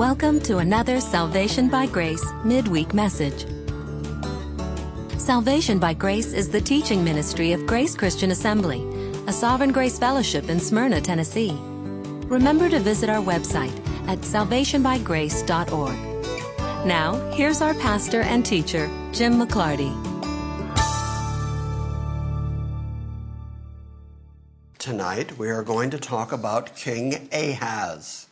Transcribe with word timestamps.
Welcome 0.00 0.40
to 0.44 0.56
another 0.56 0.98
Salvation 0.98 1.68
by 1.68 1.84
Grace 1.84 2.24
midweek 2.42 2.94
message. 2.94 3.44
Salvation 5.18 5.78
by 5.78 5.92
Grace 5.92 6.32
is 6.32 6.48
the 6.48 6.62
teaching 6.62 7.04
ministry 7.04 7.52
of 7.52 7.66
Grace 7.66 7.94
Christian 7.94 8.30
Assembly, 8.30 8.82
a 9.26 9.32
Sovereign 9.34 9.72
Grace 9.72 9.98
Fellowship 9.98 10.48
in 10.48 10.58
Smyrna, 10.58 11.02
Tennessee. 11.02 11.54
Remember 12.30 12.70
to 12.70 12.80
visit 12.80 13.10
our 13.10 13.22
website 13.22 13.78
at 14.08 14.20
salvationbygrace.org. 14.20 16.86
Now, 16.86 17.30
here's 17.32 17.60
our 17.60 17.74
pastor 17.74 18.22
and 18.22 18.46
teacher, 18.46 18.86
Jim 19.12 19.34
McClarty. 19.34 19.92
Tonight, 24.78 25.36
we 25.36 25.50
are 25.50 25.62
going 25.62 25.90
to 25.90 25.98
talk 25.98 26.32
about 26.32 26.74
King 26.74 27.28
Ahaz. 27.34 28.29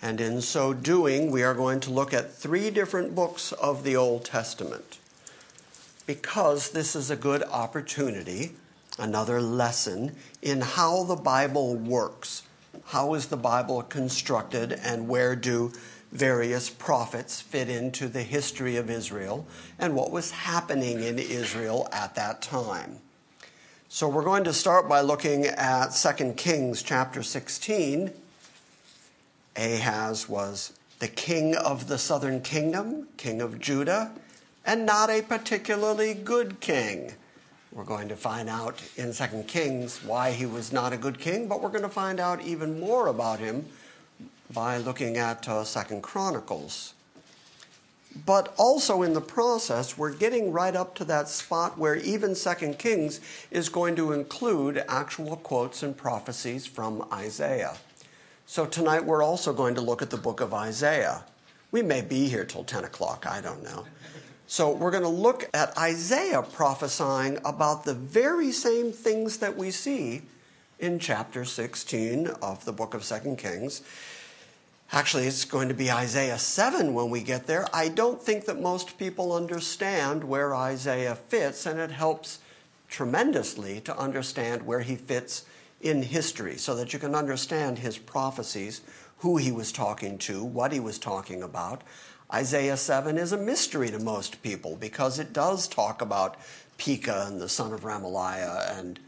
And 0.00 0.20
in 0.20 0.40
so 0.40 0.72
doing, 0.72 1.30
we 1.30 1.42
are 1.42 1.54
going 1.54 1.80
to 1.80 1.90
look 1.90 2.14
at 2.14 2.32
three 2.32 2.70
different 2.70 3.14
books 3.14 3.52
of 3.52 3.82
the 3.82 3.96
Old 3.96 4.24
Testament. 4.24 4.98
Because 6.06 6.70
this 6.70 6.94
is 6.94 7.10
a 7.10 7.16
good 7.16 7.42
opportunity, 7.42 8.52
another 8.98 9.40
lesson 9.40 10.14
in 10.40 10.60
how 10.60 11.02
the 11.02 11.16
Bible 11.16 11.74
works. 11.74 12.44
How 12.86 13.14
is 13.14 13.26
the 13.26 13.36
Bible 13.36 13.82
constructed, 13.82 14.72
and 14.72 15.08
where 15.08 15.34
do 15.34 15.72
various 16.12 16.70
prophets 16.70 17.40
fit 17.40 17.68
into 17.68 18.08
the 18.08 18.22
history 18.22 18.76
of 18.76 18.88
Israel, 18.88 19.46
and 19.78 19.94
what 19.94 20.10
was 20.10 20.30
happening 20.30 21.02
in 21.02 21.18
Israel 21.18 21.88
at 21.92 22.14
that 22.14 22.40
time? 22.40 22.98
So 23.88 24.08
we're 24.08 24.24
going 24.24 24.44
to 24.44 24.52
start 24.52 24.88
by 24.88 25.00
looking 25.00 25.46
at 25.46 25.88
2 25.88 26.32
Kings 26.34 26.82
chapter 26.82 27.22
16 27.22 28.12
Ahaz 29.58 30.28
was 30.28 30.72
the 31.00 31.08
king 31.08 31.56
of 31.56 31.88
the 31.88 31.98
southern 31.98 32.40
kingdom, 32.40 33.08
king 33.16 33.40
of 33.40 33.58
Judah, 33.58 34.12
and 34.64 34.86
not 34.86 35.10
a 35.10 35.20
particularly 35.20 36.14
good 36.14 36.60
king. 36.60 37.12
We're 37.72 37.84
going 37.84 38.08
to 38.08 38.16
find 38.16 38.48
out 38.48 38.80
in 38.96 39.12
2 39.12 39.42
Kings 39.48 40.02
why 40.04 40.30
he 40.30 40.46
was 40.46 40.72
not 40.72 40.92
a 40.92 40.96
good 40.96 41.18
king, 41.18 41.48
but 41.48 41.60
we're 41.60 41.70
going 41.70 41.82
to 41.82 41.88
find 41.88 42.20
out 42.20 42.40
even 42.42 42.78
more 42.78 43.08
about 43.08 43.40
him 43.40 43.66
by 44.52 44.78
looking 44.78 45.16
at 45.16 45.48
uh, 45.48 45.64
2 45.64 46.00
Chronicles. 46.00 46.94
But 48.24 48.54
also 48.56 49.02
in 49.02 49.12
the 49.12 49.20
process, 49.20 49.98
we're 49.98 50.14
getting 50.14 50.52
right 50.52 50.74
up 50.74 50.94
to 50.96 51.04
that 51.06 51.28
spot 51.28 51.76
where 51.76 51.96
even 51.96 52.34
2 52.34 52.74
Kings 52.78 53.20
is 53.50 53.68
going 53.68 53.96
to 53.96 54.12
include 54.12 54.84
actual 54.88 55.36
quotes 55.36 55.82
and 55.82 55.96
prophecies 55.96 56.64
from 56.64 57.06
Isaiah. 57.12 57.76
So 58.50 58.64
tonight 58.64 59.04
we're 59.04 59.22
also 59.22 59.52
going 59.52 59.74
to 59.74 59.82
look 59.82 60.00
at 60.00 60.08
the 60.08 60.16
book 60.16 60.40
of 60.40 60.54
Isaiah. 60.54 61.22
We 61.70 61.82
may 61.82 62.00
be 62.00 62.28
here 62.28 62.46
till 62.46 62.64
10 62.64 62.82
o'clock, 62.82 63.26
I 63.26 63.42
don't 63.42 63.62
know. 63.62 63.84
So 64.46 64.72
we're 64.72 64.90
going 64.90 65.02
to 65.02 65.08
look 65.10 65.50
at 65.52 65.76
Isaiah 65.76 66.40
prophesying 66.40 67.36
about 67.44 67.84
the 67.84 67.92
very 67.92 68.50
same 68.50 68.90
things 68.90 69.36
that 69.36 69.58
we 69.58 69.70
see 69.70 70.22
in 70.78 70.98
chapter 70.98 71.44
16 71.44 72.28
of 72.40 72.64
the 72.64 72.72
book 72.72 72.94
of 72.94 73.04
2 73.04 73.36
Kings. 73.36 73.82
Actually, 74.92 75.26
it's 75.26 75.44
going 75.44 75.68
to 75.68 75.74
be 75.74 75.90
Isaiah 75.90 76.38
7 76.38 76.94
when 76.94 77.10
we 77.10 77.22
get 77.22 77.46
there. 77.46 77.66
I 77.74 77.88
don't 77.88 78.22
think 78.22 78.46
that 78.46 78.62
most 78.62 78.96
people 78.96 79.34
understand 79.34 80.24
where 80.24 80.56
Isaiah 80.56 81.16
fits, 81.16 81.66
and 81.66 81.78
it 81.78 81.90
helps 81.90 82.38
tremendously 82.88 83.80
to 83.82 83.94
understand 83.98 84.62
where 84.62 84.80
he 84.80 84.96
fits 84.96 85.44
in 85.80 86.02
history 86.02 86.56
so 86.56 86.74
that 86.76 86.92
you 86.92 86.98
can 86.98 87.14
understand 87.14 87.78
his 87.78 87.98
prophecies, 87.98 88.80
who 89.18 89.36
he 89.36 89.52
was 89.52 89.72
talking 89.72 90.18
to, 90.18 90.44
what 90.44 90.72
he 90.72 90.80
was 90.80 90.98
talking 90.98 91.42
about. 91.42 91.82
Isaiah 92.32 92.76
7 92.76 93.16
is 93.16 93.32
a 93.32 93.38
mystery 93.38 93.90
to 93.90 93.98
most 93.98 94.42
people 94.42 94.76
because 94.76 95.18
it 95.18 95.32
does 95.32 95.66
talk 95.66 96.02
about 96.02 96.36
Pekah 96.76 97.26
and 97.26 97.40
the 97.40 97.48
son 97.48 97.72
of 97.72 97.80
Remaliah. 97.80 98.78
And, 98.78 99.00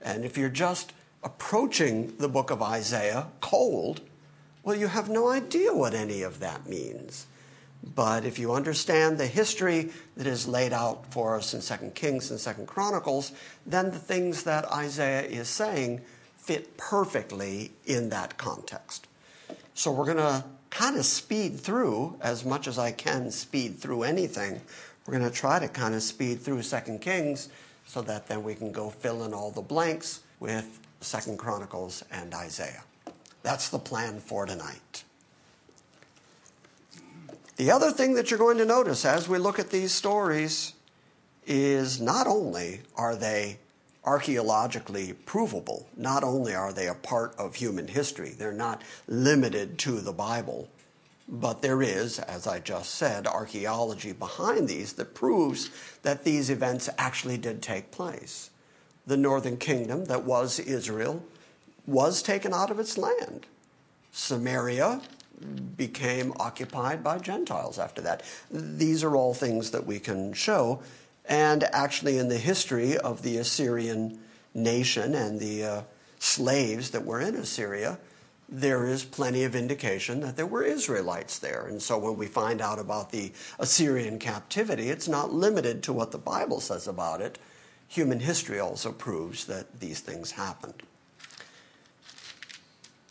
and 0.00 0.24
if 0.24 0.38
you're 0.38 0.48
just 0.48 0.92
approaching 1.22 2.16
the 2.18 2.28
book 2.28 2.50
of 2.50 2.62
Isaiah 2.62 3.26
cold, 3.40 4.00
well, 4.62 4.76
you 4.76 4.88
have 4.88 5.08
no 5.08 5.28
idea 5.28 5.72
what 5.72 5.94
any 5.94 6.22
of 6.22 6.40
that 6.40 6.68
means. 6.68 7.26
But 7.82 8.24
if 8.24 8.38
you 8.38 8.52
understand 8.52 9.18
the 9.18 9.26
history 9.26 9.90
that 10.16 10.26
is 10.26 10.48
laid 10.48 10.72
out 10.72 11.12
for 11.12 11.36
us 11.36 11.54
in 11.54 11.60
2 11.60 11.92
Kings 11.94 12.30
and 12.30 12.38
2 12.38 12.64
Chronicles, 12.64 13.32
then 13.66 13.90
the 13.90 13.98
things 13.98 14.42
that 14.44 14.70
Isaiah 14.70 15.22
is 15.22 15.48
saying 15.48 16.02
fit 16.48 16.78
perfectly 16.78 17.70
in 17.84 18.08
that 18.08 18.38
context. 18.38 19.06
So 19.74 19.92
we're 19.92 20.06
going 20.06 20.16
to 20.16 20.42
kind 20.70 20.96
of 20.96 21.04
speed 21.04 21.60
through 21.60 22.16
as 22.22 22.42
much 22.42 22.66
as 22.66 22.78
I 22.78 22.90
can 22.90 23.30
speed 23.30 23.76
through 23.76 24.04
anything. 24.04 24.58
We're 25.06 25.18
going 25.18 25.30
to 25.30 25.36
try 25.36 25.58
to 25.58 25.68
kind 25.68 25.94
of 25.94 26.02
speed 26.02 26.40
through 26.40 26.62
Second 26.62 27.02
Kings 27.02 27.50
so 27.86 28.00
that 28.00 28.28
then 28.28 28.42
we 28.44 28.54
can 28.54 28.72
go 28.72 28.88
fill 28.88 29.24
in 29.24 29.34
all 29.34 29.50
the 29.50 29.60
blanks 29.60 30.20
with 30.40 30.80
Second 31.02 31.38
Chronicles 31.38 32.02
and 32.10 32.32
Isaiah. 32.32 32.82
That's 33.42 33.68
the 33.68 33.78
plan 33.78 34.18
for 34.18 34.46
tonight. 34.46 35.04
The 37.56 37.70
other 37.70 37.90
thing 37.90 38.14
that 38.14 38.30
you're 38.30 38.38
going 38.38 38.56
to 38.56 38.64
notice 38.64 39.04
as 39.04 39.28
we 39.28 39.36
look 39.36 39.58
at 39.58 39.68
these 39.68 39.92
stories 39.92 40.72
is 41.46 42.00
not 42.00 42.26
only 42.26 42.80
are 42.96 43.16
they 43.16 43.58
archaeologically 44.08 45.12
provable. 45.26 45.86
Not 45.94 46.24
only 46.24 46.54
are 46.54 46.72
they 46.72 46.88
a 46.88 46.94
part 46.94 47.34
of 47.36 47.54
human 47.54 47.86
history, 47.86 48.30
they're 48.30 48.52
not 48.52 48.80
limited 49.06 49.78
to 49.80 50.00
the 50.00 50.14
Bible, 50.14 50.66
but 51.28 51.60
there 51.60 51.82
is, 51.82 52.18
as 52.18 52.46
I 52.46 52.58
just 52.58 52.94
said, 52.94 53.26
archaeology 53.26 54.12
behind 54.12 54.66
these 54.66 54.94
that 54.94 55.14
proves 55.14 55.68
that 56.02 56.24
these 56.24 56.48
events 56.48 56.88
actually 56.96 57.36
did 57.36 57.60
take 57.60 57.90
place. 57.90 58.48
The 59.06 59.18
northern 59.18 59.58
kingdom 59.58 60.06
that 60.06 60.24
was 60.24 60.58
Israel 60.58 61.22
was 61.86 62.22
taken 62.22 62.54
out 62.54 62.70
of 62.70 62.80
its 62.80 62.96
land. 62.96 63.44
Samaria 64.10 65.02
became 65.76 66.32
occupied 66.40 67.04
by 67.04 67.18
Gentiles 67.18 67.78
after 67.78 68.00
that. 68.00 68.22
These 68.50 69.04
are 69.04 69.14
all 69.14 69.34
things 69.34 69.70
that 69.72 69.84
we 69.84 69.98
can 69.98 70.32
show 70.32 70.80
and 71.28 71.64
actually, 71.64 72.18
in 72.18 72.28
the 72.28 72.38
history 72.38 72.96
of 72.96 73.22
the 73.22 73.36
Assyrian 73.36 74.18
nation 74.54 75.14
and 75.14 75.38
the 75.38 75.64
uh, 75.64 75.82
slaves 76.18 76.90
that 76.90 77.04
were 77.04 77.20
in 77.20 77.34
Assyria, 77.34 77.98
there 78.48 78.86
is 78.86 79.04
plenty 79.04 79.44
of 79.44 79.54
indication 79.54 80.20
that 80.20 80.36
there 80.36 80.46
were 80.46 80.62
Israelites 80.62 81.38
there. 81.38 81.66
And 81.66 81.82
so 81.82 81.98
when 81.98 82.16
we 82.16 82.26
find 82.26 82.62
out 82.62 82.78
about 82.78 83.12
the 83.12 83.32
Assyrian 83.58 84.18
captivity, 84.18 84.88
it's 84.88 85.06
not 85.06 85.32
limited 85.32 85.82
to 85.82 85.92
what 85.92 86.12
the 86.12 86.18
Bible 86.18 86.60
says 86.60 86.88
about 86.88 87.20
it. 87.20 87.38
Human 87.88 88.20
history 88.20 88.58
also 88.58 88.90
proves 88.90 89.44
that 89.46 89.80
these 89.80 90.00
things 90.00 90.30
happened. 90.30 90.82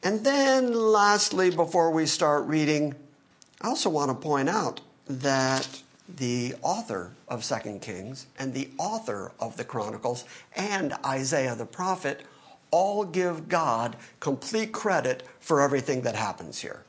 And 0.02 0.24
then, 0.24 0.74
lastly, 0.74 1.52
before 1.52 1.92
we 1.92 2.08
start 2.08 2.48
reading, 2.48 2.96
I 3.62 3.68
also 3.68 3.90
want 3.90 4.10
to 4.10 4.16
point 4.16 4.50
out 4.50 4.82
that 5.08 5.82
the 6.08 6.56
author 6.62 7.12
of 7.28 7.44
Second 7.44 7.82
Kings 7.82 8.28
and 8.40 8.54
the 8.54 8.70
author 8.78 9.32
of 9.40 9.58
the 9.58 9.64
Chronicles 9.64 10.24
and 10.56 10.94
Isaiah 11.06 11.56
the 11.56 11.66
prophet 11.66 12.24
all 12.72 13.06
give 13.06 13.50
God 13.50 13.96
complete 14.20 14.72
credit 14.72 15.24
for 15.40 15.62
everything 15.62 16.02
that 16.02 16.16
happens 16.16 16.60
here. 16.60 16.84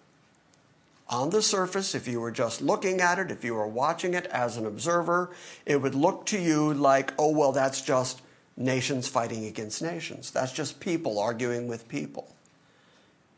On 1.10 1.30
the 1.30 1.40
surface, 1.40 1.94
if 1.94 2.06
you 2.06 2.20
were 2.20 2.30
just 2.30 2.60
looking 2.60 3.00
at 3.00 3.18
it, 3.18 3.30
if 3.30 3.42
you 3.42 3.54
were 3.54 3.66
watching 3.66 4.12
it 4.14 4.26
as 4.26 4.56
an 4.56 4.66
observer, 4.66 5.30
it 5.64 5.80
would 5.80 5.94
look 5.94 6.26
to 6.26 6.38
you 6.38 6.74
like, 6.74 7.14
oh, 7.18 7.30
well, 7.30 7.52
that's 7.52 7.80
just 7.80 8.20
nations 8.58 9.08
fighting 9.08 9.46
against 9.46 9.80
nations. 9.80 10.30
That's 10.30 10.52
just 10.52 10.80
people 10.80 11.18
arguing 11.18 11.66
with 11.66 11.88
people. 11.88 12.34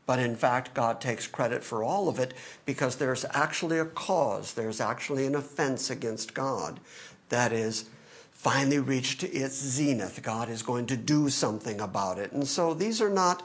But 0.07 0.19
in 0.19 0.35
fact, 0.35 0.75
God 0.75 1.01
takes 1.01 1.27
credit 1.27 1.63
for 1.63 1.85
all 1.85 2.09
of 2.09 2.19
it 2.19 2.35
because 2.67 2.97
there's 2.97 3.25
actually 3.31 3.79
a 3.79 3.85
cause, 3.85 4.55
there's 4.55 4.81
actually 4.81 5.27
an 5.27 5.35
offense 5.35 5.91
against 5.91 6.35
God 6.35 6.81
that 7.29 7.53
is 7.53 7.89
finally 8.33 8.79
reached 8.79 9.23
its 9.23 9.55
zenith. 9.55 10.23
God 10.23 10.49
is 10.49 10.63
going 10.63 10.87
to 10.87 10.97
do 10.97 11.29
something 11.29 11.81
about 11.81 12.19
it. 12.19 12.33
And 12.33 12.47
so 12.49 12.75
these 12.75 13.01
are 13.01 13.11
not 13.11 13.43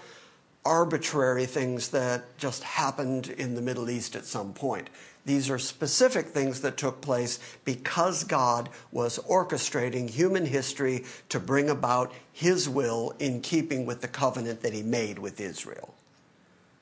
arbitrary 0.65 1.45
things 1.45 1.89
that 1.89 2.37
just 2.37 2.63
happened 2.63 3.27
in 3.27 3.55
the 3.55 3.61
Middle 3.61 3.89
East 3.89 4.15
at 4.15 4.25
some 4.25 4.53
point. 4.53 4.89
These 5.25 5.49
are 5.49 5.59
specific 5.59 6.27
things 6.27 6.61
that 6.61 6.77
took 6.77 7.01
place 7.01 7.39
because 7.65 8.23
God 8.23 8.69
was 8.91 9.17
orchestrating 9.19 10.09
human 10.09 10.45
history 10.45 11.03
to 11.29 11.39
bring 11.39 11.69
about 11.69 12.13
His 12.31 12.69
will 12.69 13.13
in 13.19 13.41
keeping 13.41 13.85
with 13.85 14.01
the 14.01 14.07
covenant 14.07 14.61
that 14.61 14.73
He 14.73 14.83
made 14.83 15.17
with 15.17 15.41
Israel. 15.41 15.94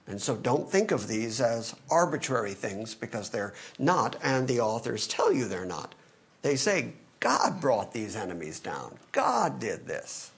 And 0.08 0.22
so 0.22 0.36
don't 0.36 0.70
think 0.70 0.92
of 0.92 1.08
these 1.08 1.40
as 1.40 1.76
arbitrary 1.90 2.54
things 2.54 2.94
because 2.94 3.30
they're 3.30 3.54
not, 3.80 4.18
and 4.22 4.48
the 4.48 4.60
authors 4.60 5.08
tell 5.08 5.32
you 5.32 5.46
they're 5.46 5.66
not. 5.66 5.96
They 6.42 6.58
say, 6.58 6.94
God 7.20 7.62
brought 7.62 7.94
these 7.94 8.16
enemies 8.16 8.60
down, 8.60 8.98
God 9.14 9.60
did 9.60 9.88
this. 9.88 10.32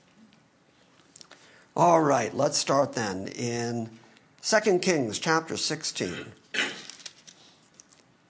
All 1.76 2.02
right, 2.02 2.34
let's 2.34 2.58
start 2.58 2.94
then 2.94 3.28
in 3.28 3.90
2 4.44 4.80
Kings 4.80 5.20
chapter 5.20 5.58
16. 5.58 6.26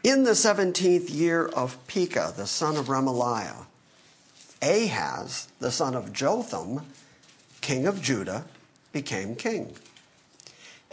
In 0.04 0.24
the 0.24 0.32
17th 0.32 1.14
year 1.14 1.46
of 1.46 1.78
Pekah, 1.88 2.34
the 2.38 2.48
son 2.48 2.78
of 2.78 2.88
Remaliah, 2.88 3.66
Ahaz, 4.62 5.50
the 5.60 5.72
son 5.72 5.94
of 5.94 6.14
Jotham, 6.14 6.82
king 7.62 7.86
of 7.86 8.02
Judah, 8.02 8.46
became 8.94 9.36
king. 9.36 9.76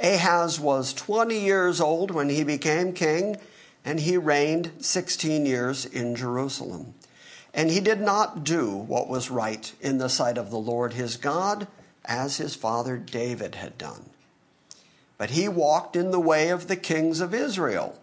Ahaz 0.02 0.58
was 0.58 0.92
20 0.92 1.38
years 1.38 1.80
old 1.80 2.10
when 2.10 2.28
he 2.28 2.42
became 2.42 2.92
king, 2.92 3.36
and 3.84 4.00
he 4.00 4.16
reigned 4.16 4.72
16 4.80 5.46
years 5.46 5.86
in 5.86 6.16
Jerusalem. 6.16 6.94
And 7.54 7.70
he 7.70 7.80
did 7.80 8.00
not 8.00 8.42
do 8.42 8.70
what 8.70 9.08
was 9.08 9.30
right 9.30 9.72
in 9.80 9.98
the 9.98 10.08
sight 10.08 10.38
of 10.38 10.50
the 10.50 10.58
Lord 10.58 10.94
his 10.94 11.16
God, 11.16 11.68
as 12.04 12.38
his 12.38 12.56
father 12.56 12.96
David 12.96 13.54
had 13.54 13.78
done. 13.78 14.10
But 15.18 15.30
he 15.30 15.46
walked 15.46 15.94
in 15.94 16.10
the 16.10 16.18
way 16.18 16.48
of 16.48 16.66
the 16.66 16.76
kings 16.76 17.20
of 17.20 17.32
Israel, 17.32 17.96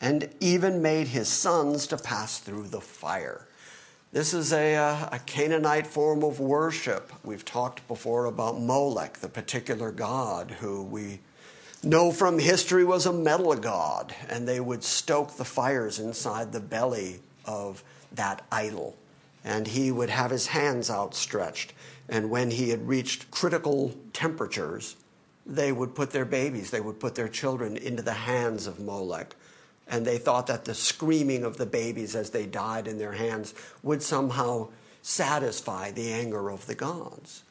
and 0.00 0.30
even 0.40 0.82
made 0.82 1.08
his 1.08 1.28
sons 1.28 1.86
to 1.88 1.96
pass 1.96 2.38
through 2.38 2.68
the 2.68 2.80
fire. 2.80 3.46
This 4.12 4.34
is 4.34 4.52
a, 4.52 4.74
uh, 4.74 5.08
a 5.12 5.20
Canaanite 5.20 5.86
form 5.86 6.24
of 6.24 6.40
worship. 6.40 7.12
We've 7.22 7.44
talked 7.44 7.86
before 7.86 8.24
about 8.24 8.60
Molech, 8.60 9.18
the 9.18 9.28
particular 9.28 9.92
god 9.92 10.50
who 10.50 10.82
we 10.82 11.20
know 11.84 12.10
from 12.10 12.40
history 12.40 12.84
was 12.84 13.06
a 13.06 13.12
metal 13.12 13.54
god, 13.54 14.12
and 14.28 14.48
they 14.48 14.58
would 14.58 14.82
stoke 14.82 15.36
the 15.36 15.44
fires 15.44 16.00
inside 16.00 16.50
the 16.50 16.58
belly 16.58 17.20
of 17.44 17.84
that 18.10 18.44
idol. 18.50 18.96
And 19.44 19.68
he 19.68 19.92
would 19.92 20.10
have 20.10 20.32
his 20.32 20.48
hands 20.48 20.90
outstretched. 20.90 21.72
And 22.08 22.30
when 22.30 22.50
he 22.50 22.70
had 22.70 22.88
reached 22.88 23.30
critical 23.30 23.94
temperatures, 24.12 24.96
they 25.46 25.70
would 25.70 25.94
put 25.94 26.10
their 26.10 26.24
babies, 26.24 26.72
they 26.72 26.80
would 26.80 26.98
put 26.98 27.14
their 27.14 27.28
children 27.28 27.76
into 27.76 28.02
the 28.02 28.12
hands 28.12 28.66
of 28.66 28.80
Molech 28.80 29.36
and 29.90 30.06
they 30.06 30.16
thought 30.18 30.46
that 30.46 30.64
the 30.64 30.74
screaming 30.74 31.44
of 31.44 31.56
the 31.56 31.66
babies 31.66 32.14
as 32.14 32.30
they 32.30 32.46
died 32.46 32.86
in 32.86 32.98
their 32.98 33.12
hands 33.12 33.52
would 33.82 34.02
somehow 34.02 34.68
satisfy 35.02 35.90
the 35.90 36.12
anger 36.12 36.48
of 36.48 36.66
the 36.66 36.76
gods. 36.76 37.42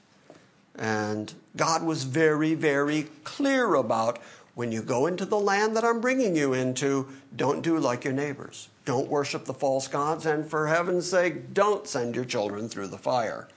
And 0.75 1.33
God 1.57 1.83
was 1.83 2.05
very, 2.05 2.53
very 2.53 3.07
clear 3.25 3.75
about 3.75 4.19
when 4.55 4.71
you 4.71 4.81
go 4.81 5.05
into 5.05 5.25
the 5.25 5.39
land 5.39 5.75
that 5.75 5.83
I'm 5.83 5.99
bringing 5.99 6.35
you 6.35 6.53
into, 6.53 7.09
don't 7.35 7.61
do 7.61 7.77
like 7.77 8.05
your 8.05 8.13
neighbors. 8.13 8.69
Don't 8.85 9.09
worship 9.09 9.45
the 9.45 9.53
false 9.53 9.87
gods, 9.87 10.25
and 10.25 10.49
for 10.49 10.67
heaven's 10.67 11.09
sake, 11.09 11.53
don't 11.53 11.87
send 11.87 12.15
your 12.15 12.25
children 12.25 12.69
through 12.69 12.87
the 12.87 12.97
fire. 12.97 13.47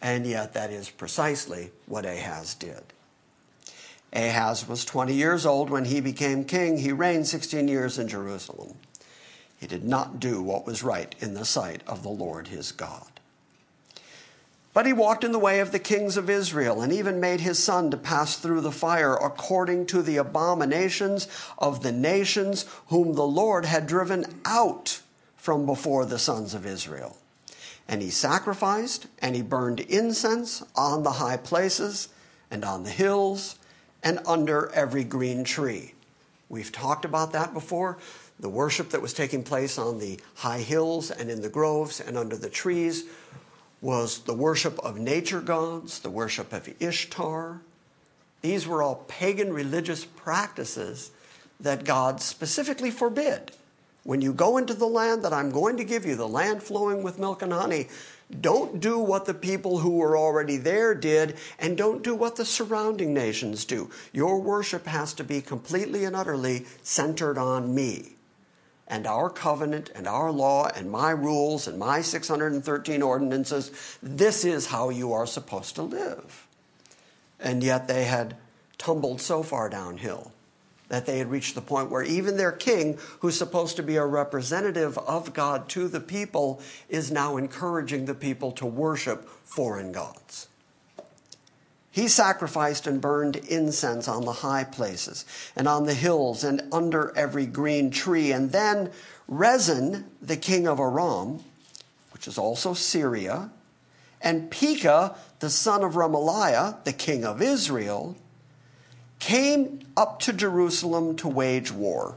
And 0.00 0.26
yet, 0.26 0.54
that 0.54 0.70
is 0.70 0.88
precisely 0.88 1.70
what 1.86 2.06
Ahaz 2.06 2.54
did. 2.54 2.82
Ahaz 4.12 4.66
was 4.68 4.84
20 4.84 5.14
years 5.14 5.46
old 5.46 5.70
when 5.70 5.84
he 5.84 6.00
became 6.00 6.44
king. 6.44 6.78
He 6.78 6.92
reigned 6.92 7.26
16 7.26 7.68
years 7.68 7.98
in 7.98 8.08
Jerusalem. 8.08 8.74
He 9.58 9.66
did 9.66 9.84
not 9.84 10.18
do 10.18 10.42
what 10.42 10.66
was 10.66 10.82
right 10.82 11.14
in 11.20 11.34
the 11.34 11.44
sight 11.44 11.82
of 11.86 12.02
the 12.02 12.08
Lord 12.08 12.48
his 12.48 12.72
God. 12.72 13.06
But 14.72 14.86
he 14.86 14.92
walked 14.92 15.24
in 15.24 15.32
the 15.32 15.38
way 15.38 15.60
of 15.60 15.72
the 15.72 15.78
kings 15.78 16.16
of 16.16 16.30
Israel 16.30 16.80
and 16.80 16.92
even 16.92 17.20
made 17.20 17.40
his 17.40 17.62
son 17.62 17.90
to 17.90 17.96
pass 17.96 18.36
through 18.36 18.60
the 18.60 18.72
fire 18.72 19.14
according 19.14 19.86
to 19.86 20.00
the 20.00 20.16
abominations 20.16 21.26
of 21.58 21.82
the 21.82 21.92
nations 21.92 22.66
whom 22.86 23.14
the 23.14 23.26
Lord 23.26 23.64
had 23.64 23.86
driven 23.86 24.24
out 24.44 25.00
from 25.36 25.66
before 25.66 26.06
the 26.06 26.18
sons 26.18 26.54
of 26.54 26.66
Israel. 26.66 27.16
And 27.88 28.00
he 28.00 28.10
sacrificed 28.10 29.08
and 29.20 29.34
he 29.34 29.42
burned 29.42 29.80
incense 29.80 30.62
on 30.76 31.02
the 31.02 31.12
high 31.12 31.36
places 31.36 32.08
and 32.48 32.64
on 32.64 32.84
the 32.84 32.90
hills 32.90 33.56
and 34.02 34.20
under 34.26 34.70
every 34.72 35.04
green 35.04 35.44
tree. 35.44 35.94
We've 36.48 36.72
talked 36.72 37.04
about 37.04 37.32
that 37.32 37.54
before. 37.54 37.98
The 38.40 38.48
worship 38.48 38.90
that 38.90 39.02
was 39.02 39.12
taking 39.12 39.42
place 39.42 39.78
on 39.78 39.98
the 39.98 40.18
high 40.36 40.60
hills 40.60 41.10
and 41.10 41.30
in 41.30 41.42
the 41.42 41.48
groves 41.48 42.00
and 42.00 42.16
under 42.16 42.36
the 42.36 42.48
trees 42.48 43.04
was 43.80 44.20
the 44.20 44.34
worship 44.34 44.78
of 44.80 44.98
nature 44.98 45.40
gods, 45.40 46.00
the 46.00 46.10
worship 46.10 46.52
of 46.52 46.68
Ishtar. 46.80 47.60
These 48.42 48.66
were 48.66 48.82
all 48.82 49.04
pagan 49.08 49.52
religious 49.52 50.04
practices 50.04 51.10
that 51.60 51.84
God 51.84 52.20
specifically 52.20 52.90
forbid. 52.90 53.52
When 54.02 54.22
you 54.22 54.32
go 54.32 54.56
into 54.56 54.74
the 54.74 54.86
land 54.86 55.22
that 55.24 55.32
I'm 55.32 55.50
going 55.50 55.76
to 55.76 55.84
give 55.84 56.06
you, 56.06 56.16
the 56.16 56.26
land 56.28 56.62
flowing 56.62 57.02
with 57.02 57.18
milk 57.18 57.42
and 57.42 57.52
honey, 57.52 57.88
don't 58.38 58.80
do 58.80 58.98
what 58.98 59.24
the 59.24 59.34
people 59.34 59.78
who 59.78 59.96
were 59.96 60.16
already 60.16 60.56
there 60.56 60.94
did, 60.94 61.36
and 61.58 61.76
don't 61.76 62.02
do 62.02 62.14
what 62.14 62.36
the 62.36 62.44
surrounding 62.44 63.12
nations 63.12 63.64
do. 63.64 63.90
Your 64.12 64.40
worship 64.40 64.86
has 64.86 65.12
to 65.14 65.24
be 65.24 65.40
completely 65.40 66.04
and 66.04 66.14
utterly 66.14 66.66
centered 66.82 67.38
on 67.38 67.74
me. 67.74 68.16
And 68.86 69.06
our 69.06 69.30
covenant 69.30 69.90
and 69.94 70.06
our 70.06 70.32
law 70.32 70.68
and 70.74 70.90
my 70.90 71.10
rules 71.10 71.68
and 71.68 71.78
my 71.78 72.02
613 72.02 73.02
ordinances, 73.02 73.70
this 74.02 74.44
is 74.44 74.66
how 74.66 74.90
you 74.90 75.12
are 75.12 75.26
supposed 75.26 75.76
to 75.76 75.82
live. 75.82 76.46
And 77.38 77.62
yet 77.62 77.88
they 77.88 78.04
had 78.04 78.36
tumbled 78.78 79.20
so 79.20 79.42
far 79.42 79.68
downhill 79.68 80.32
that 80.90 81.06
they 81.06 81.18
had 81.18 81.30
reached 81.30 81.54
the 81.54 81.62
point 81.62 81.88
where 81.88 82.02
even 82.02 82.36
their 82.36 82.52
king, 82.52 82.98
who's 83.20 83.38
supposed 83.38 83.76
to 83.76 83.82
be 83.82 83.96
a 83.96 84.04
representative 84.04 84.98
of 84.98 85.32
God 85.32 85.68
to 85.70 85.88
the 85.88 86.00
people, 86.00 86.60
is 86.88 87.10
now 87.10 87.36
encouraging 87.36 88.04
the 88.04 88.14
people 88.14 88.52
to 88.52 88.66
worship 88.66 89.26
foreign 89.44 89.92
gods. 89.92 90.48
He 91.92 92.08
sacrificed 92.08 92.86
and 92.86 93.00
burned 93.00 93.36
incense 93.36 94.08
on 94.08 94.24
the 94.24 94.32
high 94.32 94.64
places 94.64 95.24
and 95.56 95.66
on 95.66 95.86
the 95.86 95.94
hills 95.94 96.44
and 96.44 96.62
under 96.72 97.16
every 97.16 97.46
green 97.46 97.90
tree. 97.90 98.32
And 98.32 98.50
then 98.50 98.90
Rezin, 99.28 100.06
the 100.20 100.36
king 100.36 100.66
of 100.66 100.80
Aram, 100.80 101.42
which 102.12 102.26
is 102.26 102.36
also 102.36 102.74
Syria, 102.74 103.50
and 104.20 104.50
Pekah, 104.50 105.16
the 105.38 105.50
son 105.50 105.84
of 105.84 105.94
Remaliah, 105.94 106.82
the 106.84 106.92
king 106.92 107.24
of 107.24 107.40
Israel, 107.40 108.16
came 109.20 109.80
up 109.96 110.18
to 110.20 110.32
Jerusalem 110.32 111.14
to 111.16 111.28
wage 111.28 111.70
war. 111.70 112.16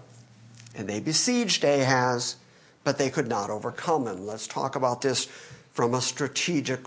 And 0.76 0.90
they 0.90 1.00
besieged 1.00 1.64
Ahaz, 1.64 2.38
but 2.84 2.98
they 2.98 3.12
could 3.12 3.28
not 3.28 3.52
overcome 3.52 4.08
him. 4.08 4.26
Let's 4.26 4.48
talk 4.48 4.76
about 4.76 5.02
this 5.02 5.26
from 5.72 5.94
a 5.94 6.02
strategic 6.02 6.80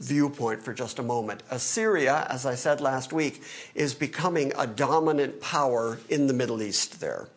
viewpoint 0.00 0.62
for 0.62 0.74
just 0.74 0.98
a 0.98 1.02
moment. 1.02 1.42
Assyria, 1.50 2.26
as 2.28 2.44
I 2.44 2.56
said 2.56 2.80
last 2.80 3.12
week, 3.12 3.42
is 3.74 3.94
becoming 3.94 4.52
a 4.58 4.66
dominant 4.66 5.40
power 5.40 5.98
in 6.08 6.26
the 6.26 6.34
Middle 6.34 6.60
East 6.60 7.00
there. 7.00 7.28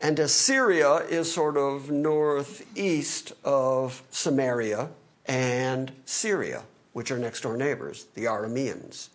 And 0.00 0.18
Assyria 0.18 0.96
is 0.96 1.32
sort 1.32 1.56
of 1.56 1.90
northeast 1.90 3.32
of 3.42 4.02
Samaria 4.10 4.90
and 5.26 5.92
Syria, 6.04 6.64
which 6.92 7.10
are 7.10 7.18
next 7.18 7.40
door 7.40 7.56
neighbors, 7.56 8.06
the 8.14 8.24
Arameans. 8.24 9.08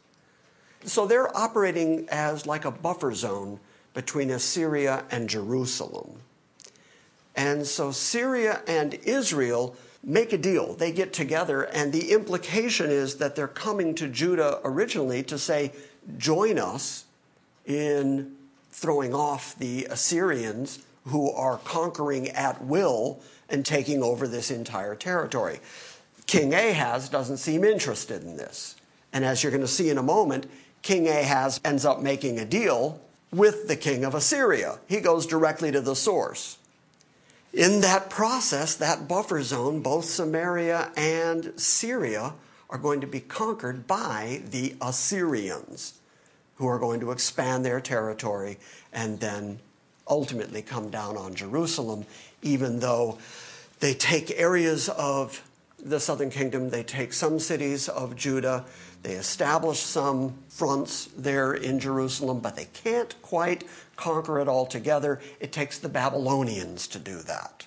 So 0.86 1.06
they're 1.06 1.36
operating 1.36 2.08
as 2.10 2.46
like 2.46 2.66
a 2.66 2.72
buffer 2.72 3.14
zone 3.14 3.60
between 3.94 4.30
Assyria 4.30 5.04
and 5.12 5.30
Jerusalem. 5.30 6.20
And 7.36 7.66
so 7.66 7.92
Syria 7.92 8.62
and 8.68 8.94
Israel 8.94 9.76
make 10.04 10.32
a 10.34 10.38
deal. 10.38 10.74
They 10.74 10.92
get 10.92 11.12
together, 11.14 11.64
and 11.64 11.92
the 11.92 12.12
implication 12.12 12.90
is 12.90 13.18
that 13.18 13.36
they're 13.36 13.48
coming 13.48 13.96
to 13.96 14.08
Judah 14.08 14.60
originally 14.64 15.24
to 15.24 15.38
say, 15.38 15.74
join 16.18 16.58
us 16.58 17.06
in 17.66 18.36
throwing 18.72 19.14
off 19.14 19.58
the 19.58 19.86
Assyrians 19.86 20.80
who 21.06 21.32
are 21.32 21.58
conquering 21.58 22.30
at 22.30 22.64
will 22.64 23.20
and 23.50 23.66
taking 23.66 24.02
over 24.04 24.28
this 24.28 24.52
entire 24.52 24.96
territory. 24.96 25.60
King 26.28 26.54
Ahaz 26.54 27.10
doesn't 27.10 27.38
seem 27.38 27.64
interested 27.64 28.24
in 28.24 28.38
this. 28.38 28.76
And 29.12 29.26
as 29.26 29.44
you're 29.44 29.52
going 29.52 29.62
to 29.62 29.68
see 29.68 29.90
in 29.90 29.98
a 29.98 30.04
moment, 30.04 30.50
King 30.82 31.08
Ahaz 31.08 31.60
ends 31.64 31.86
up 31.86 32.02
making 32.02 32.40
a 32.40 32.46
deal 32.46 33.00
with 33.32 33.68
the 33.68 33.76
king 33.76 34.04
of 34.04 34.16
Assyria. 34.16 34.80
He 34.88 35.00
goes 35.00 35.26
directly 35.26 35.72
to 35.72 35.82
the 35.82 35.96
source. 35.96 36.58
In 37.54 37.82
that 37.82 38.10
process, 38.10 38.76
that 38.76 39.08
buffer 39.08 39.42
zone, 39.42 39.82
both 39.82 40.06
Samaria 40.06 40.92
and 40.96 41.60
Syria 41.60 42.34
are 42.70 42.78
going 42.78 43.02
to 43.02 43.08
be 43.08 43.20
conquered 43.20 43.88
by 43.88 44.42
the 44.52 44.76
Assyrians, 44.82 45.96
who 46.56 46.68
are 46.68 46.78
going 46.78 47.00
to 47.00 47.12
expand 47.12 47.66
their 47.66 47.82
territory 47.82 48.58
and 48.94 49.20
then 49.20 49.60
ultimately 50.08 50.62
come 50.62 50.90
down 50.90 51.18
on 51.18 51.34
Jerusalem, 51.34 52.06
even 52.42 52.80
though 52.80 53.18
they 53.80 53.94
take 53.94 54.32
areas 54.40 54.90
of 54.90 55.44
the 55.84 56.00
southern 56.00 56.30
kingdom, 56.30 56.70
they 56.70 56.84
take 56.84 57.14
some 57.14 57.40
cities 57.40 57.90
of 57.90 58.16
Judah, 58.16 58.66
they 59.02 59.14
establish 59.14 59.80
some 59.80 60.34
fronts 60.50 61.10
there 61.18 61.54
in 61.54 61.80
Jerusalem, 61.80 62.40
but 62.40 62.56
they 62.56 62.68
can't 62.74 63.20
quite 63.22 63.64
conquer 63.96 64.40
it 64.40 64.48
altogether. 64.48 65.22
It 65.40 65.52
takes 65.52 65.78
the 65.78 65.90
Babylonians 65.90 66.88
to 66.88 67.00
do 67.00 67.20
that. 67.20 67.66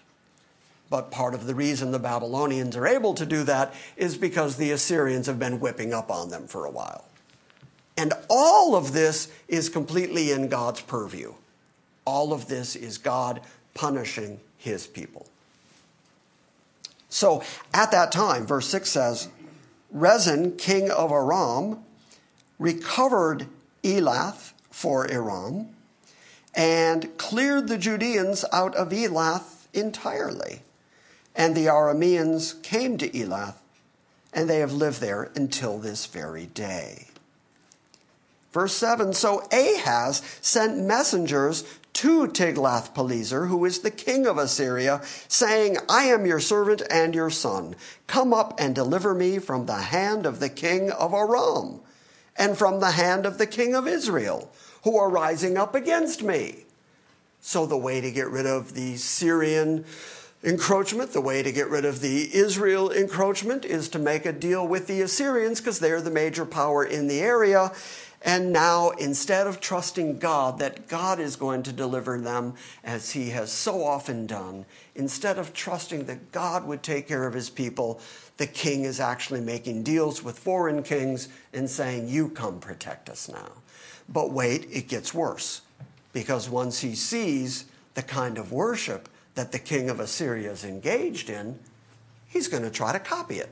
But 0.91 1.11
part 1.11 1.33
of 1.33 1.47
the 1.47 1.55
reason 1.55 1.91
the 1.91 1.99
Babylonians 1.99 2.77
are 2.77 2.87
able 2.87 3.15
to 3.15 3.25
do 3.25 3.45
that 3.45 3.73
is 3.97 4.19
because 4.19 4.57
the 4.57 4.73
Assyrians 4.73 5.27
have 5.27 5.39
been 5.39 5.59
whipping 5.59 5.95
up 5.95 6.11
on 6.11 6.29
them 6.29 6.47
for 6.47 6.67
a 6.67 6.71
while. 6.71 7.07
And 7.97 8.13
all 8.29 8.77
of 8.77 8.93
this 8.93 9.33
is 9.49 9.71
completely 9.71 10.33
in 10.33 10.49
God's 10.49 10.83
purview. 10.83 11.33
All 12.05 12.35
of 12.35 12.47
this 12.49 12.77
is 12.77 12.99
God 12.99 13.41
punishing 13.73 14.39
his 14.59 14.87
people. 14.87 15.27
So 17.13 17.43
at 17.75 17.91
that 17.91 18.11
time, 18.11 18.47
verse 18.47 18.69
6 18.69 18.89
says, 18.89 19.29
Rezin, 19.91 20.57
king 20.57 20.91
of 20.91 21.13
Aram, 21.13 21.85
recovered 22.59 23.49
Elath 23.83 24.53
for 24.71 25.11
Aram 25.11 25.69
and 26.55 27.15
cleared 27.19 27.69
the 27.69 27.77
Judeans 27.77 28.47
out 28.51 28.75
of 28.75 28.89
Elath 28.89 29.67
entirely. 29.75 30.61
And 31.37 31.55
the 31.55 31.67
Arameans 31.67 32.63
came 32.63 32.97
to 32.97 33.11
Elath, 33.11 33.57
and 34.33 34.49
they 34.49 34.61
have 34.61 34.73
lived 34.73 35.03
there 35.03 35.31
until 35.35 35.79
this 35.79 36.07
very 36.07 36.47
day. 36.47 37.09
Verse 38.53 38.75
7 38.75 39.13
So 39.13 39.47
Ahaz 39.53 40.23
sent 40.41 40.79
messengers 40.79 41.65
to 41.95 42.27
Tiglath-Pileser, 42.27 43.47
who 43.47 43.65
is 43.65 43.81
the 43.81 43.91
king 43.91 44.27
of 44.27 44.39
Assyria, 44.39 45.01
saying, 45.29 45.77
I 45.89 46.05
am 46.05 46.27
your 46.27 46.41
servant 46.41 46.83
and 46.91 47.15
your 47.15 47.31
son. 47.31 47.77
Come 48.07 48.33
up 48.33 48.59
and 48.59 48.75
deliver 48.75 49.15
me 49.15 49.39
from 49.39 49.67
the 49.67 49.75
hand 49.75 50.27
of 50.27 50.41
the 50.41 50.49
king 50.49 50.91
of 50.91 51.13
Aram 51.13 51.81
and 52.37 52.57
from 52.57 52.81
the 52.81 52.93
hand 52.93 53.27
of 53.27 53.39
the 53.39 53.47
king 53.47 53.75
of 53.75 53.87
Israel, 53.87 54.51
who 54.85 54.99
are 54.99 55.11
rising 55.11 55.59
up 55.59 55.75
against 55.75 56.23
me. 56.23 56.65
So 57.41 57.67
the 57.67 57.77
way 57.77 58.01
to 58.01 58.11
get 58.11 58.29
rid 58.29 58.47
of 58.47 58.75
the 58.75 58.97
Syrian 58.97 59.85
encroachment, 60.45 61.13
the 61.13 61.21
way 61.21 61.43
to 61.43 61.53
get 61.53 61.69
rid 61.69 61.85
of 61.85 62.01
the 62.01 62.35
Israel 62.35 62.91
encroachment 62.91 63.65
is 63.65 63.89
to 63.91 63.99
make 63.99 64.27
a 64.27 64.33
deal 64.33 64.67
with 64.67 64.87
the 64.87 65.03
Assyrians 65.03 65.61
because 65.61 65.79
they're 65.79 66.01
the 66.01 66.11
major 66.11 66.45
power 66.45 66.85
in 66.85 67.07
the 67.07 67.21
area. 67.21 67.71
And 68.25 68.53
now, 68.53 68.91
instead 68.91 69.49
of 69.49 69.61
trusting 69.61 70.19
God 70.19 70.59
that 70.61 70.87
God 70.87 71.19
is 71.19 71.35
going 71.35 71.65
to 71.65 71.73
deliver 71.73 72.21
them 72.21 72.55
as 72.85 73.11
He 73.11 73.31
has 73.31 73.51
so 73.51 73.85
often 73.85 74.27
done, 74.27 74.65
instead 74.95 75.39
of 75.39 75.53
trusting 75.53 76.05
that 76.05 76.31
God 76.31 76.65
would 76.65 76.85
take 76.85 77.09
care 77.09 77.27
of 77.27 77.35
His 77.35 77.51
people, 77.51 78.01
the 78.37 78.47
king 78.47 78.85
is 78.85 79.01
actually 79.01 79.41
making 79.41 79.83
deals 79.83 80.23
with 80.23 80.39
foreign 80.39 80.85
kings 80.85 81.29
and 81.53 81.69
saying, 81.69 82.09
You 82.09 82.29
come 82.29 82.61
protect 82.61 83.09
us 83.09 83.29
now. 83.29 83.53
But 84.09 84.33
wait, 84.33 84.69
it 84.71 84.89
gets 84.89 85.13
worse. 85.13 85.63
Because 86.13 86.49
once 86.49 86.81
he 86.81 86.95
sees 86.95 87.65
the 87.95 88.03
kind 88.03 88.39
of 88.39 88.53
worship 88.53 89.09
that 89.35 89.51
the 89.51 89.59
king 89.59 89.89
of 89.89 89.99
Assyria 89.99 90.51
is 90.53 90.65
engaged 90.65 91.31
in, 91.31 91.59
he's 92.29 92.49
going 92.49 92.63
to 92.63 92.71
try 92.71 92.93
to 92.93 93.01
copy 93.01 93.39
it 93.39 93.51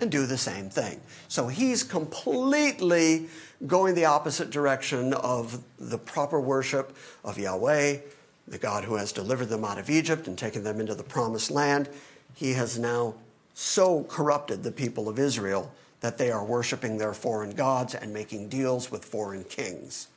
and 0.00 0.10
do 0.10 0.26
the 0.26 0.38
same 0.38 0.70
thing. 0.70 1.00
So 1.28 1.48
he's 1.48 1.82
completely 1.82 3.28
going 3.66 3.94
the 3.94 4.04
opposite 4.04 4.50
direction 4.50 5.12
of 5.14 5.62
the 5.78 5.98
proper 5.98 6.40
worship 6.40 6.96
of 7.24 7.38
Yahweh, 7.38 7.98
the 8.46 8.58
God 8.58 8.84
who 8.84 8.96
has 8.96 9.12
delivered 9.12 9.46
them 9.46 9.64
out 9.64 9.78
of 9.78 9.90
Egypt 9.90 10.28
and 10.28 10.38
taken 10.38 10.62
them 10.62 10.80
into 10.80 10.94
the 10.94 11.02
promised 11.02 11.50
land. 11.50 11.88
He 12.34 12.52
has 12.52 12.78
now 12.78 13.14
so 13.54 14.04
corrupted 14.04 14.62
the 14.62 14.70
people 14.70 15.08
of 15.08 15.18
Israel 15.18 15.72
that 16.00 16.16
they 16.16 16.30
are 16.30 16.44
worshiping 16.44 16.96
their 16.96 17.12
foreign 17.12 17.50
gods 17.50 17.94
and 17.94 18.12
making 18.12 18.48
deals 18.48 18.90
with 18.90 19.04
foreign 19.04 19.42
kings. 19.44 20.08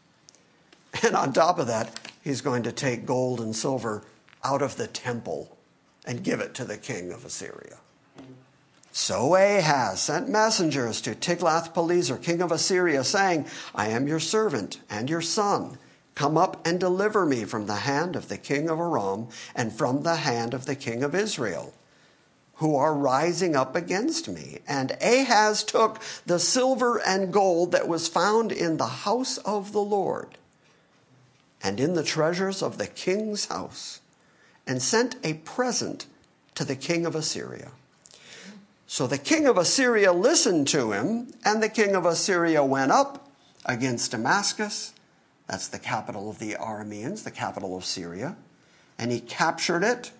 And 1.04 1.16
on 1.16 1.34
top 1.34 1.58
of 1.58 1.68
that, 1.68 2.12
he's 2.24 2.42
going 2.42 2.64
to 2.64 2.72
take 2.72 3.06
gold 3.06 3.42
and 3.42 3.56
silver 3.56 4.04
out 4.44 4.62
of 4.62 4.78
the 4.78 4.88
temple 4.88 5.58
and 6.06 6.24
give 6.24 6.40
it 6.40 6.54
to 6.56 6.66
the 6.66 6.78
king 6.78 7.12
of 7.12 7.26
Assyria. 7.26 7.78
So 8.92 9.36
Ahaz 9.36 10.02
sent 10.02 10.28
messengers 10.28 11.00
to 11.02 11.16
Tiglath-Pileser, 11.16 12.18
king 12.18 12.42
of 12.42 12.52
Assyria, 12.52 13.04
saying, 13.04 13.46
I 13.74 13.88
am 13.88 14.08
your 14.08 14.20
servant 14.20 14.80
and 14.90 15.10
your 15.10 15.22
son. 15.22 15.78
Come 16.14 16.38
up 16.38 16.66
and 16.68 16.78
deliver 16.78 17.26
me 17.26 17.46
from 17.46 17.68
the 17.68 17.76
hand 17.76 18.18
of 18.18 18.28
the 18.28 18.38
king 18.38 18.70
of 18.70 18.80
Aram 18.80 19.30
and 19.56 19.72
from 19.72 20.04
the 20.04 20.18
hand 20.18 20.54
of 20.54 20.66
the 20.66 20.76
king 20.76 21.04
of 21.04 21.16
Israel, 21.16 21.74
who 22.56 22.76
are 22.76 22.94
rising 22.94 23.56
up 23.56 23.78
against 23.78 24.28
me. 24.28 24.60
And 24.68 24.98
Ahaz 25.02 25.64
took 25.64 26.02
the 26.26 26.38
silver 26.38 27.00
and 27.00 27.32
gold 27.32 27.72
that 27.72 27.88
was 27.88 28.10
found 28.10 28.52
in 28.52 28.76
the 28.76 28.88
house 28.88 29.38
of 29.40 29.72
the 29.72 29.82
Lord 29.82 30.38
and 31.64 31.80
in 31.80 31.94
the 31.94 32.04
treasures 32.04 32.62
of 32.62 32.78
the 32.78 32.88
king's 32.88 33.46
house, 33.46 34.02
and 34.68 34.82
sent 34.82 35.16
a 35.24 35.36
present 35.36 36.08
to 36.56 36.66
the 36.66 36.76
king 36.76 37.06
of 37.06 37.16
Assyria. 37.16 37.72
So 38.92 39.08
the 39.08 39.18
king 39.18 39.48
of 39.48 39.58
Assyria 39.58 40.12
listened 40.12 40.68
to 40.68 40.92
him, 40.92 41.34
and 41.46 41.64
the 41.64 41.70
king 41.70 41.96
of 41.96 42.06
Assyria 42.06 42.62
went 42.62 42.92
up 42.92 43.26
against 43.66 44.12
Damascus. 44.12 44.92
That's 45.48 45.70
the 45.70 45.80
capital 45.80 46.30
of 46.30 46.40
the 46.40 46.56
Arameans, 46.56 47.24
the 47.24 47.32
capital 47.32 47.78
of 47.78 47.86
Syria. 47.86 48.36
And 49.00 49.10
he 49.10 49.22
captured 49.22 49.86
it, 49.86 50.12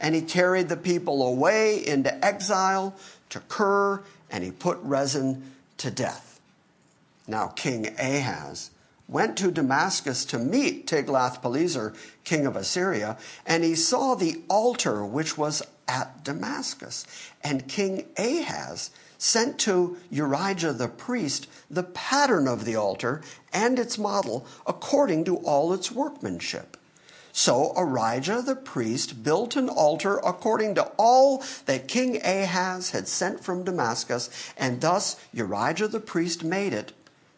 and 0.00 0.16
he 0.16 0.22
carried 0.22 0.68
the 0.68 0.76
people 0.76 1.24
away 1.24 1.86
into 1.86 2.12
exile 2.24 2.96
to 3.28 3.38
Kir, 3.48 4.02
and 4.28 4.42
he 4.42 4.50
put 4.50 4.78
Rezin 4.82 5.52
to 5.76 5.92
death. 5.92 6.40
Now, 7.28 7.46
King 7.46 7.94
Ahaz 7.96 8.72
went 9.06 9.38
to 9.38 9.52
Damascus 9.52 10.24
to 10.24 10.40
meet 10.40 10.88
Tiglath-Pileser, 10.88 11.94
king 12.24 12.44
of 12.44 12.56
Assyria, 12.56 13.18
and 13.46 13.62
he 13.62 13.76
saw 13.76 14.16
the 14.16 14.42
altar 14.50 15.06
which 15.06 15.38
was 15.38 15.62
at 15.88 16.24
Damascus. 16.24 17.06
And 17.42 17.68
King 17.68 18.06
Ahaz 18.18 18.90
sent 19.18 19.58
to 19.60 19.96
Urijah 20.12 20.76
the 20.76 20.88
priest 20.88 21.48
the 21.70 21.82
pattern 21.82 22.46
of 22.46 22.64
the 22.64 22.76
altar 22.76 23.22
and 23.52 23.78
its 23.78 23.98
model 23.98 24.46
according 24.66 25.24
to 25.24 25.36
all 25.38 25.72
its 25.72 25.90
workmanship. 25.90 26.76
So 27.32 27.74
Urijah 27.76 28.46
the 28.46 28.56
priest 28.56 29.22
built 29.22 29.56
an 29.56 29.68
altar 29.68 30.16
according 30.18 30.74
to 30.76 30.90
all 30.96 31.44
that 31.66 31.86
King 31.86 32.16
Ahaz 32.24 32.90
had 32.90 33.06
sent 33.08 33.44
from 33.44 33.62
Damascus, 33.62 34.30
and 34.56 34.80
thus 34.80 35.16
Urijah 35.34 35.90
the 35.90 36.00
priest 36.00 36.42
made 36.42 36.72
it 36.72 36.92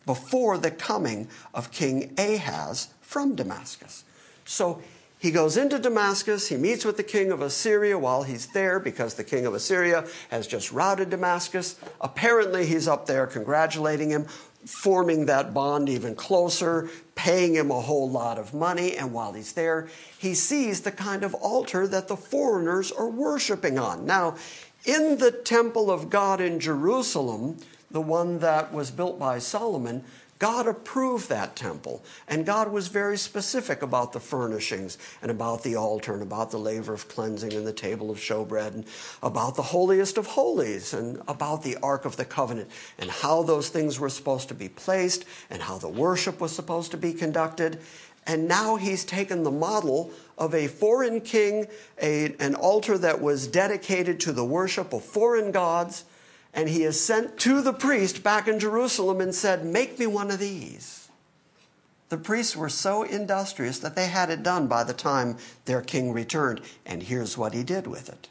before 0.06 0.56
the 0.56 0.70
coming 0.70 1.28
of 1.52 1.72
King 1.72 2.14
Ahaz 2.16 2.88
from 3.00 3.34
Damascus. 3.34 4.04
So 4.44 4.80
he 5.18 5.32
goes 5.32 5.56
into 5.56 5.78
Damascus. 5.78 6.48
He 6.48 6.56
meets 6.56 6.84
with 6.84 6.96
the 6.96 7.02
king 7.02 7.32
of 7.32 7.42
Assyria 7.42 7.98
while 7.98 8.22
he's 8.22 8.46
there 8.48 8.78
because 8.78 9.14
the 9.14 9.24
king 9.24 9.46
of 9.46 9.54
Assyria 9.54 10.06
has 10.30 10.46
just 10.46 10.70
routed 10.70 11.10
Damascus. 11.10 11.76
Apparently, 12.00 12.66
he's 12.66 12.86
up 12.86 13.06
there 13.06 13.26
congratulating 13.26 14.10
him, 14.10 14.26
forming 14.64 15.26
that 15.26 15.52
bond 15.52 15.88
even 15.88 16.14
closer, 16.14 16.88
paying 17.16 17.54
him 17.54 17.72
a 17.72 17.80
whole 17.80 18.08
lot 18.08 18.38
of 18.38 18.54
money. 18.54 18.96
And 18.96 19.12
while 19.12 19.32
he's 19.32 19.54
there, 19.54 19.88
he 20.16 20.34
sees 20.34 20.82
the 20.82 20.92
kind 20.92 21.24
of 21.24 21.34
altar 21.34 21.88
that 21.88 22.06
the 22.06 22.16
foreigners 22.16 22.92
are 22.92 23.08
worshiping 23.08 23.76
on. 23.76 24.06
Now, 24.06 24.36
in 24.84 25.18
the 25.18 25.32
temple 25.32 25.90
of 25.90 26.10
God 26.10 26.40
in 26.40 26.60
Jerusalem, 26.60 27.58
the 27.90 28.00
one 28.00 28.38
that 28.38 28.72
was 28.72 28.92
built 28.92 29.18
by 29.18 29.40
Solomon, 29.40 30.04
God 30.38 30.68
approved 30.68 31.28
that 31.30 31.56
temple, 31.56 32.04
and 32.28 32.46
God 32.46 32.70
was 32.70 32.86
very 32.88 33.18
specific 33.18 33.82
about 33.82 34.12
the 34.12 34.20
furnishings 34.20 34.96
and 35.20 35.32
about 35.32 35.64
the 35.64 35.74
altar 35.74 36.12
and 36.12 36.22
about 36.22 36.52
the 36.52 36.58
laver 36.58 36.94
of 36.94 37.08
cleansing 37.08 37.52
and 37.54 37.66
the 37.66 37.72
table 37.72 38.08
of 38.10 38.18
showbread 38.18 38.74
and 38.74 38.84
about 39.20 39.56
the 39.56 39.62
holiest 39.62 40.16
of 40.16 40.26
holies 40.26 40.94
and 40.94 41.20
about 41.26 41.64
the 41.64 41.76
Ark 41.82 42.04
of 42.04 42.16
the 42.16 42.24
Covenant 42.24 42.70
and 42.98 43.10
how 43.10 43.42
those 43.42 43.68
things 43.68 43.98
were 43.98 44.08
supposed 44.08 44.46
to 44.48 44.54
be 44.54 44.68
placed 44.68 45.24
and 45.50 45.60
how 45.60 45.76
the 45.76 45.88
worship 45.88 46.40
was 46.40 46.52
supposed 46.52 46.92
to 46.92 46.96
be 46.96 47.12
conducted. 47.12 47.80
And 48.24 48.46
now 48.46 48.76
he's 48.76 49.04
taken 49.04 49.42
the 49.42 49.50
model 49.50 50.12
of 50.36 50.54
a 50.54 50.68
foreign 50.68 51.20
king, 51.20 51.66
a, 52.00 52.34
an 52.38 52.54
altar 52.54 52.96
that 52.98 53.20
was 53.20 53.48
dedicated 53.48 54.20
to 54.20 54.32
the 54.32 54.44
worship 54.44 54.92
of 54.92 55.02
foreign 55.02 55.50
gods 55.50 56.04
and 56.54 56.68
he 56.68 56.82
is 56.82 57.00
sent 57.00 57.38
to 57.38 57.60
the 57.60 57.72
priest 57.72 58.22
back 58.22 58.48
in 58.48 58.58
Jerusalem 58.58 59.20
and 59.20 59.34
said, 59.34 59.64
Make 59.64 59.98
me 59.98 60.06
one 60.06 60.30
of 60.30 60.38
these. 60.38 61.08
The 62.08 62.16
priests 62.16 62.56
were 62.56 62.70
so 62.70 63.02
industrious 63.02 63.78
that 63.80 63.94
they 63.94 64.06
had 64.06 64.30
it 64.30 64.42
done 64.42 64.66
by 64.66 64.82
the 64.84 64.94
time 64.94 65.36
their 65.66 65.82
king 65.82 66.12
returned. 66.12 66.62
And 66.86 67.02
here's 67.02 67.36
what 67.36 67.52
he 67.52 67.62
did 67.62 67.86
with 67.86 68.08
it. 68.08 68.28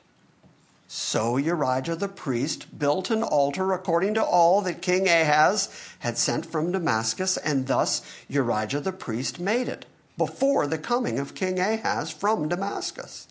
So 0.88 1.36
Urijah 1.36 2.00
the 2.00 2.08
priest 2.08 2.80
built 2.80 3.12
an 3.12 3.22
altar 3.22 3.74
according 3.74 4.14
to 4.16 4.24
all 4.24 4.62
that 4.62 4.82
King 4.82 5.08
Ahaz 5.08 5.70
had 6.00 6.18
sent 6.18 6.46
from 6.46 6.72
Damascus, 6.72 7.36
and 7.36 7.68
thus 7.68 8.02
Urijah 8.32 8.84
the 8.84 8.94
priest 8.94 9.40
made 9.40 9.68
it 9.68 9.86
before 10.18 10.66
the 10.66 10.78
coming 10.78 11.20
of 11.20 11.36
King 11.36 11.60
Ahaz 11.60 12.10
from 12.10 12.48
Damascus. 12.48 13.28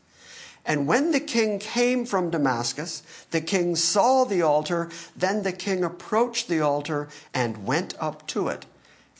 And 0.66 0.88
when 0.88 1.12
the 1.12 1.20
king 1.20 1.61
came 1.61 2.04
from 2.04 2.30
Damascus, 2.30 3.02
the 3.30 3.40
king 3.40 3.76
saw 3.76 4.25
the 4.25 4.42
altar. 4.42 4.90
Then 5.16 5.44
the 5.44 5.52
king 5.52 5.85
approached 5.85 6.49
the 6.49 6.61
altar 6.61 7.08
and 7.32 7.64
went 7.64 7.94
up 8.00 8.26
to 8.28 8.49
it. 8.49 8.66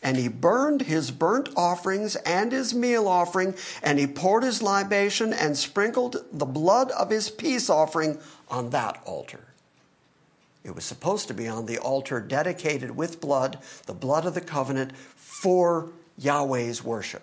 And 0.02 0.16
he 0.16 0.28
burned 0.28 0.82
his 0.82 1.12
burnt 1.12 1.48
offerings 1.56 2.16
and 2.16 2.52
his 2.52 2.74
meal 2.74 3.08
offering, 3.08 3.54
and 3.82 3.98
he 3.98 4.06
poured 4.06 4.42
his 4.42 4.60
libation 4.60 5.32
and 5.32 5.56
sprinkled 5.56 6.16
the 6.32 6.44
blood 6.44 6.90
of 6.90 7.10
his 7.10 7.30
peace 7.30 7.70
offering 7.70 8.18
on 8.48 8.70
that 8.70 9.00
altar. 9.04 9.40
It 10.64 10.74
was 10.74 10.84
supposed 10.84 11.28
to 11.28 11.34
be 11.34 11.46
on 11.46 11.66
the 11.66 11.78
altar 11.78 12.20
dedicated 12.20 12.90
with 12.90 13.20
blood, 13.20 13.58
the 13.86 13.94
blood 13.94 14.26
of 14.26 14.34
the 14.34 14.40
covenant, 14.40 14.96
for 15.16 15.90
Yahweh's 16.18 16.82
worship. 16.82 17.22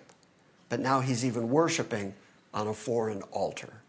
But 0.70 0.80
now 0.80 1.00
he's 1.00 1.24
even 1.26 1.50
worshiping 1.50 2.14
on 2.54 2.68
a 2.68 2.74
foreign 2.74 3.22
altar. 3.32 3.83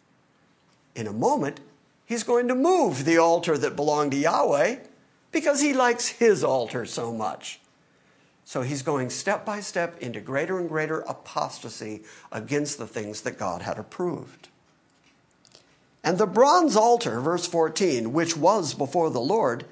In 0.96 1.08
a 1.08 1.14
moment, 1.14 1.60
he's 2.06 2.24
going 2.24 2.48
to 2.48 2.56
move 2.56 3.06
the 3.06 3.18
altar 3.18 3.58
that 3.58 3.75
belonged 3.75 4.12
to 4.12 4.18
Yahweh 4.18 4.78
because 5.32 5.62
he 5.62 5.74
likes 5.74 6.08
his 6.08 6.44
altar 6.44 6.86
so 6.86 7.14
much. 7.14 7.60
So 8.46 8.62
he's 8.62 8.84
going 8.84 9.10
step 9.10 9.44
by 9.44 9.60
step 9.60 9.98
into 10.00 10.22
greater 10.22 10.60
and 10.60 10.70
greater 10.70 11.00
apostasy 11.02 12.04
against 12.32 12.78
the 12.78 12.88
things 12.88 13.22
that 13.22 13.40
God 13.40 13.64
had 13.64 13.78
approved. 13.78 14.50
And 16.04 16.20
the 16.20 16.28
bronze 16.28 16.75
altar, 16.75 17.20
verse 17.20 17.48
14, 17.48 18.14
which 18.14 18.38
was 18.38 18.75
before 18.75 19.10
the 19.10 19.20
Lord, 19.20 19.66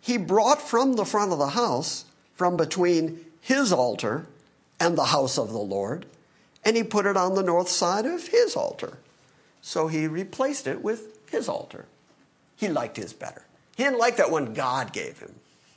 he 0.00 0.18
brought 0.18 0.60
from 0.60 0.94
the 0.94 1.04
front 1.04 1.32
of 1.32 1.38
the 1.38 1.50
house, 1.50 2.04
from 2.34 2.56
between 2.56 3.24
his 3.40 3.72
altar 3.72 4.26
and 4.80 4.98
the 4.98 5.06
house 5.06 5.38
of 5.38 5.52
the 5.52 5.58
Lord, 5.58 6.04
and 6.64 6.76
he 6.76 6.82
put 6.82 7.06
it 7.06 7.16
on 7.16 7.36
the 7.36 7.42
north 7.44 7.68
side 7.68 8.04
of 8.04 8.26
his 8.26 8.56
altar. 8.56 8.98
So 9.66 9.88
he 9.88 10.06
replaced 10.06 10.68
it 10.68 10.80
with 10.80 11.18
his 11.28 11.48
altar. 11.48 11.86
He 12.54 12.68
liked 12.68 12.96
his 12.96 13.12
better. 13.12 13.42
He 13.76 13.82
didn't 13.82 13.98
like 13.98 14.16
that 14.16 14.30
one 14.30 14.54
God 14.54 14.92
gave 14.92 15.18
him, 15.18 15.34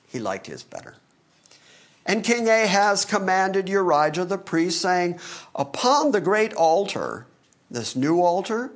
he 0.08 0.20
liked 0.20 0.46
his 0.46 0.62
better. 0.62 0.94
And 2.06 2.24
King 2.24 2.48
Ahaz 2.48 3.04
commanded 3.04 3.66
Urijah 3.66 4.30
the 4.30 4.38
priest, 4.38 4.80
saying, 4.80 5.20
Upon 5.56 6.12
the 6.12 6.22
great 6.22 6.54
altar, 6.54 7.26
this 7.72 7.96
new 7.96 8.22
altar, 8.22 8.70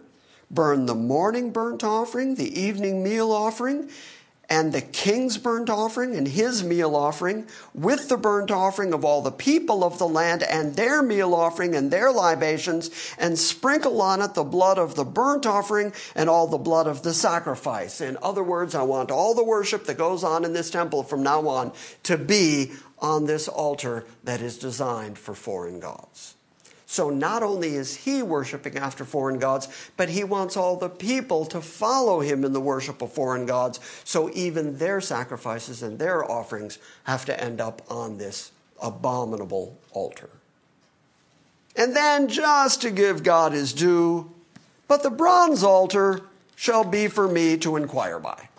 burn 0.50 0.88
the 0.88 0.96
morning 0.96 1.52
burnt 1.52 1.84
offering, 1.84 2.34
the 2.34 2.60
evening 2.60 3.04
meal 3.04 3.32
offering, 3.32 3.92
and 4.50 4.74
the 4.74 4.82
king's 4.82 5.38
burnt 5.38 5.70
offering 5.70 6.16
and 6.16 6.28
his 6.28 6.64
meal 6.64 6.96
offering, 6.96 7.48
with 7.74 8.10
the 8.10 8.18
burnt 8.18 8.52
offering 8.52 8.94
of 8.94 9.06
all 9.06 9.22
the 9.22 9.32
people 9.32 9.84
of 9.84 9.98
the 9.98 10.08
land 10.08 10.44
and 10.44 10.76
their 10.76 11.02
meal 11.02 11.34
offering 11.34 11.76
and 11.76 11.90
their 11.92 12.12
libations, 12.12 12.92
and 13.18 13.40
sprinkle 13.40 14.02
on 14.02 14.22
it 14.22 14.34
the 14.34 14.44
blood 14.44 14.78
of 14.78 14.96
the 14.96 15.06
burnt 15.06 15.46
offering 15.46 15.94
and 16.16 16.30
all 16.30 16.48
the 16.48 16.58
blood 16.58 16.88
of 16.88 17.04
the 17.04 17.14
sacrifice. 17.14 18.02
In 18.02 18.18
other 18.22 18.44
words, 18.44 18.76
I 18.76 18.84
want 18.84 19.12
all 19.12 19.34
the 19.34 19.44
worship 19.44 19.86
that 19.86 19.98
goes 19.98 20.24
on 20.24 20.46
in 20.46 20.54
this 20.54 20.70
temple 20.70 21.04
from 21.04 21.24
now 21.24 21.48
on 21.48 21.72
to 22.04 22.18
be 22.18 22.72
on 23.00 23.26
this 23.26 23.48
altar 23.48 24.06
that 24.24 24.42
is 24.42 24.58
designed 24.58 25.18
for 25.18 25.34
foreign 25.34 25.80
gods. 25.80 26.36
So 26.94 27.10
not 27.10 27.42
only 27.42 27.74
is 27.74 27.96
he 27.96 28.22
worshiping 28.22 28.78
after 28.78 29.04
foreign 29.04 29.40
gods, 29.40 29.68
but 29.98 30.10
he 30.10 30.24
wants 30.24 30.56
all 30.56 30.76
the 30.76 30.90
people 30.90 31.44
to 31.46 31.60
follow 31.60 32.20
him 32.20 32.46
in 32.46 32.54
the 32.54 32.62
worship 32.62 33.02
of 33.02 33.12
foreign 33.12 33.48
gods. 33.48 33.80
So 34.04 34.30
even 34.36 34.78
their 34.78 35.02
sacrifices 35.02 35.82
and 35.82 35.98
their 35.98 36.24
offerings 36.24 36.78
have 37.06 37.26
to 37.26 37.44
end 37.44 37.60
up 37.60 37.82
on 37.90 38.20
this 38.20 38.52
abominable 38.80 39.76
altar. 39.92 40.30
And 41.76 41.96
then, 41.96 42.28
just 42.28 42.84
to 42.84 42.92
give 42.92 43.24
God 43.24 43.54
his 43.54 43.74
due, 43.74 44.32
but 44.88 45.02
the 45.02 45.10
bronze 45.10 45.64
altar 45.64 46.22
shall 46.56 46.84
be 46.84 47.08
for 47.08 47.28
me 47.28 47.58
to 47.58 47.76
inquire 47.76 48.20
by. 48.20 48.50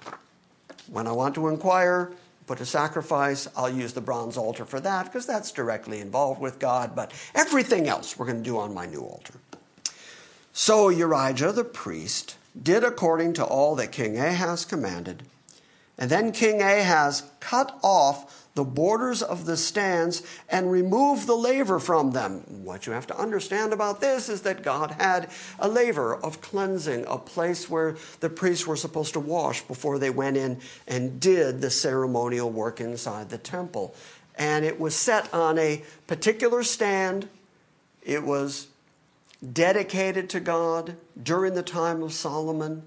When 0.88 1.07
I 1.07 1.12
want 1.12 1.37
to 1.37 1.47
inquire, 1.47 2.11
put 2.47 2.61
a 2.61 2.67
sacrifice. 2.67 3.49
I'll 3.57 3.71
use 3.71 3.93
the 3.93 4.01
bronze 4.01 4.37
altar 4.37 4.65
for 4.65 4.81
that 4.81 5.07
because 5.07 5.27
that's 5.27 5.53
directly 5.53 6.01
involved 6.01 6.41
with 6.41 6.59
God. 6.59 6.95
But 6.95 7.13
everything 7.35 7.89
else 7.89 8.19
we're 8.19 8.27
going 8.27 8.43
to 8.43 8.51
do 8.51 8.59
on 8.59 8.75
my 8.75 8.87
new 8.87 9.01
altar. 9.01 9.35
So 10.53 10.91
Urijah 10.91 11.55
the 11.55 11.65
priest 11.65 12.37
did 12.61 12.85
according 12.85 13.33
to 13.35 13.45
all 13.45 13.75
that 13.77 13.93
King 13.93 14.19
Ahaz 14.19 14.65
commanded. 14.65 15.25
And 15.99 16.11
then 16.11 16.33
King 16.33 16.61
Ahaz 16.63 17.25
cut 17.41 17.79
off 17.83 18.44
the 18.54 18.64
borders 18.64 19.23
of 19.23 19.46
the 19.46 19.56
stands 19.56 20.23
and 20.49 20.70
remove 20.70 21.26
the 21.26 21.34
laver 21.34 21.80
from 21.80 22.12
them. 22.12 22.40
What 22.64 22.87
you 22.87 22.92
have 22.92 23.06
to 23.08 23.18
understand 23.18 23.73
about 23.73 24.00
this 24.00 24.28
is 24.28 24.42
that 24.42 24.62
God 24.62 24.93
had 24.93 25.28
a 25.58 25.69
laver 25.69 26.14
of 26.14 26.40
cleansing, 26.40 27.04
a 27.08 27.19
place 27.19 27.69
where 27.69 27.97
the 28.21 28.30
priests 28.30 28.67
were 28.67 28.76
supposed 28.76 29.12
to 29.14 29.21
wash 29.21 29.62
before 29.62 29.99
they 29.99 30.10
went 30.10 30.36
in 30.36 30.60
and 30.86 31.19
did 31.19 31.60
the 31.60 31.71
ceremonial 31.71 32.50
work 32.50 32.80
inside 32.80 33.28
the 33.28 33.38
temple. 33.38 33.95
And 34.36 34.64
it 34.64 34.78
was 34.78 34.95
set 34.95 35.32
on 35.34 35.58
a 35.58 35.82
particular 36.06 36.62
stand. 36.62 37.28
It 38.02 38.23
was 38.23 38.69
dedicated 39.52 40.30
to 40.30 40.40
God 40.40 40.97
during 41.21 41.54
the 41.54 41.62
time 41.62 42.02
of 42.02 42.12
Solomon, 42.12 42.84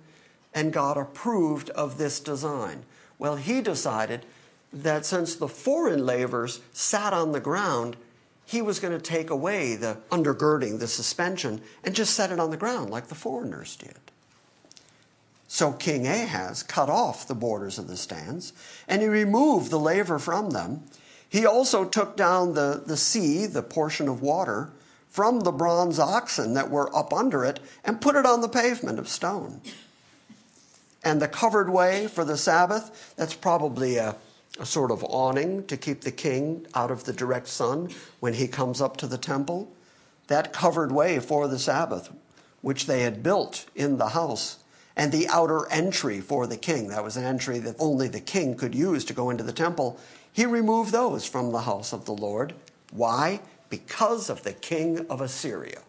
and 0.54 0.74
God 0.74 0.98
approved 0.98 1.70
of 1.72 1.98
this 1.98 2.20
design. 2.20 2.84
Well, 3.20 3.36
he 3.36 3.62
decided 3.62 4.26
that 4.74 5.06
since 5.06 5.36
the 5.36 5.48
foreign 5.48 6.06
lavers 6.06 6.60
sat 6.74 7.14
on 7.14 7.32
the 7.32 7.40
ground, 7.40 7.96
he 8.46 8.62
was 8.62 8.80
going 8.80 8.94
to 8.94 9.04
take 9.04 9.30
away 9.30 9.76
the 9.76 9.98
undergirding, 10.10 10.80
the 10.80 10.88
suspension, 10.88 11.62
and 11.84 11.96
just 11.96 12.14
set 12.14 12.32
it 12.32 12.40
on 12.40 12.50
the 12.50 12.58
ground 12.58 12.90
like 12.90 13.08
the 13.08 13.16
foreigners 13.16 13.76
did. 13.76 13.98
So 15.48 15.72
King 15.72 16.08
Ahaz 16.08 16.64
cut 16.64 16.90
off 16.90 17.28
the 17.28 17.36
borders 17.36 17.78
of 17.78 17.88
the 17.88 17.98
stands, 17.98 18.54
and 18.88 19.02
he 19.02 19.08
removed 19.08 19.72
the 19.72 19.80
laver 19.80 20.20
from 20.20 20.52
them. 20.52 20.84
He 21.30 21.46
also 21.46 21.86
took 21.86 22.16
down 22.16 22.54
the, 22.54 22.84
the 22.86 22.98
sea, 22.98 23.46
the 23.46 23.64
portion 23.64 24.08
of 24.08 24.22
water, 24.22 24.72
from 25.10 25.42
the 25.42 25.52
bronze 25.52 26.00
oxen 26.00 26.54
that 26.54 26.70
were 26.70 26.96
up 26.96 27.12
under 27.14 27.44
it, 27.44 27.60
and 27.84 28.02
put 28.02 28.16
it 28.16 28.26
on 28.26 28.42
the 28.42 28.50
pavement 28.50 29.00
of 29.00 29.08
stone. 29.08 29.62
And 31.04 31.22
the 31.22 31.28
covered 31.28 31.70
way 31.70 32.08
for 32.08 32.24
the 32.24 32.38
Sabbath, 32.38 33.14
that's 33.16 33.34
probably 33.34 33.98
a 33.98 34.16
a 34.60 34.66
sort 34.66 34.92
of 34.92 35.04
awning 35.04 35.66
to 35.68 35.78
keep 35.78 36.02
the 36.02 36.12
king 36.12 36.66
out 36.74 36.92
of 36.92 37.04
the 37.04 37.14
direct 37.14 37.48
sun 37.48 37.90
when 38.20 38.34
he 38.34 38.48
comes 38.48 38.82
up 38.82 38.98
to 38.98 39.08
the 39.08 39.18
temple. 39.18 39.72
That 40.28 40.54
covered 40.54 40.92
way 40.92 41.20
for 41.20 41.48
the 41.48 41.60
Sabbath, 41.60 42.12
which 42.62 42.86
they 42.86 43.02
had 43.02 43.24
built 43.24 43.66
in 43.76 43.98
the 43.98 44.10
house, 44.10 44.58
and 44.96 45.12
the 45.12 45.28
outer 45.30 45.70
entry 45.70 46.20
for 46.20 46.48
the 46.48 46.58
king. 46.58 46.90
That 46.90 47.04
was 47.04 47.18
an 47.18 47.24
entry 47.24 47.60
that 47.60 47.76
only 47.80 48.08
the 48.08 48.20
king 48.20 48.56
could 48.56 48.76
use 48.76 49.06
to 49.06 49.14
go 49.14 49.30
into 49.30 49.44
the 49.44 49.54
temple. 49.54 50.00
He 50.34 50.46
removed 50.46 50.92
those 50.92 51.26
from 51.26 51.52
the 51.52 51.62
house 51.62 51.94
of 51.94 52.06
the 52.06 52.14
Lord. 52.14 52.54
Why? 52.92 53.42
Because 53.70 54.30
of 54.30 54.44
the 54.44 54.54
king 54.54 55.06
of 55.10 55.22
Assyria. 55.22 55.82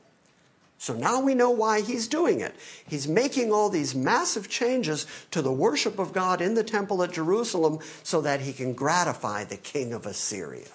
So 0.78 0.94
now 0.94 1.20
we 1.20 1.34
know 1.34 1.50
why 1.50 1.80
he's 1.80 2.06
doing 2.06 2.40
it. 2.40 2.54
He's 2.86 3.08
making 3.08 3.52
all 3.52 3.68
these 3.68 3.96
massive 3.96 4.48
changes 4.48 5.06
to 5.32 5.42
the 5.42 5.52
worship 5.52 5.98
of 5.98 6.12
God 6.12 6.40
in 6.40 6.54
the 6.54 6.62
temple 6.62 7.02
at 7.02 7.12
Jerusalem 7.12 7.80
so 8.04 8.20
that 8.20 8.40
he 8.40 8.52
can 8.52 8.74
gratify 8.74 9.44
the 9.44 9.56
king 9.56 9.92
of 9.92 10.06
Assyria 10.06 10.68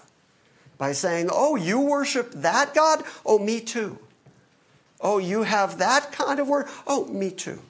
by 0.78 0.92
saying, 0.92 1.30
Oh, 1.32 1.56
you 1.56 1.80
worship 1.80 2.32
that 2.34 2.74
God? 2.74 3.04
Oh, 3.26 3.40
me 3.40 3.62
too. 3.62 3.98
Oh, 5.00 5.20
you 5.20 5.44
have 5.44 5.78
that 5.78 6.12
kind 6.12 6.40
of 6.40 6.50
word? 6.50 6.68
Oh, 6.86 7.06
me 7.06 7.32
too. 7.32 7.62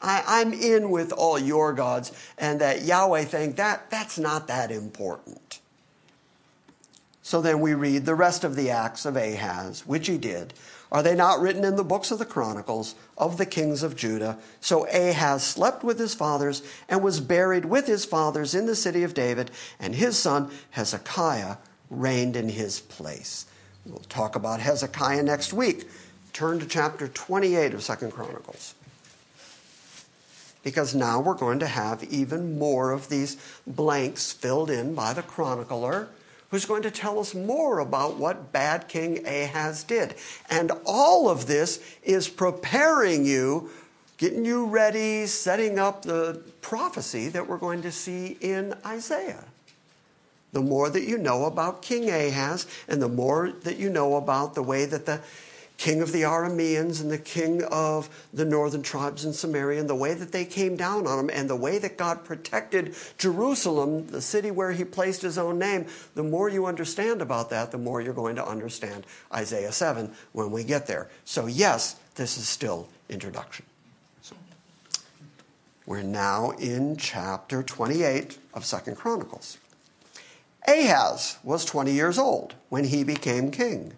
I, 0.00 0.42
am 0.42 0.52
in 0.52 0.90
with 0.90 1.12
all 1.12 1.38
your 1.38 1.72
gods, 1.72 2.10
and 2.36 2.60
that 2.60 2.82
Yahweh 2.82 3.24
thing, 3.24 3.52
that, 3.52 3.88
that's 3.88 4.18
not 4.18 4.48
that 4.48 4.72
important. 4.72 5.60
So 7.22 7.40
then 7.40 7.60
we 7.60 7.74
read 7.74 8.04
the 8.04 8.16
rest 8.16 8.42
of 8.42 8.56
the 8.56 8.70
acts 8.70 9.06
of 9.06 9.16
Ahaz, 9.16 9.86
which 9.86 10.08
he 10.08 10.18
did 10.18 10.54
are 10.92 11.02
they 11.02 11.14
not 11.14 11.40
written 11.40 11.64
in 11.64 11.76
the 11.76 11.82
books 11.82 12.10
of 12.10 12.18
the 12.18 12.26
Chronicles 12.26 12.94
of 13.16 13.38
the 13.38 13.46
kings 13.46 13.82
of 13.82 13.96
Judah? 13.96 14.38
So 14.60 14.86
Ahaz 14.88 15.42
slept 15.42 15.82
with 15.82 15.98
his 15.98 16.14
fathers 16.14 16.62
and 16.86 17.02
was 17.02 17.18
buried 17.18 17.64
with 17.64 17.86
his 17.86 18.04
fathers 18.04 18.54
in 18.54 18.66
the 18.66 18.76
city 18.76 19.02
of 19.02 19.14
David, 19.14 19.50
and 19.80 19.94
his 19.94 20.18
son 20.18 20.50
Hezekiah 20.72 21.56
reigned 21.88 22.36
in 22.36 22.50
his 22.50 22.80
place. 22.80 23.46
We'll 23.86 24.00
talk 24.00 24.36
about 24.36 24.60
Hezekiah 24.60 25.22
next 25.22 25.54
week. 25.54 25.88
Turn 26.34 26.60
to 26.60 26.66
chapter 26.66 27.08
28 27.08 27.72
of 27.72 27.82
Second 27.82 28.12
Chronicles. 28.12 28.74
Because 30.62 30.94
now 30.94 31.20
we're 31.20 31.34
going 31.34 31.58
to 31.60 31.66
have 31.66 32.04
even 32.04 32.58
more 32.58 32.92
of 32.92 33.08
these 33.08 33.38
blanks 33.66 34.30
filled 34.30 34.70
in 34.70 34.94
by 34.94 35.14
the 35.14 35.22
chronicler 35.22 36.08
who's 36.52 36.66
going 36.66 36.82
to 36.82 36.90
tell 36.90 37.18
us 37.18 37.34
more 37.34 37.78
about 37.78 38.18
what 38.18 38.52
bad 38.52 38.86
King 38.86 39.26
Ahaz 39.26 39.82
did. 39.82 40.14
And 40.50 40.70
all 40.84 41.30
of 41.30 41.46
this 41.46 41.82
is 42.04 42.28
preparing 42.28 43.24
you, 43.24 43.70
getting 44.18 44.44
you 44.44 44.66
ready, 44.66 45.26
setting 45.26 45.78
up 45.78 46.02
the 46.02 46.42
prophecy 46.60 47.28
that 47.28 47.48
we're 47.48 47.56
going 47.56 47.80
to 47.80 47.90
see 47.90 48.36
in 48.42 48.74
Isaiah. 48.84 49.46
The 50.52 50.60
more 50.60 50.90
that 50.90 51.04
you 51.04 51.16
know 51.16 51.46
about 51.46 51.80
King 51.80 52.10
Ahaz, 52.10 52.66
and 52.86 53.00
the 53.00 53.08
more 53.08 53.50
that 53.62 53.78
you 53.78 53.88
know 53.88 54.16
about 54.16 54.54
the 54.54 54.62
way 54.62 54.84
that 54.84 55.06
the 55.06 55.22
king 55.82 56.00
of 56.00 56.12
the 56.12 56.22
Arameans 56.22 57.00
and 57.00 57.10
the 57.10 57.18
king 57.18 57.64
of 57.64 58.08
the 58.32 58.44
northern 58.44 58.82
tribes 58.84 59.24
in 59.24 59.32
Samaria, 59.32 59.80
and 59.80 59.90
the 59.90 59.96
way 59.96 60.14
that 60.14 60.30
they 60.30 60.44
came 60.44 60.76
down 60.76 61.08
on 61.08 61.18
him, 61.18 61.28
and 61.28 61.50
the 61.50 61.56
way 61.56 61.78
that 61.78 61.98
God 61.98 62.22
protected 62.24 62.94
Jerusalem, 63.18 64.06
the 64.06 64.22
city 64.22 64.52
where 64.52 64.70
he 64.70 64.84
placed 64.84 65.22
his 65.22 65.38
own 65.38 65.58
name, 65.58 65.86
the 66.14 66.22
more 66.22 66.48
you 66.48 66.66
understand 66.66 67.20
about 67.20 67.50
that, 67.50 67.72
the 67.72 67.78
more 67.78 68.00
you're 68.00 68.14
going 68.14 68.36
to 68.36 68.46
understand 68.46 69.04
Isaiah 69.34 69.72
7 69.72 70.12
when 70.30 70.52
we 70.52 70.62
get 70.62 70.86
there. 70.86 71.10
So, 71.24 71.46
yes, 71.46 71.96
this 72.14 72.38
is 72.38 72.46
still 72.46 72.86
introduction. 73.08 73.66
We're 75.84 76.02
now 76.02 76.52
in 76.60 76.96
chapter 76.96 77.64
28 77.64 78.38
of 78.54 78.64
Second 78.64 78.94
Chronicles. 78.98 79.58
Ahaz 80.68 81.38
was 81.42 81.64
20 81.64 81.90
years 81.90 82.20
old 82.20 82.54
when 82.68 82.84
he 82.84 83.02
became 83.02 83.50
king 83.50 83.94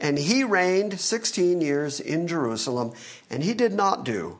And 0.00 0.18
he 0.18 0.42
reigned 0.42 0.98
16 0.98 1.60
years 1.60 2.00
in 2.00 2.26
Jerusalem, 2.26 2.92
and 3.28 3.44
he 3.44 3.52
did 3.52 3.74
not 3.74 4.04
do 4.04 4.38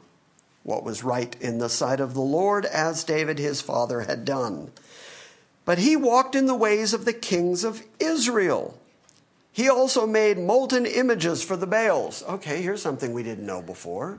what 0.62 0.85
was 0.85 1.05
right 1.05 1.37
in 1.40 1.59
the 1.59 1.68
sight 1.68 2.01
of 2.01 2.14
the 2.14 2.20
Lord, 2.20 2.64
as 2.64 3.05
David 3.05 3.38
his 3.38 3.61
father 3.61 4.01
had 4.01 4.25
done. 4.25 4.73
But 5.64 5.79
he 5.79 5.96
walked 5.96 6.35
in 6.35 6.46
the 6.46 6.55
ways 6.55 6.94
of 6.94 7.05
the 7.05 7.12
kings 7.12 7.62
of 7.62 7.83
Israel. 7.99 8.79
He 9.53 9.68
also 9.68 10.07
made 10.07 10.38
molten 10.38 10.87
images 10.87 11.42
for 11.42 11.57
the 11.57 11.66
Baals. 11.66 12.23
Okay, 12.25 12.62
here's 12.62 12.83
something 12.83 13.12
we 13.12 13.23
didn't 13.23 13.46
know 13.46 13.61
before. 13.61 14.18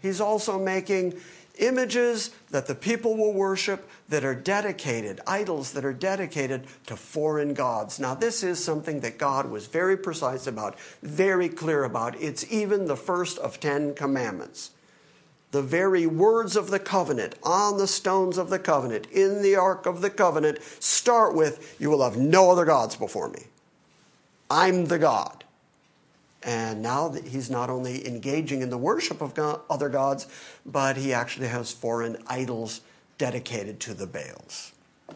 He's 0.00 0.20
also 0.20 0.58
making 0.58 1.14
images 1.60 2.30
that 2.50 2.66
the 2.66 2.74
people 2.74 3.16
will 3.16 3.32
worship 3.32 3.88
that 4.08 4.24
are 4.24 4.34
dedicated, 4.34 5.20
idols 5.26 5.72
that 5.72 5.84
are 5.84 5.92
dedicated 5.92 6.66
to 6.86 6.96
foreign 6.96 7.54
gods. 7.54 8.00
Now, 8.00 8.14
this 8.14 8.42
is 8.42 8.62
something 8.62 9.00
that 9.00 9.18
God 9.18 9.50
was 9.50 9.66
very 9.66 9.96
precise 9.96 10.46
about, 10.46 10.78
very 11.02 11.48
clear 11.48 11.84
about. 11.84 12.20
It's 12.20 12.50
even 12.50 12.86
the 12.86 12.96
first 12.96 13.38
of 13.38 13.60
Ten 13.60 13.94
Commandments. 13.94 14.72
The 15.52 15.62
very 15.62 16.06
words 16.06 16.56
of 16.56 16.70
the 16.70 16.78
covenant 16.78 17.34
on 17.42 17.78
the 17.78 17.88
stones 17.88 18.38
of 18.38 18.50
the 18.50 18.58
covenant, 18.58 19.06
in 19.10 19.42
the 19.42 19.56
ark 19.56 19.84
of 19.84 20.00
the 20.00 20.10
covenant, 20.10 20.62
start 20.78 21.34
with, 21.34 21.76
You 21.80 21.90
will 21.90 22.04
have 22.04 22.16
no 22.16 22.50
other 22.50 22.64
gods 22.64 22.94
before 22.94 23.28
me. 23.28 23.44
I'm 24.48 24.86
the 24.86 24.98
God. 24.98 25.44
And 26.42 26.80
now 26.82 27.12
he's 27.12 27.50
not 27.50 27.68
only 27.68 28.06
engaging 28.06 28.62
in 28.62 28.70
the 28.70 28.78
worship 28.78 29.20
of 29.20 29.34
God, 29.34 29.60
other 29.68 29.88
gods, 29.88 30.26
but 30.64 30.96
he 30.96 31.12
actually 31.12 31.48
has 31.48 31.70
foreign 31.70 32.16
idols 32.26 32.80
dedicated 33.18 33.78
to 33.80 33.94
the 33.94 34.06
Baals. 34.06 34.72
So 35.08 35.14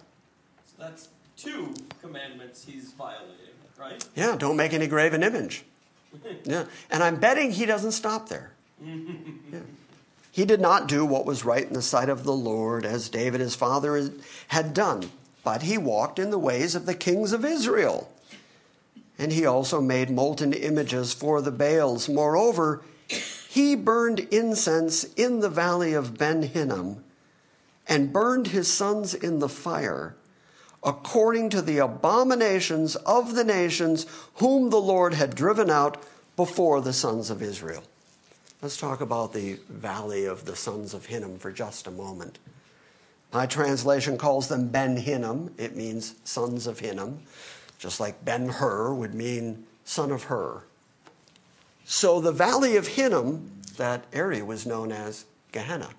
that's 0.79 1.09
two 1.37 1.75
commandments 2.03 2.65
he's 2.67 2.93
violating, 2.93 3.55
right? 3.79 4.05
Yeah, 4.15 4.37
don't 4.37 4.57
make 4.57 4.75
any 4.75 4.87
graven 4.87 5.23
image. 5.23 5.65
yeah, 6.45 6.67
and 6.91 7.03
I'm 7.03 7.17
betting 7.17 7.53
he 7.53 7.65
doesn't 7.65 7.93
stop 7.93 8.29
there. 8.29 8.53
yeah. 8.85 9.61
He 10.31 10.45
did 10.45 10.61
not 10.61 10.89
do 10.89 11.07
what 11.07 11.25
was 11.25 11.45
right 11.45 11.65
in 11.65 11.75
the 11.75 11.81
sight 11.81 12.09
of 12.09 12.25
the 12.25 12.33
Lord, 12.33 12.85
as 12.85 13.09
David 13.09 13.41
his 13.41 13.55
father 13.55 14.11
had 14.49 14.75
done, 14.75 15.11
but 15.45 15.63
he 15.63 15.79
walked 15.79 16.19
in 16.19 16.31
the 16.31 16.39
ways 16.39 16.75
of 16.75 16.87
the 16.87 16.95
kings 16.95 17.33
of 17.33 17.45
Israel 17.45 18.11
and 19.19 19.33
he 19.33 19.47
also 19.47 19.81
made 19.81 20.11
molten 20.11 20.53
images 20.53 21.13
for 21.13 21.41
the 21.41 21.53
Baals. 21.53 22.09
Moreover, 22.09 22.83
he 23.49 23.77
burned 23.77 24.21
incense 24.21 25.05
in 25.15 25.41
the 25.41 25.49
valley 25.49 25.93
of 25.93 26.19
Ben 26.19 26.43
Hinnom 26.43 27.05
and 27.87 28.13
burned 28.13 28.49
his 28.49 28.73
sons 28.73 29.15
in 29.15 29.39
the 29.39 29.49
fire, 29.49 30.17
according 30.83 31.51
to 31.51 31.63
the 31.63 31.79
abominations 31.79 32.97
of 32.97 33.35
the 33.35 33.45
nations 33.45 34.07
whom 34.35 34.71
the 34.71 34.81
Lord 34.81 35.15
had 35.15 35.35
driven 35.35 35.71
out 35.71 36.03
before 36.37 36.81
the 36.81 36.93
sons 36.93 37.31
of 37.31 37.43
Israel. 37.43 37.85
Let's 38.63 38.77
talk 38.79 39.01
about 39.01 39.33
the 39.33 39.59
valley 39.69 40.25
of 40.25 40.47
the 40.47 40.57
sons 40.57 40.95
of 40.95 41.07
Hinnom 41.07 41.39
for 41.39 41.53
just 41.53 41.87
a 41.87 41.91
moment. 41.91 42.39
My 43.33 43.47
translation 43.47 44.17
calls 44.17 44.49
them 44.49 44.69
Ben 44.69 44.97
Hinnom. 44.97 45.55
It 45.59 45.77
means 45.77 46.15
sons 46.25 46.67
of 46.67 46.79
Hinnom 46.79 47.21
just 47.79 48.01
like 48.01 48.25
Ben 48.25 48.49
Hur 48.49 48.95
would 48.95 49.15
mean 49.15 49.67
son 49.85 50.11
of 50.11 50.25
Hur. 50.25 50.63
So 51.85 52.21
the 52.21 52.33
valley 52.33 52.77
of 52.77 52.89
Hinnom, 52.89 53.51
that 53.77 54.05
area 54.13 54.45
was 54.45 54.67
known 54.67 54.91
as 54.91 55.25
Gehenna, 55.53 55.91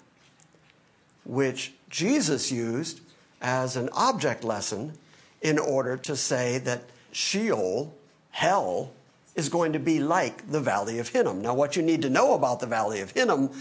which 1.23 1.73
Jesus 1.89 2.51
used 2.51 3.01
as 3.41 3.75
an 3.75 3.89
object 3.93 4.43
lesson 4.43 4.93
in 5.41 5.59
order 5.59 5.95
to 5.97 6.15
say 6.15 6.57
that 6.59 6.83
Sheol, 7.11 7.93
hell, 8.31 8.91
is 9.35 9.49
going 9.49 9.73
to 9.73 9.79
be 9.79 9.99
like 9.99 10.49
the 10.49 10.61
valley 10.61 10.97
of 10.97 11.09
Hinnom. 11.09 11.41
Now, 11.41 11.53
what 11.53 11.75
you 11.75 11.83
need 11.83 12.01
to 12.01 12.09
know 12.09 12.33
about 12.33 12.59
the 12.59 12.67
valley 12.67 13.01
of 13.01 13.11
Hinnom 13.11 13.51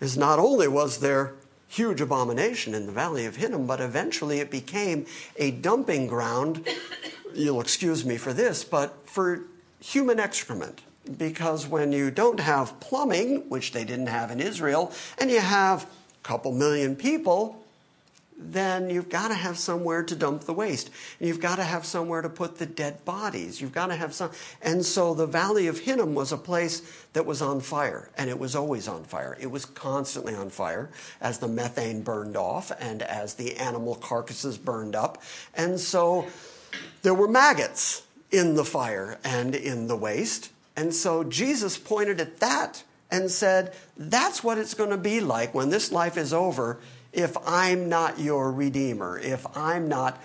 is 0.00 0.16
not 0.16 0.38
only 0.38 0.68
was 0.68 0.98
there 0.98 1.34
huge 1.68 2.00
abomination 2.00 2.74
in 2.74 2.86
the 2.86 2.92
valley 2.92 3.26
of 3.26 3.36
Hinnom, 3.36 3.66
but 3.66 3.80
eventually 3.80 4.38
it 4.40 4.50
became 4.50 5.06
a 5.36 5.50
dumping 5.50 6.06
ground 6.06 6.66
you'll 7.34 7.60
excuse 7.60 8.04
me 8.04 8.16
for 8.16 8.32
this, 8.32 8.64
but 8.64 9.08
for 9.08 9.42
human 9.80 10.18
excrement. 10.18 10.82
Because 11.18 11.66
when 11.66 11.92
you 11.92 12.10
don't 12.10 12.40
have 12.40 12.80
plumbing, 12.80 13.48
which 13.50 13.72
they 13.72 13.84
didn't 13.84 14.06
have 14.06 14.30
in 14.30 14.40
Israel, 14.40 14.92
and 15.18 15.30
you 15.30 15.40
have 15.40 15.84
a 15.84 15.88
couple 16.22 16.52
million 16.52 16.96
people, 16.96 17.63
then 18.36 18.90
you've 18.90 19.08
got 19.08 19.28
to 19.28 19.34
have 19.34 19.58
somewhere 19.58 20.02
to 20.02 20.16
dump 20.16 20.42
the 20.42 20.52
waste. 20.52 20.90
You've 21.20 21.40
got 21.40 21.56
to 21.56 21.64
have 21.64 21.86
somewhere 21.86 22.20
to 22.20 22.28
put 22.28 22.58
the 22.58 22.66
dead 22.66 23.04
bodies. 23.04 23.60
You've 23.60 23.72
got 23.72 23.86
to 23.86 23.94
have 23.94 24.12
some. 24.12 24.30
And 24.60 24.84
so 24.84 25.14
the 25.14 25.26
Valley 25.26 25.68
of 25.68 25.78
Hinnom 25.80 26.14
was 26.14 26.32
a 26.32 26.36
place 26.36 26.82
that 27.12 27.26
was 27.26 27.40
on 27.40 27.60
fire, 27.60 28.10
and 28.18 28.28
it 28.28 28.38
was 28.38 28.56
always 28.56 28.88
on 28.88 29.04
fire. 29.04 29.36
It 29.40 29.50
was 29.50 29.64
constantly 29.64 30.34
on 30.34 30.50
fire 30.50 30.90
as 31.20 31.38
the 31.38 31.48
methane 31.48 32.02
burned 32.02 32.36
off 32.36 32.72
and 32.80 33.02
as 33.02 33.34
the 33.34 33.56
animal 33.56 33.94
carcasses 33.94 34.58
burned 34.58 34.96
up. 34.96 35.22
And 35.54 35.78
so 35.78 36.26
there 37.02 37.14
were 37.14 37.28
maggots 37.28 38.02
in 38.30 38.54
the 38.54 38.64
fire 38.64 39.18
and 39.22 39.54
in 39.54 39.86
the 39.86 39.96
waste. 39.96 40.50
And 40.76 40.92
so 40.92 41.22
Jesus 41.22 41.78
pointed 41.78 42.20
at 42.20 42.40
that 42.40 42.82
and 43.10 43.30
said, 43.30 43.74
That's 43.96 44.42
what 44.42 44.58
it's 44.58 44.74
going 44.74 44.90
to 44.90 44.96
be 44.96 45.20
like 45.20 45.54
when 45.54 45.70
this 45.70 45.92
life 45.92 46.16
is 46.16 46.32
over 46.32 46.80
if 47.14 47.36
I'm 47.46 47.88
not 47.88 48.18
your 48.18 48.52
Redeemer, 48.52 49.18
if 49.18 49.46
I'm 49.56 49.88
not 49.88 50.20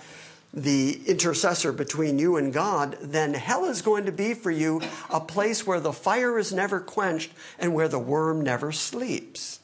the 0.52 1.00
intercessor 1.06 1.70
between 1.72 2.18
you 2.18 2.36
and 2.36 2.52
God, 2.52 2.98
then 3.00 3.34
hell 3.34 3.64
is 3.66 3.82
going 3.82 4.06
to 4.06 4.12
be 4.12 4.34
for 4.34 4.50
you 4.50 4.82
a 5.08 5.20
place 5.20 5.66
where 5.66 5.80
the 5.80 5.92
fire 5.92 6.38
is 6.38 6.52
never 6.52 6.80
quenched 6.80 7.30
and 7.58 7.72
where 7.72 7.88
the 7.88 8.00
worm 8.00 8.40
never 8.40 8.72
sleeps. 8.72 9.60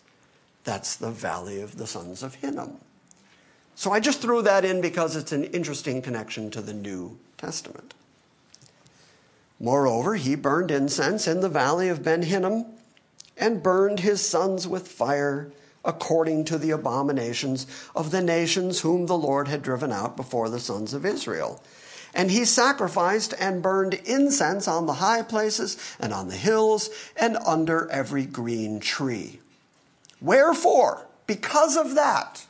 That's 0.63 0.97
the 0.97 1.11
valley 1.11 1.61
of 1.61 1.77
the 1.77 1.87
sons 1.87 2.23
of 2.23 2.37
Hinnom. 2.37 2.79
So 3.75 3.91
I 3.91 4.01
just 4.01 4.23
threw 4.23 4.43
that 4.43 4.65
in 4.65 4.81
because 4.81 5.17
it's 5.17 5.33
an 5.33 5.45
interesting 5.45 6.01
connection 6.01 6.51
to 6.53 6.63
the 6.63 6.73
New 6.73 7.19
Testament. 7.37 7.95
Moreover, 9.59 10.15
he 10.15 10.35
burned 10.35 10.71
incense 10.71 11.27
in 11.27 11.41
the 11.41 11.49
valley 11.49 11.89
of 11.89 12.03
Ben 12.03 12.23
Hinnom 12.23 12.67
and 13.37 13.63
burned 13.63 14.01
his 14.01 14.27
sons 14.27 14.69
with 14.69 14.89
fire 14.89 15.51
according 15.87 16.45
to 16.45 16.59
the 16.59 16.73
abominations 16.73 17.67
of 17.95 18.11
the 18.11 18.21
nations 18.21 18.81
whom 18.81 19.07
the 19.07 19.17
Lord 19.17 19.49
had 19.49 19.63
driven 19.63 19.93
out 19.93 20.17
before 20.17 20.51
the 20.51 20.61
sons 20.61 20.93
of 20.93 21.07
Israel. 21.07 21.63
And 22.15 22.31
he 22.31 22.45
sacrificed 22.45 23.35
and 23.39 23.63
burned 23.63 23.95
incense 23.95 24.67
on 24.67 24.87
the 24.87 24.95
high 24.95 25.23
places 25.23 25.77
and 26.01 26.13
on 26.13 26.29
the 26.29 26.37
hills 26.37 26.91
and 27.17 27.37
under 27.47 27.91
every 27.91 28.25
green 28.25 28.81
tree. 28.81 29.41
Wherefore, 30.21 31.07
because 31.27 31.77
of 31.77 31.95
that, 31.95 32.47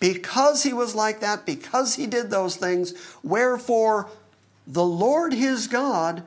because 0.00 0.62
he 0.62 0.72
was 0.72 0.94
like 0.94 1.20
that, 1.20 1.46
because 1.46 1.94
he 1.94 2.06
did 2.06 2.30
those 2.30 2.56
things, 2.56 2.94
wherefore 3.22 4.08
the 4.66 4.84
Lord 4.84 5.32
his 5.32 5.68
God 5.68 6.22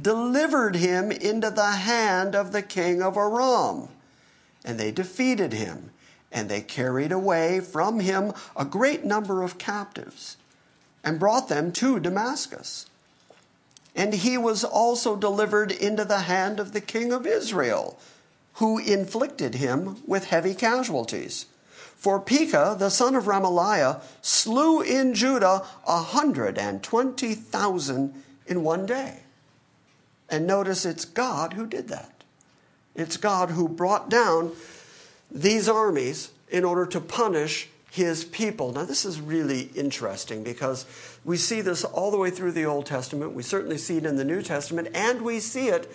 delivered 0.00 0.76
him 0.76 1.12
into 1.12 1.50
the 1.50 1.72
hand 1.72 2.34
of 2.34 2.52
the 2.52 2.62
king 2.62 3.02
of 3.02 3.16
Aram. 3.16 3.88
And 4.64 4.78
they 4.78 4.90
defeated 4.90 5.52
him, 5.52 5.90
and 6.32 6.48
they 6.48 6.60
carried 6.60 7.12
away 7.12 7.60
from 7.60 8.00
him 8.00 8.32
a 8.56 8.64
great 8.64 9.04
number 9.04 9.42
of 9.42 9.58
captives, 9.58 10.36
and 11.04 11.20
brought 11.20 11.48
them 11.48 11.70
to 11.72 12.00
Damascus. 12.00 12.86
And 13.94 14.14
he 14.14 14.38
was 14.38 14.64
also 14.64 15.16
delivered 15.16 15.70
into 15.70 16.04
the 16.04 16.20
hand 16.20 16.58
of 16.58 16.72
the 16.72 16.80
king 16.80 17.12
of 17.12 17.26
Israel, 17.26 17.98
who 18.54 18.78
inflicted 18.78 19.56
him 19.56 20.02
with 20.06 20.26
heavy 20.26 20.54
casualties. 20.54 21.46
For 21.96 22.20
Pekah, 22.20 22.76
the 22.78 22.90
son 22.90 23.14
of 23.14 23.24
Remaliah, 23.24 24.02
slew 24.20 24.80
in 24.80 25.14
Judah 25.14 25.64
a 25.86 26.02
hundred 26.02 26.58
and 26.58 26.82
twenty 26.82 27.34
thousand 27.34 28.22
in 28.46 28.62
one 28.62 28.86
day. 28.86 29.20
And 30.28 30.46
notice 30.46 30.84
it's 30.84 31.04
God 31.04 31.52
who 31.52 31.66
did 31.66 31.88
that. 31.88 32.13
It's 32.94 33.16
God 33.16 33.50
who 33.50 33.68
brought 33.68 34.08
down 34.08 34.52
these 35.30 35.68
armies 35.68 36.30
in 36.48 36.64
order 36.64 36.86
to 36.86 37.00
punish 37.00 37.68
his 37.90 38.24
people. 38.24 38.72
Now, 38.72 38.84
this 38.84 39.04
is 39.04 39.20
really 39.20 39.70
interesting 39.74 40.42
because 40.42 40.84
we 41.24 41.36
see 41.36 41.60
this 41.60 41.84
all 41.84 42.10
the 42.10 42.18
way 42.18 42.30
through 42.30 42.52
the 42.52 42.64
Old 42.64 42.86
Testament. 42.86 43.34
We 43.34 43.42
certainly 43.42 43.78
see 43.78 43.96
it 43.98 44.04
in 44.04 44.16
the 44.16 44.24
New 44.24 44.42
Testament, 44.42 44.88
and 44.94 45.22
we 45.22 45.38
see 45.40 45.68
it 45.68 45.90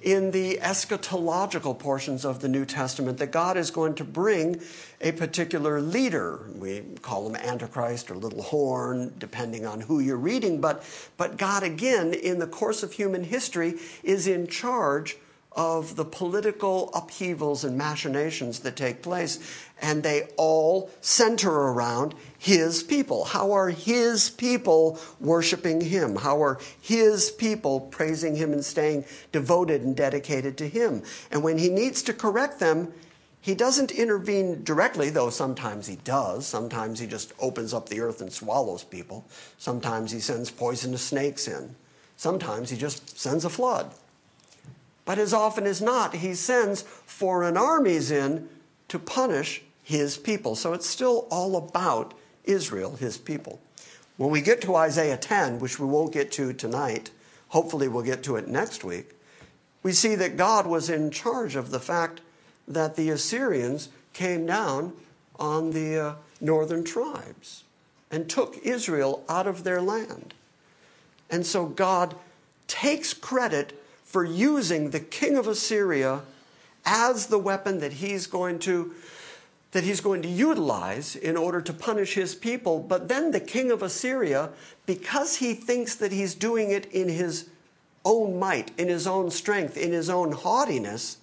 in 0.00 0.30
the 0.32 0.58
eschatological 0.62 1.78
portions 1.78 2.26
of 2.26 2.40
the 2.40 2.48
New 2.48 2.66
Testament 2.66 3.16
that 3.18 3.30
God 3.30 3.56
is 3.56 3.70
going 3.70 3.94
to 3.94 4.04
bring 4.04 4.60
a 5.00 5.12
particular 5.12 5.80
leader. 5.80 6.46
We 6.54 6.82
call 7.00 7.26
him 7.26 7.36
Antichrist 7.36 8.10
or 8.10 8.14
Little 8.14 8.42
Horn, 8.42 9.14
depending 9.18 9.64
on 9.64 9.80
who 9.80 10.00
you're 10.00 10.18
reading. 10.18 10.60
But, 10.60 10.84
but 11.16 11.38
God, 11.38 11.62
again, 11.62 12.12
in 12.12 12.38
the 12.38 12.46
course 12.46 12.82
of 12.82 12.92
human 12.92 13.24
history, 13.24 13.74
is 14.02 14.26
in 14.26 14.46
charge 14.46 15.16
of 15.56 15.96
the 15.96 16.04
political 16.04 16.90
upheavals 16.94 17.64
and 17.64 17.78
machinations 17.78 18.60
that 18.60 18.76
take 18.76 19.02
place, 19.02 19.38
and 19.80 20.02
they 20.02 20.28
all 20.36 20.90
center 21.00 21.50
around 21.50 22.14
his 22.38 22.82
people. 22.82 23.24
How 23.24 23.52
are 23.52 23.70
his 23.70 24.30
people 24.30 24.98
worshiping 25.20 25.80
him? 25.80 26.16
How 26.16 26.42
are 26.42 26.58
his 26.80 27.30
people 27.30 27.80
praising 27.80 28.36
him 28.36 28.52
and 28.52 28.64
staying 28.64 29.04
devoted 29.32 29.82
and 29.82 29.96
dedicated 29.96 30.58
to 30.58 30.68
him? 30.68 31.02
And 31.30 31.42
when 31.42 31.58
he 31.58 31.68
needs 31.68 32.02
to 32.04 32.12
correct 32.12 32.58
them, 32.58 32.92
he 33.40 33.54
doesn't 33.54 33.90
intervene 33.90 34.64
directly, 34.64 35.10
though 35.10 35.28
sometimes 35.28 35.86
he 35.86 35.96
does. 35.96 36.46
Sometimes 36.46 36.98
he 36.98 37.06
just 37.06 37.34
opens 37.38 37.74
up 37.74 37.90
the 37.90 38.00
earth 38.00 38.22
and 38.22 38.32
swallows 38.32 38.84
people. 38.84 39.26
Sometimes 39.58 40.10
he 40.10 40.20
sends 40.20 40.50
poisonous 40.50 41.02
snakes 41.02 41.46
in. 41.46 41.76
Sometimes 42.16 42.70
he 42.70 42.76
just 42.78 43.18
sends 43.18 43.44
a 43.44 43.50
flood. 43.50 43.92
But 45.04 45.18
as 45.18 45.34
often 45.34 45.66
as 45.66 45.82
not, 45.82 46.16
he 46.16 46.34
sends 46.34 46.82
foreign 46.82 47.56
armies 47.56 48.10
in 48.10 48.48
to 48.88 48.98
punish 48.98 49.62
his 49.82 50.16
people. 50.16 50.56
So 50.56 50.72
it's 50.72 50.88
still 50.88 51.26
all 51.30 51.56
about 51.56 52.14
Israel, 52.44 52.96
his 52.96 53.18
people. 53.18 53.60
When 54.16 54.30
we 54.30 54.40
get 54.40 54.60
to 54.62 54.76
Isaiah 54.76 55.16
10, 55.16 55.58
which 55.58 55.78
we 55.78 55.86
won't 55.86 56.12
get 56.12 56.30
to 56.32 56.52
tonight, 56.52 57.10
hopefully 57.48 57.88
we'll 57.88 58.04
get 58.04 58.22
to 58.24 58.36
it 58.36 58.48
next 58.48 58.84
week, 58.84 59.10
we 59.82 59.92
see 59.92 60.14
that 60.14 60.36
God 60.36 60.66
was 60.66 60.88
in 60.88 61.10
charge 61.10 61.56
of 61.56 61.70
the 61.70 61.80
fact 61.80 62.20
that 62.66 62.96
the 62.96 63.10
Assyrians 63.10 63.90
came 64.14 64.46
down 64.46 64.94
on 65.38 65.72
the 65.72 65.98
uh, 65.98 66.14
northern 66.40 66.84
tribes 66.84 67.64
and 68.10 68.30
took 68.30 68.56
Israel 68.58 69.24
out 69.28 69.46
of 69.46 69.64
their 69.64 69.82
land. 69.82 70.32
And 71.28 71.44
so 71.44 71.66
God 71.66 72.14
takes 72.66 73.12
credit 73.12 73.78
for 74.14 74.24
using 74.24 74.90
the 74.90 75.00
king 75.00 75.36
of 75.36 75.48
Assyria 75.48 76.20
as 76.86 77.26
the 77.26 77.38
weapon 77.38 77.80
that 77.80 77.94
he's 77.94 78.28
going 78.28 78.60
to 78.60 78.94
that 79.72 79.82
he's 79.82 80.00
going 80.00 80.22
to 80.22 80.28
utilize 80.28 81.16
in 81.16 81.36
order 81.36 81.60
to 81.60 81.72
punish 81.72 82.14
his 82.14 82.32
people. 82.32 82.78
But 82.78 83.08
then 83.08 83.32
the 83.32 83.40
king 83.40 83.72
of 83.72 83.82
Assyria, 83.82 84.50
because 84.86 85.38
he 85.38 85.52
thinks 85.52 85.96
that 85.96 86.12
he's 86.12 86.36
doing 86.36 86.70
it 86.70 86.86
in 86.92 87.08
his 87.08 87.48
own 88.04 88.38
might, 88.38 88.70
in 88.78 88.86
his 88.86 89.08
own 89.08 89.32
strength, 89.32 89.76
in 89.76 89.90
his 89.90 90.08
own 90.08 90.30
haughtiness, 90.30 91.16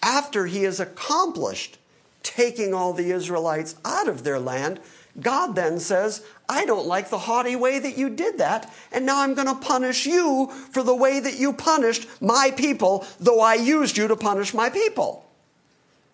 after 0.00 0.46
he 0.46 0.62
has 0.62 0.78
accomplished 0.78 1.76
taking 2.22 2.72
all 2.72 2.92
the 2.92 3.10
Israelites 3.10 3.74
out 3.84 4.06
of 4.06 4.22
their 4.22 4.38
land, 4.38 4.78
God 5.20 5.54
then 5.54 5.80
says, 5.80 6.24
I 6.48 6.66
don't 6.66 6.86
like 6.86 7.08
the 7.08 7.18
haughty 7.18 7.56
way 7.56 7.78
that 7.78 7.96
you 7.96 8.10
did 8.10 8.38
that, 8.38 8.72
and 8.92 9.06
now 9.06 9.22
I'm 9.22 9.34
going 9.34 9.48
to 9.48 9.54
punish 9.54 10.06
you 10.06 10.50
for 10.70 10.82
the 10.82 10.94
way 10.94 11.20
that 11.20 11.38
you 11.38 11.52
punished 11.52 12.06
my 12.20 12.52
people, 12.56 13.06
though 13.18 13.40
I 13.40 13.54
used 13.54 13.96
you 13.96 14.08
to 14.08 14.16
punish 14.16 14.52
my 14.52 14.68
people. 14.68 15.26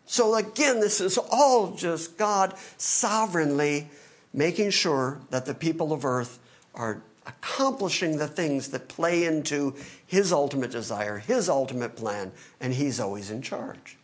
So 0.07 0.35
again, 0.35 0.81
this 0.81 1.01
is 1.01 1.19
all 1.19 1.73
just 1.73 2.17
God 2.17 2.55
sovereignly 2.77 3.89
making 4.33 4.71
sure 4.71 5.21
that 5.31 5.47
the 5.47 5.55
people 5.55 5.93
of 5.93 6.05
earth 6.05 6.39
are 6.75 7.03
accomplishing 7.27 8.17
the 8.17 8.27
things 8.27 8.69
that 8.69 8.89
play 8.89 9.25
into 9.25 9.75
his 10.07 10.33
ultimate 10.33 10.71
desire, 10.71 11.19
his 11.19 11.49
ultimate 11.49 11.97
plan, 11.97 12.33
and 12.61 12.75
he's 12.75 12.99
always 12.99 13.31
in 13.31 13.43
charge. 13.43 13.97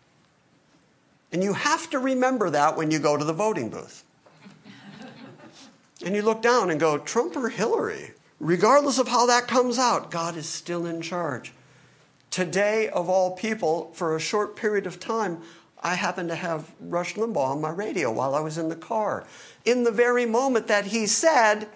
And 1.32 1.42
you 1.42 1.52
have 1.52 1.90
to 1.90 1.98
remember 1.98 2.50
that 2.50 2.76
when 2.76 2.90
you 2.90 2.98
go 2.98 3.16
to 3.16 3.24
the 3.24 3.32
voting 3.32 3.68
booth. 3.68 4.04
And 6.04 6.14
you 6.14 6.22
look 6.22 6.42
down 6.42 6.70
and 6.70 6.78
go, 6.78 6.98
Trump 6.98 7.36
or 7.36 7.48
Hillary? 7.48 8.12
Regardless 8.40 8.98
of 8.98 9.08
how 9.08 9.26
that 9.26 9.48
comes 9.48 9.78
out, 9.78 10.10
God 10.10 10.36
is 10.36 10.48
still 10.48 10.86
in 10.86 11.02
charge. 11.02 11.52
Today, 12.30 12.88
of 12.88 13.08
all 13.08 13.34
people, 13.34 13.90
for 13.94 14.14
a 14.14 14.20
short 14.20 14.54
period 14.54 14.86
of 14.86 15.00
time, 15.00 15.42
I 15.82 15.94
happened 15.94 16.28
to 16.28 16.34
have 16.34 16.70
Rush 16.80 17.14
Limbaugh 17.14 17.36
on 17.36 17.60
my 17.60 17.70
radio 17.70 18.12
while 18.12 18.34
I 18.34 18.40
was 18.40 18.58
in 18.58 18.68
the 18.68 18.76
car. 18.76 19.26
In 19.64 19.84
the 19.84 19.90
very 19.90 20.26
moment 20.26 20.66
that 20.68 20.86
he 20.86 21.06
said, 21.06 21.68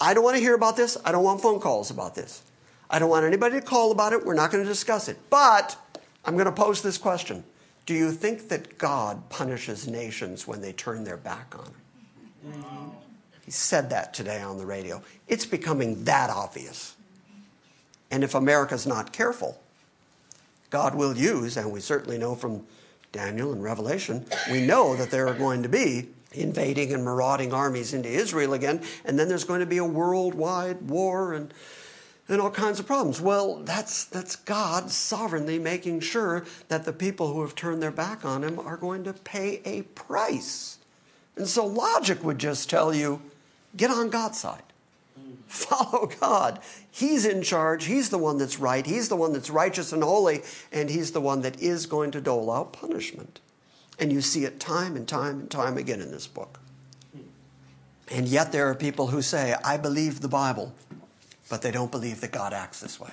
I 0.00 0.14
don't 0.14 0.24
want 0.24 0.36
to 0.36 0.42
hear 0.42 0.54
about 0.54 0.76
this, 0.76 0.96
I 1.04 1.12
don't 1.12 1.24
want 1.24 1.40
phone 1.40 1.60
calls 1.60 1.90
about 1.90 2.14
this. 2.14 2.42
I 2.90 2.98
don't 2.98 3.10
want 3.10 3.26
anybody 3.26 3.60
to 3.60 3.66
call 3.66 3.92
about 3.92 4.12
it, 4.12 4.24
we're 4.24 4.34
not 4.34 4.50
going 4.50 4.64
to 4.64 4.68
discuss 4.68 5.08
it. 5.08 5.18
But 5.28 5.76
I'm 6.24 6.34
going 6.34 6.46
to 6.46 6.52
pose 6.52 6.82
this 6.82 6.98
question 6.98 7.44
Do 7.86 7.94
you 7.94 8.12
think 8.12 8.48
that 8.48 8.78
God 8.78 9.28
punishes 9.28 9.86
nations 9.86 10.46
when 10.46 10.60
they 10.60 10.72
turn 10.72 11.04
their 11.04 11.16
back 11.16 11.54
on 11.58 11.64
him? 11.64 11.74
Mm-hmm. 12.46 12.97
He 13.48 13.52
said 13.52 13.88
that 13.88 14.12
today 14.12 14.42
on 14.42 14.58
the 14.58 14.66
radio. 14.66 15.02
It's 15.26 15.46
becoming 15.46 16.04
that 16.04 16.28
obvious. 16.28 16.94
And 18.10 18.22
if 18.22 18.34
America's 18.34 18.86
not 18.86 19.10
careful, 19.10 19.58
God 20.68 20.94
will 20.94 21.16
use, 21.16 21.56
and 21.56 21.72
we 21.72 21.80
certainly 21.80 22.18
know 22.18 22.34
from 22.34 22.66
Daniel 23.10 23.50
and 23.50 23.62
Revelation, 23.62 24.26
we 24.50 24.60
know 24.60 24.96
that 24.96 25.10
there 25.10 25.26
are 25.28 25.32
going 25.32 25.62
to 25.62 25.68
be 25.70 26.08
invading 26.32 26.92
and 26.92 27.02
marauding 27.02 27.54
armies 27.54 27.94
into 27.94 28.10
Israel 28.10 28.52
again, 28.52 28.82
and 29.06 29.18
then 29.18 29.30
there's 29.30 29.44
going 29.44 29.60
to 29.60 29.66
be 29.66 29.78
a 29.78 29.84
worldwide 29.84 30.82
war 30.82 31.32
and 31.32 31.54
and 32.28 32.42
all 32.42 32.50
kinds 32.50 32.78
of 32.78 32.86
problems. 32.86 33.18
Well, 33.18 33.62
that's 33.64 34.04
that's 34.04 34.36
God 34.36 34.90
sovereignly 34.90 35.58
making 35.58 36.00
sure 36.00 36.44
that 36.68 36.84
the 36.84 36.92
people 36.92 37.32
who 37.32 37.40
have 37.40 37.54
turned 37.54 37.82
their 37.82 37.90
back 37.90 38.26
on 38.26 38.44
him 38.44 38.58
are 38.58 38.76
going 38.76 39.04
to 39.04 39.14
pay 39.14 39.62
a 39.64 39.84
price. 39.94 40.76
And 41.38 41.46
so 41.46 41.64
logic 41.64 42.22
would 42.24 42.38
just 42.38 42.68
tell 42.68 42.92
you, 42.92 43.22
get 43.76 43.90
on 43.90 44.10
God's 44.10 44.38
side. 44.38 44.62
Follow 45.48 46.10
God. 46.20 46.60
He's 46.90 47.24
in 47.24 47.42
charge. 47.42 47.86
He's 47.86 48.10
the 48.10 48.18
one 48.18 48.36
that's 48.36 48.58
right. 48.58 48.84
He's 48.84 49.08
the 49.08 49.16
one 49.16 49.32
that's 49.32 49.48
righteous 49.48 49.92
and 49.92 50.02
holy, 50.02 50.42
and 50.70 50.90
He's 50.90 51.12
the 51.12 51.22
one 51.22 51.40
that 51.42 51.60
is 51.60 51.86
going 51.86 52.10
to 52.12 52.20
dole 52.20 52.50
out 52.50 52.72
punishment. 52.72 53.40
And 53.98 54.12
you 54.12 54.20
see 54.20 54.44
it 54.44 54.60
time 54.60 54.94
and 54.94 55.08
time 55.08 55.40
and 55.40 55.50
time 55.50 55.78
again 55.78 56.00
in 56.00 56.10
this 56.10 56.26
book. 56.26 56.60
And 58.10 58.28
yet 58.28 58.52
there 58.52 58.68
are 58.68 58.74
people 58.74 59.08
who 59.08 59.22
say, 59.22 59.54
I 59.64 59.76
believe 59.76 60.20
the 60.20 60.28
Bible, 60.28 60.74
but 61.48 61.62
they 61.62 61.70
don't 61.70 61.90
believe 61.90 62.20
that 62.20 62.30
God 62.30 62.52
acts 62.52 62.80
this 62.80 63.00
way. 63.00 63.12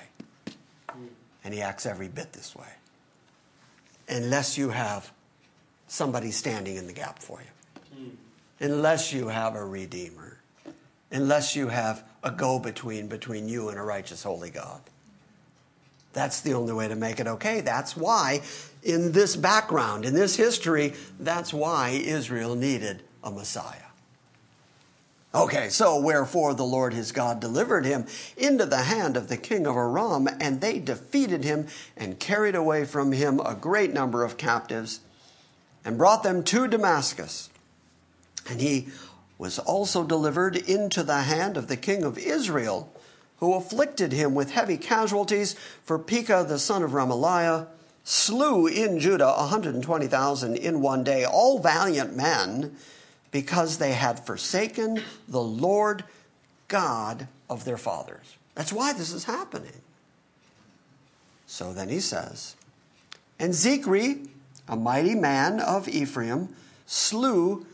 And 1.42 1.54
He 1.54 1.62
acts 1.62 1.86
every 1.86 2.08
bit 2.08 2.32
this 2.32 2.54
way. 2.54 2.68
Unless 4.08 4.58
you 4.58 4.70
have 4.70 5.10
somebody 5.88 6.30
standing 6.30 6.76
in 6.76 6.86
the 6.86 6.92
gap 6.92 7.18
for 7.18 7.40
you, 7.40 8.12
unless 8.60 9.12
you 9.12 9.28
have 9.28 9.54
a 9.54 9.64
Redeemer 9.64 10.25
unless 11.10 11.56
you 11.56 11.68
have 11.68 12.04
a 12.22 12.30
go 12.30 12.58
between 12.58 13.06
between 13.06 13.48
you 13.48 13.68
and 13.68 13.78
a 13.78 13.82
righteous 13.82 14.22
holy 14.22 14.50
God. 14.50 14.80
That's 16.12 16.40
the 16.40 16.54
only 16.54 16.72
way 16.72 16.88
to 16.88 16.96
make 16.96 17.20
it 17.20 17.26
okay. 17.26 17.60
That's 17.60 17.94
why, 17.96 18.40
in 18.82 19.12
this 19.12 19.36
background, 19.36 20.06
in 20.06 20.14
this 20.14 20.34
history, 20.36 20.94
that's 21.20 21.52
why 21.52 21.90
Israel 21.90 22.54
needed 22.54 23.02
a 23.22 23.30
Messiah. 23.30 23.82
Okay, 25.34 25.68
so 25.68 26.00
wherefore 26.00 26.54
the 26.54 26.64
Lord 26.64 26.94
his 26.94 27.12
God 27.12 27.40
delivered 27.40 27.84
him 27.84 28.06
into 28.38 28.64
the 28.64 28.78
hand 28.84 29.18
of 29.18 29.28
the 29.28 29.36
king 29.36 29.66
of 29.66 29.76
Aram, 29.76 30.26
and 30.40 30.62
they 30.62 30.78
defeated 30.78 31.44
him 31.44 31.66
and 31.94 32.18
carried 32.18 32.54
away 32.54 32.86
from 32.86 33.12
him 33.12 33.38
a 33.40 33.54
great 33.54 33.92
number 33.92 34.24
of 34.24 34.38
captives 34.38 35.00
and 35.84 35.98
brought 35.98 36.22
them 36.22 36.42
to 36.44 36.66
Damascus. 36.66 37.50
And 38.48 38.62
he 38.62 38.88
was 39.38 39.58
also 39.58 40.02
delivered 40.04 40.56
into 40.56 41.02
the 41.02 41.22
hand 41.22 41.56
of 41.56 41.68
the 41.68 41.76
king 41.76 42.02
of 42.02 42.18
Israel, 42.18 42.92
who 43.38 43.54
afflicted 43.54 44.12
him 44.12 44.34
with 44.34 44.52
heavy 44.52 44.76
casualties, 44.76 45.54
for 45.84 45.98
Pekah 45.98 46.46
the 46.48 46.58
son 46.58 46.82
of 46.82 46.92
Remaliah 46.92 47.66
slew 48.04 48.66
in 48.66 48.98
Judah 49.00 49.34
120,000 49.36 50.56
in 50.56 50.80
one 50.80 51.04
day, 51.04 51.24
all 51.24 51.58
valiant 51.58 52.16
men, 52.16 52.76
because 53.30 53.78
they 53.78 53.92
had 53.92 54.24
forsaken 54.24 55.02
the 55.28 55.42
Lord 55.42 56.04
God 56.68 57.28
of 57.50 57.64
their 57.64 57.76
fathers. 57.76 58.36
That's 58.54 58.72
why 58.72 58.92
this 58.92 59.12
is 59.12 59.24
happening. 59.24 59.82
So 61.46 61.72
then 61.72 61.88
he 61.88 62.00
says, 62.00 62.56
And 63.38 63.52
Zichri, 63.52 64.28
a 64.68 64.76
mighty 64.76 65.14
man 65.14 65.60
of 65.60 65.88
Ephraim, 65.88 66.48
slew 66.86 67.66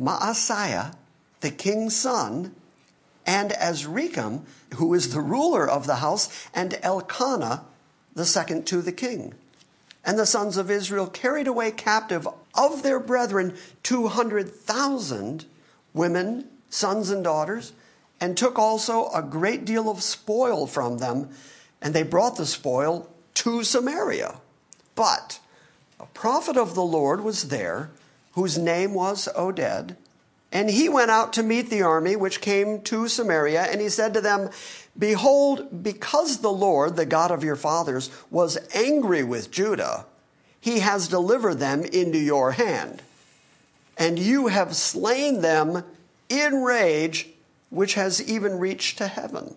Maaseiah, 0.00 0.94
the 1.42 1.50
king's 1.50 1.94
son, 1.94 2.54
and 3.26 3.50
Azrikam, 3.52 4.42
who 4.76 4.94
is 4.94 5.12
the 5.12 5.20
ruler 5.20 5.68
of 5.68 5.86
the 5.86 5.96
house, 5.96 6.48
and 6.54 6.78
Elkanah, 6.82 7.64
the 8.14 8.24
second 8.24 8.66
to 8.68 8.80
the 8.80 8.92
king. 8.92 9.34
And 10.04 10.18
the 10.18 10.26
sons 10.26 10.56
of 10.56 10.70
Israel 10.70 11.06
carried 11.06 11.46
away 11.46 11.70
captive 11.70 12.26
of 12.54 12.82
their 12.82 12.98
brethren 12.98 13.56
200,000 13.82 15.44
women, 15.92 16.48
sons, 16.70 17.10
and 17.10 17.22
daughters, 17.22 17.72
and 18.20 18.36
took 18.36 18.58
also 18.58 19.08
a 19.10 19.22
great 19.22 19.64
deal 19.64 19.90
of 19.90 20.02
spoil 20.02 20.66
from 20.66 20.98
them, 20.98 21.28
and 21.80 21.94
they 21.94 22.02
brought 22.02 22.36
the 22.36 22.46
spoil 22.46 23.08
to 23.34 23.64
Samaria. 23.64 24.40
But 24.94 25.40
a 25.98 26.06
prophet 26.06 26.56
of 26.56 26.74
the 26.74 26.82
Lord 26.82 27.22
was 27.22 27.48
there, 27.48 27.90
whose 28.32 28.58
name 28.58 28.94
was 28.94 29.28
Oded 29.36 29.96
And 30.52 30.68
he 30.68 30.88
went 30.88 31.10
out 31.10 31.32
to 31.34 31.42
meet 31.42 31.70
the 31.70 31.82
army 31.82 32.14
which 32.14 32.42
came 32.42 32.82
to 32.82 33.08
Samaria, 33.08 33.62
and 33.62 33.80
he 33.80 33.88
said 33.88 34.12
to 34.14 34.20
them, 34.20 34.50
Behold, 34.98 35.82
because 35.82 36.38
the 36.38 36.52
Lord, 36.52 36.96
the 36.96 37.06
God 37.06 37.30
of 37.30 37.42
your 37.42 37.56
fathers, 37.56 38.10
was 38.30 38.58
angry 38.74 39.24
with 39.24 39.50
Judah, 39.50 40.04
he 40.60 40.80
has 40.80 41.08
delivered 41.08 41.54
them 41.54 41.84
into 41.84 42.18
your 42.18 42.52
hand. 42.52 43.02
And 43.96 44.18
you 44.18 44.48
have 44.48 44.76
slain 44.76 45.40
them 45.40 45.84
in 46.28 46.62
rage, 46.62 47.28
which 47.70 47.94
has 47.94 48.22
even 48.22 48.58
reached 48.58 48.98
to 48.98 49.06
heaven. 49.06 49.56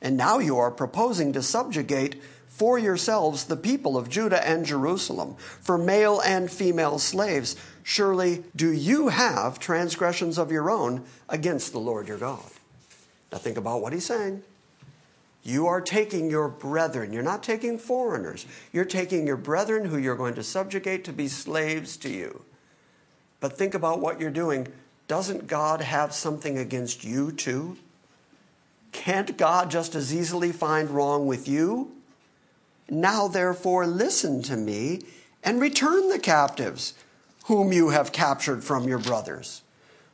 And 0.00 0.16
now 0.16 0.38
you 0.38 0.58
are 0.58 0.70
proposing 0.70 1.32
to 1.34 1.42
subjugate 1.42 2.20
for 2.48 2.78
yourselves 2.78 3.44
the 3.44 3.56
people 3.56 3.96
of 3.96 4.08
Judah 4.08 4.44
and 4.46 4.66
Jerusalem, 4.66 5.36
for 5.60 5.78
male 5.78 6.20
and 6.20 6.50
female 6.50 6.98
slaves. 6.98 7.54
Surely 7.88 8.44
do 8.54 8.70
you 8.70 9.08
have 9.08 9.58
transgressions 9.58 10.36
of 10.36 10.52
your 10.52 10.70
own 10.70 11.06
against 11.26 11.72
the 11.72 11.80
Lord 11.80 12.06
your 12.06 12.18
God? 12.18 12.44
Now 13.32 13.38
think 13.38 13.56
about 13.56 13.80
what 13.80 13.94
he's 13.94 14.04
saying. 14.04 14.42
You 15.42 15.66
are 15.68 15.80
taking 15.80 16.28
your 16.28 16.48
brethren, 16.48 17.14
you're 17.14 17.22
not 17.22 17.42
taking 17.42 17.78
foreigners, 17.78 18.44
you're 18.74 18.84
taking 18.84 19.26
your 19.26 19.38
brethren 19.38 19.86
who 19.86 19.96
you're 19.96 20.16
going 20.16 20.34
to 20.34 20.42
subjugate 20.42 21.02
to 21.04 21.14
be 21.14 21.28
slaves 21.28 21.96
to 21.98 22.10
you. 22.10 22.42
But 23.40 23.56
think 23.56 23.72
about 23.72 24.00
what 24.00 24.20
you're 24.20 24.28
doing. 24.28 24.68
Doesn't 25.06 25.46
God 25.46 25.80
have 25.80 26.12
something 26.12 26.58
against 26.58 27.04
you 27.04 27.32
too? 27.32 27.78
Can't 28.92 29.38
God 29.38 29.70
just 29.70 29.94
as 29.94 30.14
easily 30.14 30.52
find 30.52 30.90
wrong 30.90 31.26
with 31.26 31.48
you? 31.48 31.90
Now, 32.90 33.28
therefore, 33.28 33.86
listen 33.86 34.42
to 34.42 34.58
me 34.58 35.00
and 35.42 35.58
return 35.58 36.10
the 36.10 36.18
captives 36.18 36.92
whom 37.48 37.72
you 37.72 37.88
have 37.88 38.12
captured 38.12 38.62
from 38.62 38.86
your 38.86 38.98
brothers. 38.98 39.62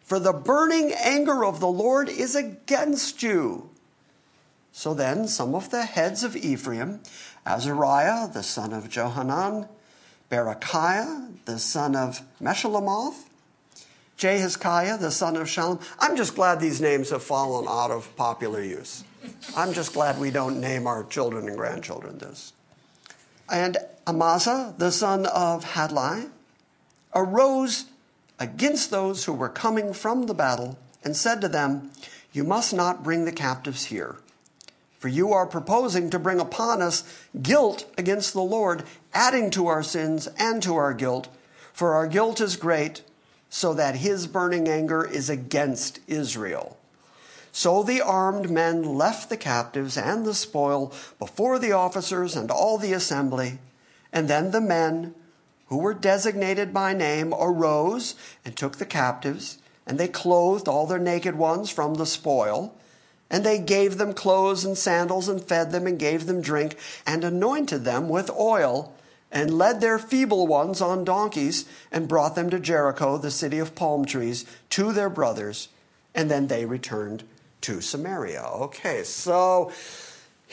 For 0.00 0.20
the 0.20 0.32
burning 0.32 0.92
anger 0.92 1.44
of 1.44 1.58
the 1.58 1.68
Lord 1.68 2.08
is 2.08 2.36
against 2.36 3.24
you. 3.24 3.70
So 4.70 4.94
then, 4.94 5.26
some 5.26 5.54
of 5.54 5.70
the 5.70 5.84
heads 5.84 6.22
of 6.22 6.36
Ephraim, 6.36 7.00
Azariah, 7.44 8.28
the 8.28 8.44
son 8.44 8.72
of 8.72 8.88
Johanan, 8.88 9.68
Berechiah, 10.30 11.44
the 11.44 11.58
son 11.58 11.96
of 11.96 12.22
Meshillemoth, 12.40 13.24
Jehizkiah, 14.16 15.00
the 15.00 15.10
son 15.10 15.36
of 15.36 15.48
Shallum. 15.48 15.82
I'm 15.98 16.16
just 16.16 16.36
glad 16.36 16.60
these 16.60 16.80
names 16.80 17.10
have 17.10 17.22
fallen 17.22 17.66
out 17.68 17.90
of 17.90 18.14
popular 18.14 18.62
use. 18.62 19.02
I'm 19.56 19.72
just 19.72 19.92
glad 19.92 20.20
we 20.20 20.30
don't 20.30 20.60
name 20.60 20.86
our 20.86 21.02
children 21.02 21.48
and 21.48 21.56
grandchildren 21.56 22.18
this. 22.18 22.52
And 23.50 23.76
Amasa, 24.06 24.74
the 24.78 24.92
son 24.92 25.26
of 25.26 25.64
Hadlai, 25.64 26.26
arose 27.14 27.86
against 28.38 28.90
those 28.90 29.24
who 29.24 29.32
were 29.32 29.48
coming 29.48 29.92
from 29.92 30.26
the 30.26 30.34
battle 30.34 30.78
and 31.02 31.16
said 31.16 31.40
to 31.40 31.48
them, 31.48 31.90
You 32.32 32.44
must 32.44 32.74
not 32.74 33.02
bring 33.02 33.24
the 33.24 33.32
captives 33.32 33.86
here, 33.86 34.16
for 34.98 35.08
you 35.08 35.32
are 35.32 35.46
proposing 35.46 36.10
to 36.10 36.18
bring 36.18 36.40
upon 36.40 36.82
us 36.82 37.04
guilt 37.40 37.86
against 37.96 38.32
the 38.32 38.42
Lord, 38.42 38.84
adding 39.12 39.50
to 39.50 39.66
our 39.66 39.82
sins 39.82 40.28
and 40.38 40.62
to 40.62 40.74
our 40.76 40.94
guilt, 40.94 41.28
for 41.72 41.94
our 41.94 42.06
guilt 42.06 42.40
is 42.40 42.56
great 42.56 43.02
so 43.54 43.72
that 43.72 43.96
his 43.96 44.26
burning 44.26 44.68
anger 44.68 45.04
is 45.04 45.30
against 45.30 46.00
Israel. 46.08 46.76
So 47.52 47.84
the 47.84 48.00
armed 48.00 48.50
men 48.50 48.82
left 48.82 49.28
the 49.28 49.36
captives 49.36 49.96
and 49.96 50.26
the 50.26 50.34
spoil 50.34 50.92
before 51.20 51.60
the 51.60 51.70
officers 51.70 52.34
and 52.34 52.50
all 52.50 52.78
the 52.78 52.92
assembly. 52.92 53.60
And 54.12 54.26
then 54.26 54.50
the 54.50 54.60
men 54.60 55.14
who 55.74 55.80
were 55.80 55.92
designated 55.92 56.72
by 56.72 56.92
name 56.94 57.34
arose 57.36 58.14
and 58.44 58.56
took 58.56 58.76
the 58.76 58.86
captives, 58.86 59.58
and 59.84 59.98
they 59.98 60.06
clothed 60.06 60.68
all 60.68 60.86
their 60.86 61.00
naked 61.00 61.34
ones 61.34 61.68
from 61.68 61.94
the 61.94 62.06
spoil. 62.06 62.72
And 63.28 63.44
they 63.44 63.58
gave 63.58 63.98
them 63.98 64.14
clothes 64.14 64.64
and 64.64 64.78
sandals, 64.78 65.28
and 65.28 65.42
fed 65.42 65.72
them, 65.72 65.88
and 65.88 65.98
gave 65.98 66.26
them 66.26 66.40
drink, 66.40 66.76
and 67.04 67.24
anointed 67.24 67.84
them 67.84 68.08
with 68.08 68.30
oil 68.30 68.94
and 69.32 69.58
led 69.58 69.80
their 69.80 69.98
feeble 69.98 70.46
ones 70.46 70.80
on 70.80 71.04
donkeys 71.04 71.64
and 71.90 72.06
brought 72.06 72.36
them 72.36 72.50
to 72.50 72.60
Jericho, 72.60 73.18
the 73.18 73.32
city 73.32 73.58
of 73.58 73.74
palm 73.74 74.04
trees, 74.04 74.46
to 74.70 74.92
their 74.92 75.10
brothers, 75.10 75.70
and 76.14 76.30
then 76.30 76.46
they 76.46 76.64
returned 76.64 77.24
to 77.62 77.80
Samaria. 77.80 78.42
Okay, 78.44 79.02
so 79.02 79.72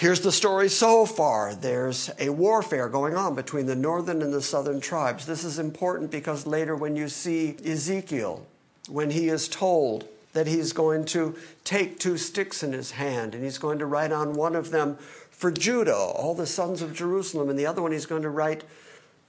here's 0.02 0.22
the 0.22 0.32
story 0.32 0.68
so 0.68 1.06
far. 1.06 1.54
There's 1.54 2.10
a 2.18 2.30
warfare 2.30 2.90
going 2.90 3.16
on 3.16 3.36
between 3.36 3.68
the 3.68 3.76
northern 3.76 4.24
and 4.24 4.34
the 4.34 4.42
southern 4.42 4.82
tribes. 4.82 5.28
This 5.28 5.44
is 5.44 5.60
important 5.60 6.10
because 6.10 6.48
later, 6.48 6.76
when 6.76 6.96
you 6.96 7.08
see 7.08 7.56
Ezekiel, 7.64 8.44
when 8.90 9.12
he 9.12 9.30
is 9.30 9.48
told 9.48 10.08
that 10.34 10.48
he's 10.48 10.74
going 10.74 11.06
to 11.06 11.36
take 11.64 12.00
two 12.00 12.18
sticks 12.18 12.64
in 12.64 12.74
his 12.74 12.92
hand 12.92 13.36
and 13.36 13.44
he's 13.44 13.60
going 13.60 13.78
to 13.78 13.86
write 13.86 14.12
on 14.12 14.34
one 14.34 14.56
of 14.56 14.72
them 14.72 14.96
for 15.30 15.52
Judah, 15.52 15.96
all 15.96 16.34
the 16.34 16.48
sons 16.48 16.82
of 16.82 16.96
Jerusalem, 16.96 17.48
and 17.48 17.60
the 17.60 17.68
other 17.68 17.84
one 17.84 17.92
he's 17.92 18.08
going 18.08 18.24
to 18.24 18.30
write 18.30 18.64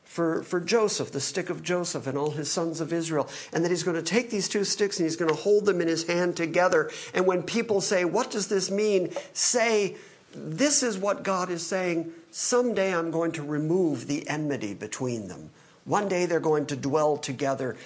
for, 0.05 0.43
for 0.43 0.59
Joseph, 0.59 1.13
the 1.13 1.21
stick 1.21 1.51
of 1.51 1.63
Joseph, 1.63 2.07
and 2.07 2.17
all 2.17 2.31
his 2.31 2.51
sons 2.51 2.81
of 2.81 2.95
Israel. 2.95 3.29
And 3.53 3.63
that 3.63 3.71
he's 3.71 3.83
going 3.83 3.97
to 3.97 4.03
take 4.03 4.31
these 4.31 4.49
two 4.49 4.65
sticks 4.65 4.99
and 4.99 5.05
he's 5.05 5.17
going 5.17 5.31
to 5.31 5.37
hold 5.37 5.67
them 5.67 5.83
in 5.83 5.89
his 5.89 6.07
hand 6.07 6.35
together. 6.35 6.91
And 7.13 7.27
when 7.27 7.43
people 7.43 7.83
say, 7.83 8.07
What 8.07 8.31
does 8.31 8.49
this 8.49 8.71
mean? 8.71 9.13
say, 9.35 9.97
This 10.35 10.83
is 10.83 10.99
what 10.99 11.23
God 11.23 11.51
is 11.51 11.67
saying. 11.67 12.13
Someday 12.31 12.95
I'm 12.95 13.11
going 13.11 13.33
to 13.33 13.43
remove 13.43 14.07
the 14.07 14.29
enmity 14.29 14.75
between 14.75 15.29
them. 15.29 15.51
One 15.85 16.09
day 16.09 16.27
they're 16.27 16.41
going 16.41 16.67
to 16.67 16.77
dwell 16.77 17.17
together 17.17 17.77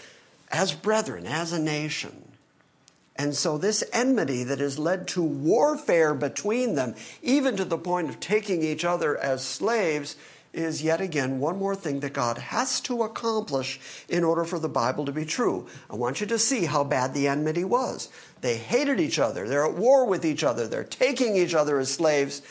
as 0.50 0.72
brethren, 0.72 1.26
as 1.26 1.52
a 1.52 1.58
nation. 1.58 2.22
And 3.18 3.34
so, 3.34 3.56
this 3.56 3.82
enmity 3.92 4.44
that 4.44 4.60
has 4.60 4.78
led 4.78 5.08
to 5.08 5.22
warfare 5.22 6.12
between 6.12 6.74
them, 6.74 6.94
even 7.22 7.56
to 7.56 7.64
the 7.64 7.78
point 7.78 8.10
of 8.10 8.20
taking 8.20 8.62
each 8.62 8.84
other 8.84 9.16
as 9.16 9.42
slaves, 9.42 10.16
is 10.56 10.82
yet 10.82 11.00
again 11.00 11.38
one 11.38 11.58
more 11.58 11.76
thing 11.76 12.00
that 12.00 12.12
God 12.12 12.38
has 12.38 12.80
to 12.82 13.02
accomplish 13.02 13.78
in 14.08 14.24
order 14.24 14.44
for 14.44 14.58
the 14.58 14.68
Bible 14.68 15.04
to 15.04 15.12
be 15.12 15.24
true. 15.24 15.66
I 15.90 15.96
want 15.96 16.20
you 16.20 16.26
to 16.28 16.38
see 16.38 16.64
how 16.64 16.82
bad 16.82 17.14
the 17.14 17.28
enmity 17.28 17.64
was. 17.64 18.08
They 18.40 18.56
hated 18.56 18.98
each 18.98 19.18
other, 19.18 19.46
they're 19.46 19.66
at 19.66 19.74
war 19.74 20.06
with 20.06 20.24
each 20.24 20.42
other, 20.42 20.66
they're 20.66 20.84
taking 20.84 21.36
each 21.36 21.54
other 21.54 21.78
as 21.78 21.92
slaves, 21.92 22.42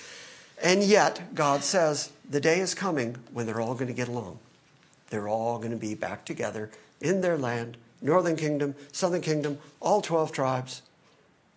and 0.61 0.83
yet 0.83 1.35
God 1.35 1.63
says 1.63 2.11
the 2.29 2.39
day 2.39 2.59
is 2.59 2.73
coming 2.75 3.17
when 3.33 3.45
they're 3.45 3.61
all 3.61 3.73
going 3.73 3.87
to 3.87 3.93
get 3.93 4.07
along. 4.07 4.39
They're 5.09 5.27
all 5.27 5.57
going 5.57 5.71
to 5.71 5.77
be 5.77 5.95
back 5.95 6.25
together 6.25 6.69
in 7.01 7.21
their 7.21 7.37
land 7.37 7.77
northern 8.01 8.35
kingdom, 8.35 8.75
southern 8.91 9.21
kingdom, 9.21 9.57
all 9.79 10.01
12 10.01 10.31
tribes. 10.31 10.81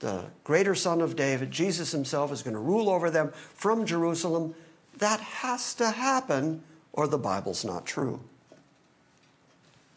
The 0.00 0.24
greater 0.44 0.74
son 0.74 1.00
of 1.00 1.16
David, 1.16 1.50
Jesus 1.50 1.92
himself, 1.92 2.32
is 2.32 2.42
going 2.42 2.54
to 2.54 2.60
rule 2.60 2.88
over 2.88 3.10
them 3.10 3.32
from 3.54 3.84
Jerusalem. 3.84 4.54
That 4.98 5.20
has 5.20 5.74
to 5.74 5.90
happen, 5.90 6.62
or 6.92 7.06
the 7.06 7.18
Bible's 7.18 7.64
not 7.64 7.86
true. 7.86 8.20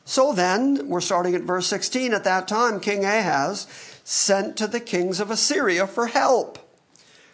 So 0.06 0.34
then, 0.34 0.88
we're 0.88 1.02
starting 1.02 1.36
at 1.36 1.42
verse 1.42 1.68
16. 1.68 2.14
At 2.14 2.24
that 2.24 2.48
time, 2.48 2.80
King 2.80 3.06
Ahaz 3.06 3.68
sent 4.04 4.58
to 4.58 4.68
the 4.68 4.80
kings 4.80 5.20
of 5.20 5.32
Assyria 5.32 5.88
for 5.88 6.08
help. 6.08 6.60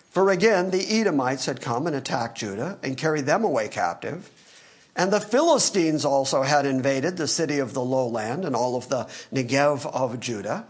For 0.09 0.31
again, 0.31 0.71
the 0.71 0.99
Edomites 0.99 1.45
had 1.45 1.61
come 1.61 1.87
and 1.87 1.95
attacked 1.95 2.37
Judah 2.37 2.77
and 2.81 2.97
carried 2.97 3.25
them 3.25 3.43
away 3.43 3.67
captive. 3.67 4.29
And 4.95 5.11
the 5.11 5.19
Philistines 5.19 6.05
also 6.05 6.41
had 6.41 6.65
invaded 6.65 7.17
the 7.17 7.27
city 7.27 7.59
of 7.59 7.73
the 7.73 7.83
lowland 7.83 8.45
and 8.45 8.55
all 8.55 8.75
of 8.75 8.89
the 8.89 9.07
Negev 9.31 9.85
of 9.85 10.19
Judah. 10.19 10.65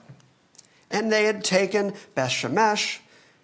And 0.92 1.12
they 1.12 1.26
had 1.26 1.44
taken 1.44 1.94
Bethshemesh 2.16 3.00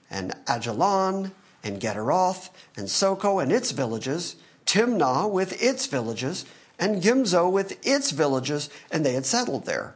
and 0.10 0.34
Ajalon 0.46 1.32
and 1.64 1.80
Gederoth 1.80 2.50
and 2.76 2.90
Soko 2.90 3.40
and 3.40 3.52
its 3.52 3.72
villages, 3.72 4.36
Timnah 4.66 5.30
with 5.30 5.62
its 5.62 5.86
villages, 5.86 6.46
and 6.78 7.02
Gimzo 7.02 7.50
with 7.50 7.78
its 7.86 8.12
villages, 8.12 8.70
and 8.92 9.06
they 9.06 9.14
had 9.14 9.26
settled 9.26 9.66
there. 9.66 9.96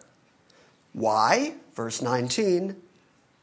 Why? 0.93 1.56
Verse 1.75 2.01
19 2.01 2.75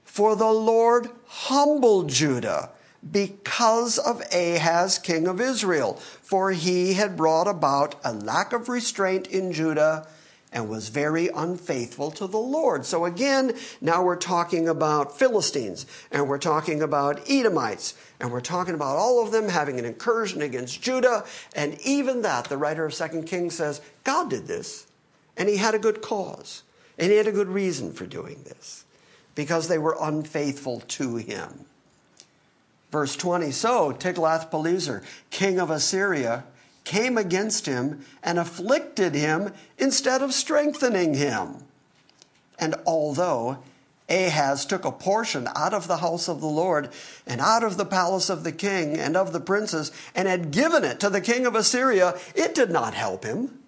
For 0.05 0.35
the 0.35 0.53
Lord 0.53 1.11
humbled 1.27 2.09
Judah 2.09 2.71
because 3.11 3.99
of 3.99 4.23
Ahaz, 4.33 4.99
king 4.99 5.27
of 5.27 5.41
Israel, 5.41 5.95
for 6.23 6.53
he 6.53 6.95
had 6.95 7.17
brought 7.17 7.47
about 7.47 7.97
a 8.03 8.13
lack 8.13 8.53
of 8.53 8.69
restraint 8.69 9.27
in 9.27 9.53
Judah 9.53 10.07
and 10.55 10.69
was 10.69 10.89
very 10.89 11.29
unfaithful 11.29 12.13
to 12.13 12.29
the 12.29 12.39
Lord. 12.39 12.87
So 12.87 13.05
again, 13.05 13.55
now 13.81 14.05
we're 14.05 14.17
talking 14.17 14.69
about 14.69 15.19
Philistines 15.19 15.85
and 16.13 16.29
we're 16.29 16.39
talking 16.39 16.81
about 16.81 17.29
Edomites 17.29 17.95
and 18.21 18.31
we're 18.31 18.41
talking 18.41 18.75
about 18.75 18.97
all 18.97 19.23
of 19.23 19.33
them 19.33 19.49
having 19.49 19.81
an 19.81 19.85
incursion 19.85 20.41
against 20.41 20.81
Judah. 20.81 21.25
And 21.57 21.77
even 21.85 22.23
that, 22.23 22.45
the 22.45 22.57
writer 22.57 22.85
of 22.85 22.95
Second 22.95 23.25
Kings 23.25 23.57
says, 23.57 23.81
God 24.05 24.31
did 24.31 24.47
this 24.47 24.87
and 25.37 25.49
he 25.49 25.57
had 25.57 25.75
a 25.75 25.79
good 25.79 26.01
cause 26.01 26.63
and 26.99 27.11
he 27.11 27.19
had 27.19 27.27
a 27.27 27.33
good 27.33 27.49
reason 27.49 27.93
for 27.93 28.07
doing 28.07 28.41
this 28.45 28.85
because 29.35 29.67
they 29.67 29.79
were 29.79 29.97
unfaithful 30.01 30.81
to 30.81 31.17
him. 31.17 31.67
Verse 32.93 33.17
20 33.17 33.51
So 33.51 33.93
Tiglath-Pileser, 33.93 35.03
king 35.31 35.59
of 35.59 35.71
Assyria, 35.71 36.45
came 36.85 37.19
against 37.19 37.67
him 37.67 38.05
and 38.23 38.39
afflicted 38.39 39.15
him 39.15 39.53
instead 39.79 40.23
of 40.23 40.33
strengthening 40.33 41.15
him. 41.15 41.65
And 42.59 42.75
although 42.87 43.59
Ahaz 44.09 44.67
took 44.67 44.85
a 44.85 44.93
portion 44.93 45.49
out 45.57 45.73
of 45.73 45.89
the 45.89 45.99
house 45.99 46.29
of 46.29 46.41
the 46.41 46.47
Lord 46.47 46.91
and 47.27 47.41
out 47.41 47.65
of 47.65 47.77
the 47.77 47.87
palace 47.87 48.29
of 48.29 48.45
the 48.45 48.53
king 48.53 48.99
and 48.99 49.17
of 49.17 49.33
the 49.33 49.41
princes 49.41 49.91
and 50.15 50.29
had 50.29 50.51
given 50.51 50.85
it 50.85 51.01
to 51.01 51.09
the 51.09 51.23
king 51.23 51.47
of 51.47 51.55
Assyria, 51.55 52.19
it 52.35 52.55
did 52.55 52.71
not 52.71 52.95
help 52.95 53.25
him. 53.25 53.59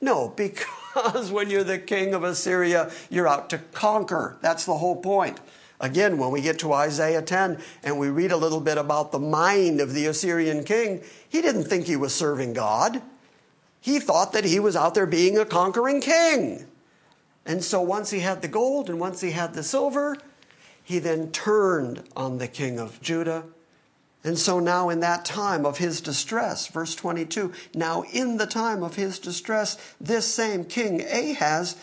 No, 0.00 0.28
because 0.36 1.30
when 1.30 1.48
you're 1.48 1.64
the 1.64 1.78
king 1.78 2.12
of 2.12 2.22
Assyria, 2.22 2.90
you're 3.08 3.28
out 3.28 3.48
to 3.50 3.58
conquer. 3.58 4.36
That's 4.42 4.66
the 4.66 4.76
whole 4.76 4.96
point. 4.96 5.40
Again, 5.82 6.16
when 6.16 6.30
we 6.30 6.40
get 6.40 6.60
to 6.60 6.72
Isaiah 6.72 7.22
10 7.22 7.58
and 7.82 7.98
we 7.98 8.08
read 8.08 8.30
a 8.30 8.36
little 8.36 8.60
bit 8.60 8.78
about 8.78 9.10
the 9.10 9.18
mind 9.18 9.80
of 9.80 9.92
the 9.92 10.06
Assyrian 10.06 10.62
king, 10.62 11.02
he 11.28 11.42
didn't 11.42 11.64
think 11.64 11.86
he 11.86 11.96
was 11.96 12.14
serving 12.14 12.52
God. 12.52 13.02
He 13.80 13.98
thought 13.98 14.32
that 14.32 14.44
he 14.44 14.60
was 14.60 14.76
out 14.76 14.94
there 14.94 15.06
being 15.06 15.36
a 15.36 15.44
conquering 15.44 16.00
king. 16.00 16.66
And 17.44 17.64
so 17.64 17.80
once 17.82 18.10
he 18.10 18.20
had 18.20 18.42
the 18.42 18.48
gold 18.48 18.88
and 18.88 19.00
once 19.00 19.22
he 19.22 19.32
had 19.32 19.54
the 19.54 19.64
silver, 19.64 20.16
he 20.84 21.00
then 21.00 21.32
turned 21.32 22.04
on 22.14 22.38
the 22.38 22.46
king 22.46 22.78
of 22.78 23.02
Judah. 23.02 23.42
And 24.22 24.38
so 24.38 24.60
now, 24.60 24.88
in 24.88 25.00
that 25.00 25.24
time 25.24 25.66
of 25.66 25.78
his 25.78 26.00
distress, 26.00 26.68
verse 26.68 26.94
22, 26.94 27.52
now 27.74 28.04
in 28.12 28.36
the 28.36 28.46
time 28.46 28.84
of 28.84 28.94
his 28.94 29.18
distress, 29.18 29.76
this 30.00 30.32
same 30.32 30.64
king 30.64 31.00
Ahaz 31.00 31.74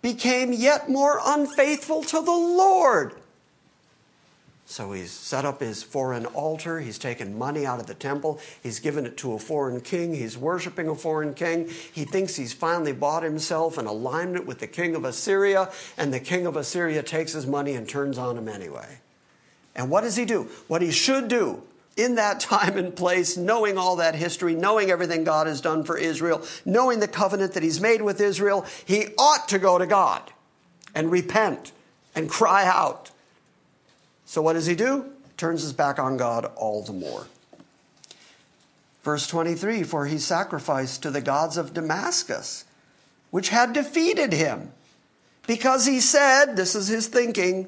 became 0.00 0.52
yet 0.52 0.88
more 0.88 1.20
unfaithful 1.26 2.04
to 2.04 2.22
the 2.22 2.30
Lord 2.30 3.19
so 4.70 4.92
he's 4.92 5.10
set 5.10 5.44
up 5.44 5.58
his 5.58 5.82
foreign 5.82 6.26
altar. 6.26 6.78
He's 6.78 6.96
taken 6.96 7.36
money 7.36 7.66
out 7.66 7.80
of 7.80 7.88
the 7.88 7.94
temple. 7.94 8.38
He's 8.62 8.78
given 8.78 9.04
it 9.04 9.16
to 9.16 9.32
a 9.32 9.38
foreign 9.38 9.80
king. 9.80 10.14
He's 10.14 10.38
worshiping 10.38 10.86
a 10.86 10.94
foreign 10.94 11.34
king. 11.34 11.68
He 11.92 12.04
thinks 12.04 12.36
he's 12.36 12.52
finally 12.52 12.92
bought 12.92 13.24
himself 13.24 13.78
an 13.78 13.86
alignment 13.86 14.46
with 14.46 14.60
the 14.60 14.68
king 14.68 14.94
of 14.94 15.04
Assyria, 15.04 15.72
and 15.98 16.14
the 16.14 16.20
king 16.20 16.46
of 16.46 16.54
Assyria 16.56 17.02
takes 17.02 17.32
his 17.32 17.48
money 17.48 17.74
and 17.74 17.88
turns 17.88 18.16
on 18.16 18.38
him 18.38 18.46
anyway. 18.46 19.00
And 19.74 19.90
what 19.90 20.02
does 20.02 20.14
he 20.14 20.24
do? 20.24 20.44
What 20.68 20.82
he 20.82 20.92
should 20.92 21.26
do 21.26 21.64
in 21.96 22.14
that 22.14 22.38
time 22.40 22.78
and 22.78 22.94
place, 22.94 23.36
knowing 23.36 23.76
all 23.76 23.96
that 23.96 24.14
history, 24.14 24.54
knowing 24.54 24.88
everything 24.88 25.24
God 25.24 25.48
has 25.48 25.60
done 25.60 25.82
for 25.82 25.98
Israel, 25.98 26.44
knowing 26.64 27.00
the 27.00 27.08
covenant 27.08 27.54
that 27.54 27.64
he's 27.64 27.80
made 27.80 28.02
with 28.02 28.20
Israel, 28.20 28.64
he 28.84 29.08
ought 29.18 29.48
to 29.48 29.58
go 29.58 29.78
to 29.78 29.86
God 29.88 30.32
and 30.94 31.10
repent 31.10 31.72
and 32.14 32.30
cry 32.30 32.64
out 32.64 33.10
so 34.30 34.40
what 34.40 34.52
does 34.52 34.66
he 34.66 34.76
do? 34.76 35.06
Turns 35.36 35.62
his 35.62 35.72
back 35.72 35.98
on 35.98 36.16
God 36.16 36.52
all 36.54 36.84
the 36.84 36.92
more. 36.92 37.26
Verse 39.02 39.26
23 39.26 39.82
For 39.82 40.06
he 40.06 40.18
sacrificed 40.18 41.02
to 41.02 41.10
the 41.10 41.20
gods 41.20 41.56
of 41.56 41.74
Damascus, 41.74 42.64
which 43.32 43.48
had 43.48 43.72
defeated 43.72 44.32
him, 44.32 44.70
because 45.48 45.86
he 45.86 45.98
said, 45.98 46.54
This 46.54 46.76
is 46.76 46.86
his 46.86 47.08
thinking, 47.08 47.66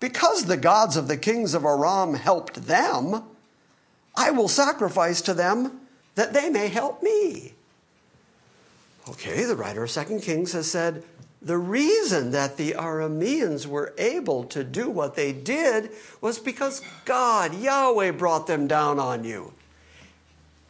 because 0.00 0.46
the 0.46 0.56
gods 0.56 0.96
of 0.96 1.08
the 1.08 1.18
kings 1.18 1.52
of 1.52 1.66
Aram 1.66 2.14
helped 2.14 2.66
them, 2.66 3.24
I 4.16 4.30
will 4.30 4.48
sacrifice 4.48 5.20
to 5.20 5.34
them 5.34 5.82
that 6.14 6.32
they 6.32 6.48
may 6.48 6.68
help 6.68 7.02
me. 7.02 7.52
Okay, 9.10 9.44
the 9.44 9.56
writer 9.56 9.84
of 9.84 9.90
Second 9.90 10.22
Kings 10.22 10.52
has 10.52 10.70
said, 10.70 11.04
the 11.42 11.58
reason 11.58 12.30
that 12.32 12.56
the 12.56 12.72
Arameans 12.72 13.66
were 13.66 13.94
able 13.98 14.44
to 14.44 14.64
do 14.64 14.90
what 14.90 15.14
they 15.16 15.32
did 15.32 15.90
was 16.20 16.38
because 16.38 16.82
God, 17.04 17.54
Yahweh, 17.54 18.12
brought 18.12 18.46
them 18.46 18.66
down 18.66 18.98
on 18.98 19.22
you. 19.24 19.52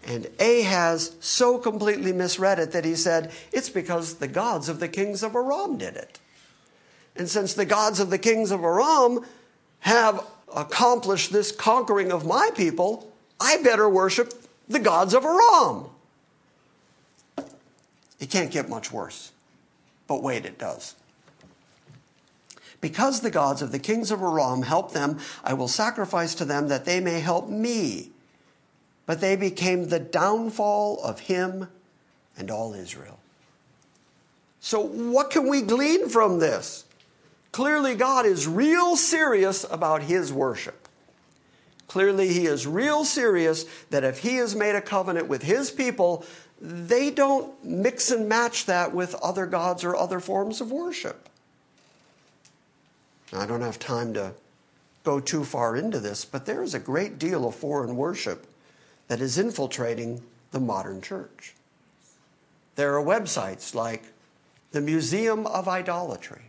And 0.05 0.29
Ahaz 0.39 1.17
so 1.21 1.59
completely 1.59 2.13
misread 2.13 2.59
it 2.59 2.73
that 2.73 2.85
he 2.85 2.95
said, 2.95 3.33
It's 3.53 3.71
because 3.71 4.15
the 4.15 4.29
gods 4.29 4.69
of 4.69 4.79
the 4.79 4.89
kings 4.89 5.23
of 5.23 5.35
Aram 5.35 5.79
did 5.79 5.97
it. 5.97 6.21
And 7.17 7.29
since 7.29 7.55
the 7.55 7.65
gods 7.65 7.99
of 7.99 8.11
the 8.11 8.19
kings 8.19 8.51
of 8.51 8.63
Aram 8.63 9.25
have 9.81 10.25
accomplished 10.55 11.33
this 11.33 11.51
conquering 11.51 12.13
of 12.13 12.25
my 12.25 12.51
people, 12.55 13.13
I 13.41 13.63
better 13.63 13.89
worship 13.89 14.33
the 14.69 14.79
gods 14.79 15.15
of 15.15 15.25
Aram. 15.25 15.87
It 18.21 18.31
can't 18.31 18.51
get 18.51 18.69
much 18.69 18.93
worse. 18.93 19.33
But 20.07 20.23
wait, 20.23 20.45
it 20.45 20.59
does. 20.59 20.95
Because 22.81 23.21
the 23.21 23.31
gods 23.31 23.63
of 23.63 23.73
the 23.73 23.79
kings 23.79 24.11
of 24.11 24.23
Aram 24.23 24.63
helped 24.63 24.95
them, 24.95 25.19
I 25.43 25.55
will 25.55 25.69
sacrifice 25.69 26.35
to 26.37 26.45
them 26.45 26.69
that 26.69 26.85
they 26.85 27.01
may 27.01 27.21
help 27.21 27.49
me. 27.49 28.11
But 29.07 29.21
they 29.21 29.37
became 29.37 29.89
the 29.89 30.01
downfall 30.01 31.01
of 31.03 31.21
him 31.21 31.69
and 32.37 32.51
all 32.51 32.75
Israel. 32.75 33.19
So, 34.61 34.81
what 34.81 35.31
can 35.31 35.49
we 35.49 35.63
glean 35.63 36.09
from 36.09 36.39
this? 36.39 36.85
Clearly, 37.53 37.95
God 37.95 38.27
is 38.27 38.47
real 38.47 38.97
serious 38.97 39.65
about 39.71 40.03
his 40.03 40.33
worship. 40.33 40.89
Clearly, 41.87 42.29
he 42.29 42.47
is 42.47 42.67
real 42.67 43.05
serious 43.05 43.65
that 43.91 44.05
if 44.05 44.19
he 44.19 44.37
has 44.37 44.55
made 44.55 44.75
a 44.75 44.81
covenant 44.81 45.29
with 45.29 45.43
his 45.43 45.71
people, 45.71 46.27
they 46.61 47.11
don't 47.11 47.63
mix 47.65 48.11
and 48.11 48.29
match 48.29 48.67
that 48.67 48.95
with 48.95 49.15
other 49.17 49.47
gods 49.47 49.85
or 49.85 49.95
other 49.95 50.21
forms 50.21 50.61
of 50.61 50.73
worship. 50.73 51.29
I 53.33 53.47
don't 53.47 53.61
have 53.61 53.79
time 53.79 54.15
to 54.15 54.33
go 55.05 55.21
too 55.21 55.45
far 55.45 55.77
into 55.77 56.01
this, 56.01 56.25
but 56.25 56.47
there 56.47 56.63
is 56.63 56.75
a 56.75 56.79
great 56.79 57.19
deal 57.19 57.47
of 57.47 57.55
foreign 57.55 57.97
worship 57.97 58.47
that 59.09 59.21
is 59.21 59.39
infiltrating 59.39 60.23
the 60.51 60.61
modern 60.61 61.01
church. 61.01 61.55
There 62.77 62.97
are 62.99 63.05
websites 63.05 63.75
like 63.75 64.05
the 64.73 64.81
Museum 64.81 65.47
of 65.47 65.69
Idolatry, 65.69 66.43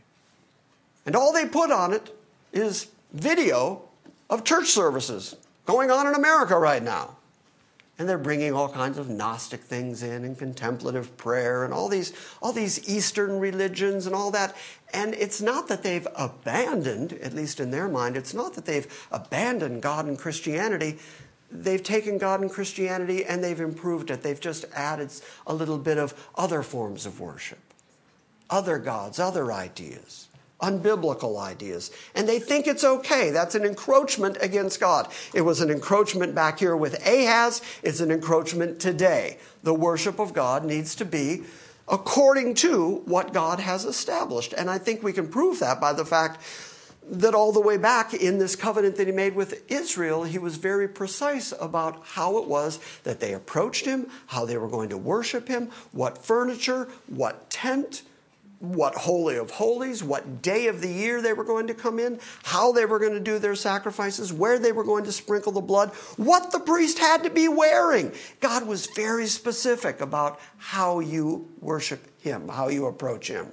and 1.06 1.16
all 1.16 1.32
they 1.32 1.46
put 1.46 1.72
on 1.72 1.94
it 1.94 2.16
is 2.52 2.88
video 3.14 3.84
of 4.30 4.44
church 4.44 4.68
services 4.68 5.36
going 5.66 5.92
on 5.92 6.08
in 6.08 6.16
America 6.16 6.58
right 6.58 6.84
now. 6.84 7.16
And 8.00 8.08
they're 8.08 8.18
bringing 8.18 8.54
all 8.54 8.70
kinds 8.70 8.98
of 9.00 9.10
Gnostic 9.10 9.62
things 9.62 10.04
in 10.04 10.24
and 10.24 10.38
contemplative 10.38 11.18
prayer 11.18 11.64
and 11.64 11.74
all 11.74 11.90
these, 11.90 12.14
all 12.42 12.54
these 12.54 12.88
Eastern 12.88 13.40
religions 13.40 14.06
and 14.06 14.14
all 14.16 14.30
that. 14.32 14.56
And 14.94 15.16
it's 15.16 15.42
not 15.42 15.68
that 15.70 15.82
they've 15.82 16.08
abandoned, 16.16 17.14
at 17.14 17.34
least 17.34 17.60
in 17.60 17.72
their 17.72 17.88
mind, 17.88 18.16
it's 18.16 18.34
not 18.34 18.54
that 18.54 18.66
they've 18.66 19.08
abandoned 19.12 19.82
God 19.82 20.06
and 20.06 20.18
Christianity. 20.18 21.00
They've 21.50 21.82
taken 21.82 22.18
God 22.18 22.42
and 22.42 22.52
Christianity 22.52 23.26
and 23.26 23.44
they've 23.44 23.60
improved 23.60 24.12
it. 24.12 24.22
They've 24.22 24.40
just 24.40 24.66
added 24.76 25.12
a 25.48 25.54
little 25.54 25.78
bit 25.80 25.98
of 25.98 26.14
other 26.36 26.62
forms 26.62 27.06
of 27.06 27.20
worship, 27.20 27.60
other 28.50 28.78
gods, 28.78 29.18
other 29.18 29.52
ideas 29.52 30.28
unbiblical 30.62 31.40
ideas. 31.40 31.92
And 32.16 32.28
they 32.28 32.40
think 32.40 32.68
it's 32.68 32.84
okay. 32.84 33.30
That's 33.30 33.56
an 33.56 33.64
encroachment 33.64 34.38
against 34.42 34.80
God. 34.80 35.12
It 35.34 35.42
was 35.42 35.62
an 35.62 35.70
encroachment 35.70 36.34
back 36.34 36.60
here 36.60 36.76
with 36.76 37.06
Ahaz, 37.06 37.62
it's 37.84 38.00
an 38.00 38.12
encroachment 38.12 38.80
today. 38.80 39.38
The 39.64 39.74
worship 39.74 40.20
of 40.20 40.34
God 40.34 40.66
needs 40.66 40.96
to 40.96 41.06
be 41.06 41.44
according 41.88 42.54
to 42.54 43.02
what 43.06 43.34
God 43.34 43.60
has 43.60 43.86
established. 43.86 44.54
And 44.54 44.70
I 44.70 44.78
think 44.78 45.04
we 45.04 45.14
can 45.14 45.28
prove 45.28 45.60
that 45.60 45.80
by 45.80 45.94
the 45.94 46.06
fact 46.06 46.42
that 47.10 47.34
all 47.34 47.54
the 47.54 47.62
way 47.62 47.78
back 47.78 48.14
in 48.14 48.38
this 48.38 48.56
covenant 48.56 48.98
that 48.98 49.08
he 49.08 49.14
made 49.14 49.34
with 49.34 49.64
Israel, 49.72 50.26
he 50.26 50.38
was 50.38 50.58
very 50.58 50.88
precise 50.88 51.54
about 51.60 52.02
how 52.04 52.38
it 52.38 52.48
was 52.48 52.80
that 53.04 53.22
they 53.22 53.34
approached 53.34 53.86
him, 53.86 54.08
how 54.28 54.46
they 54.46 54.58
were 54.58 54.68
going 54.68 54.90
to 54.90 54.98
worship 54.98 55.48
him, 55.48 55.70
what 55.94 56.18
furniture, 56.18 56.90
what 57.08 57.50
tent, 57.50 58.02
what 58.60 58.96
Holy 58.96 59.38
of 59.38 59.52
Holies, 59.52 60.04
what 60.04 60.42
day 60.42 60.68
of 60.68 60.82
the 60.82 60.92
year 60.92 61.22
they 61.22 61.34
were 61.34 61.44
going 61.44 61.68
to 61.68 61.74
come 61.74 62.00
in, 62.00 62.20
how 62.44 62.72
they 62.72 62.86
were 62.86 63.00
going 63.00 63.14
to 63.14 63.20
do 63.20 63.38
their 63.38 63.56
sacrifices, 63.56 64.34
where 64.34 64.58
they 64.58 64.72
were 64.72 64.84
going 64.84 65.04
to 65.06 65.12
sprinkle 65.12 65.52
the 65.52 65.62
blood, 65.62 65.90
what 66.18 66.52
the 66.52 66.60
priest 66.60 66.98
had 66.98 67.24
to 67.24 67.30
be 67.30 67.48
wearing. 67.48 68.12
God 68.40 68.66
was 68.66 68.88
very 68.88 69.28
specific 69.28 70.02
about 70.02 70.40
how 70.58 71.00
you 71.00 71.48
worship 71.62 72.08
Him, 72.22 72.48
how 72.48 72.70
you 72.70 72.88
approach 72.88 73.28
Him. 73.28 73.48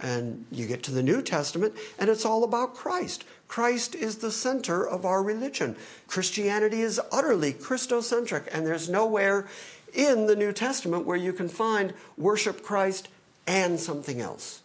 And 0.00 0.44
you 0.52 0.66
get 0.66 0.82
to 0.84 0.92
the 0.92 1.02
New 1.02 1.22
Testament, 1.22 1.74
and 1.98 2.10
it's 2.10 2.26
all 2.26 2.44
about 2.44 2.74
Christ. 2.74 3.24
Christ 3.48 3.94
is 3.94 4.18
the 4.18 4.30
center 4.30 4.86
of 4.86 5.06
our 5.06 5.22
religion. 5.22 5.74
Christianity 6.06 6.82
is 6.82 7.00
utterly 7.10 7.52
Christocentric, 7.52 8.48
and 8.52 8.66
there's 8.66 8.88
nowhere 8.88 9.48
in 9.94 10.26
the 10.26 10.36
New 10.36 10.52
Testament 10.52 11.06
where 11.06 11.16
you 11.16 11.32
can 11.32 11.48
find 11.48 11.94
worship 12.18 12.62
Christ 12.62 13.08
and 13.46 13.78
something 13.78 14.20
else. 14.20 14.62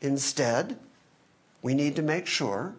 Instead, 0.00 0.78
we 1.62 1.74
need 1.74 1.96
to 1.96 2.02
make 2.02 2.26
sure 2.26 2.74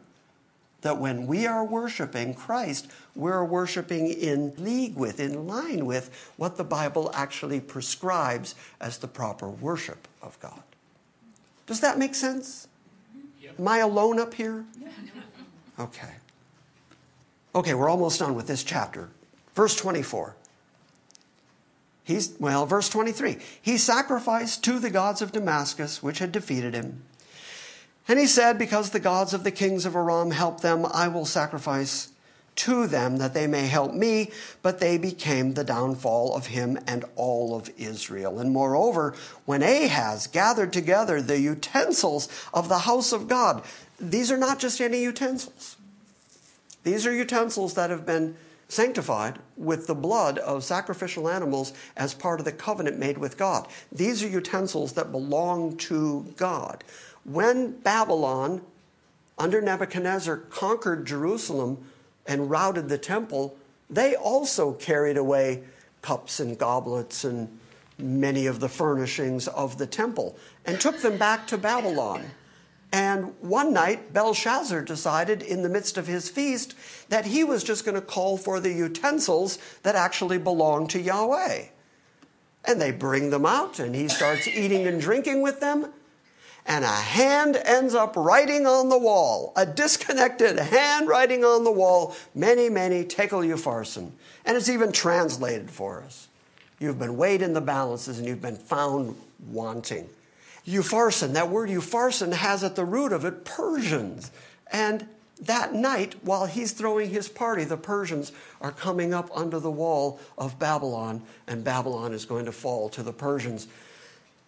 that 0.81 0.99
when 0.99 1.25
we 1.25 1.47
are 1.47 1.65
worshiping 1.65 2.35
Christ, 2.35 2.87
we're 3.15 3.43
worshiping 3.43 4.07
in 4.07 4.53
league 4.59 4.95
with, 4.95 5.19
in 5.19 5.47
line 5.47 5.87
with 5.87 6.11
what 6.37 6.57
the 6.57 6.63
Bible 6.63 7.09
actually 7.15 7.59
prescribes 7.59 8.53
as 8.79 8.99
the 8.99 9.07
proper 9.07 9.49
worship 9.49 10.07
of 10.21 10.39
God. 10.39 10.61
Does 11.65 11.79
that 11.79 11.97
make 11.97 12.13
sense? 12.13 12.67
Yep. 13.41 13.59
Am 13.59 13.67
I 13.67 13.79
alone 13.79 14.19
up 14.19 14.35
here? 14.35 14.63
Okay. 15.79 16.13
Okay, 17.55 17.73
we're 17.73 17.89
almost 17.89 18.19
done 18.19 18.35
with 18.35 18.45
this 18.45 18.63
chapter. 18.63 19.09
Verse 19.55 19.75
24. 19.75 20.35
He's, 22.05 22.35
well, 22.39 22.67
verse 22.67 22.87
23 22.87 23.37
He 23.61 23.77
sacrificed 23.77 24.63
to 24.63 24.79
the 24.79 24.91
gods 24.91 25.21
of 25.21 25.31
Damascus, 25.33 26.01
which 26.01 26.19
had 26.19 26.31
defeated 26.31 26.73
him. 26.73 27.03
And 28.07 28.19
he 28.19 28.27
said, 28.27 28.57
Because 28.57 28.91
the 28.91 28.99
gods 28.99 29.33
of 29.33 29.43
the 29.43 29.51
kings 29.51 29.85
of 29.85 29.95
Aram 29.95 30.31
helped 30.31 30.61
them, 30.61 30.85
I 30.85 31.07
will 31.07 31.25
sacrifice 31.25 32.11
to 32.57 32.87
them 32.87 33.17
that 33.17 33.33
they 33.33 33.47
may 33.47 33.65
help 33.65 33.93
me. 33.93 34.29
But 34.61 34.79
they 34.79 34.99
became 34.99 35.55
the 35.55 35.63
downfall 35.63 36.35
of 36.35 36.47
him 36.47 36.77
and 36.85 37.05
all 37.15 37.55
of 37.55 37.71
Israel. 37.75 38.39
And 38.39 38.51
moreover, 38.51 39.15
when 39.45 39.63
Ahaz 39.63 40.27
gathered 40.27 40.71
together 40.71 41.21
the 41.21 41.39
utensils 41.39 42.29
of 42.53 42.69
the 42.69 42.79
house 42.79 43.11
of 43.11 43.27
God, 43.27 43.63
these 43.99 44.31
are 44.31 44.37
not 44.37 44.59
just 44.59 44.79
any 44.79 45.01
utensils. 45.01 45.75
These 46.83 47.07
are 47.07 47.13
utensils 47.13 47.73
that 47.73 47.89
have 47.89 48.05
been 48.05 48.37
sanctified 48.67 49.39
with 49.57 49.87
the 49.87 49.95
blood 49.95 50.37
of 50.39 50.63
sacrificial 50.63 51.29
animals 51.29 51.73
as 51.95 52.13
part 52.13 52.39
of 52.39 52.45
the 52.45 52.51
covenant 52.51 52.97
made 52.97 53.17
with 53.17 53.37
God. 53.37 53.67
These 53.91 54.23
are 54.23 54.27
utensils 54.27 54.93
that 54.93 55.11
belong 55.11 55.77
to 55.77 56.33
God. 56.35 56.83
When 57.23 57.71
Babylon, 57.79 58.61
under 59.37 59.61
Nebuchadnezzar, 59.61 60.37
conquered 60.37 61.05
Jerusalem 61.05 61.85
and 62.25 62.49
routed 62.49 62.89
the 62.89 62.97
temple, 62.97 63.57
they 63.89 64.15
also 64.15 64.73
carried 64.73 65.17
away 65.17 65.63
cups 66.01 66.39
and 66.39 66.57
goblets 66.57 67.23
and 67.23 67.59
many 67.97 68.45
of 68.45 68.59
the 68.59 68.69
furnishings 68.69 69.47
of 69.47 69.77
the 69.77 69.87
temple 69.87 70.37
and 70.65 70.79
took 70.79 71.01
them 71.01 71.17
back 71.17 71.47
to 71.47 71.57
Babylon. 71.57 72.23
And 72.95 73.33
one 73.41 73.73
night, 73.73 74.13
Belshazzar 74.13 74.81
decided 74.83 75.41
in 75.41 75.63
the 75.63 75.67
midst 75.67 75.97
of 75.97 76.07
his 76.07 76.29
feast 76.29 76.75
that 77.09 77.25
he 77.25 77.43
was 77.43 77.61
just 77.61 77.83
going 77.83 77.95
to 77.95 78.01
call 78.01 78.37
for 78.37 78.61
the 78.61 78.71
utensils 78.71 79.59
that 79.83 79.95
actually 79.95 80.37
belonged 80.37 80.91
to 80.91 81.01
Yahweh. 81.01 81.65
And 82.63 82.81
they 82.81 82.91
bring 82.91 83.31
them 83.31 83.45
out, 83.45 83.79
and 83.79 83.93
he 83.93 84.07
starts 84.07 84.47
eating 84.47 84.87
and 84.87 85.01
drinking 85.01 85.41
with 85.41 85.59
them. 85.59 85.91
And 86.65 86.85
a 86.85 86.87
hand 86.87 87.57
ends 87.57 87.93
up 87.93 88.15
writing 88.15 88.65
on 88.65 88.87
the 88.87 88.97
wall, 88.97 89.51
a 89.57 89.65
disconnected 89.65 90.57
hand 90.57 91.09
writing 91.09 91.43
on 91.43 91.65
the 91.65 91.73
wall, 91.73 92.15
mene, 92.33 92.73
mene, 92.73 93.09
tekel 93.09 93.41
upharsin. 93.41 94.11
And 94.45 94.55
it's 94.55 94.69
even 94.69 94.93
translated 94.93 95.69
for 95.69 96.01
us. 96.01 96.29
You've 96.79 96.97
been 96.97 97.17
weighed 97.17 97.41
in 97.41 97.51
the 97.51 97.59
balances 97.59 98.19
and 98.19 98.25
you've 98.25 98.41
been 98.41 98.55
found 98.55 99.17
wanting. 99.49 100.07
Upharsin, 100.65 101.33
that 101.33 101.49
word 101.49 101.69
upharsin 101.69 102.33
has 102.33 102.63
at 102.63 102.75
the 102.75 102.85
root 102.85 103.11
of 103.11 103.23
it 103.23 103.45
Persians. 103.45 104.31
And 104.71 105.07
that 105.41 105.73
night, 105.73 106.15
while 106.23 106.45
he's 106.45 106.71
throwing 106.71 107.09
his 107.09 107.27
party, 107.27 107.63
the 107.63 107.77
Persians 107.77 108.31
are 108.61 108.71
coming 108.71 109.13
up 109.13 109.29
under 109.35 109.59
the 109.59 109.71
wall 109.71 110.19
of 110.37 110.57
Babylon, 110.57 111.21
and 111.47 111.63
Babylon 111.63 112.13
is 112.13 112.25
going 112.25 112.45
to 112.45 112.51
fall 112.51 112.89
to 112.89 113.03
the 113.03 113.13
Persians. 113.13 113.67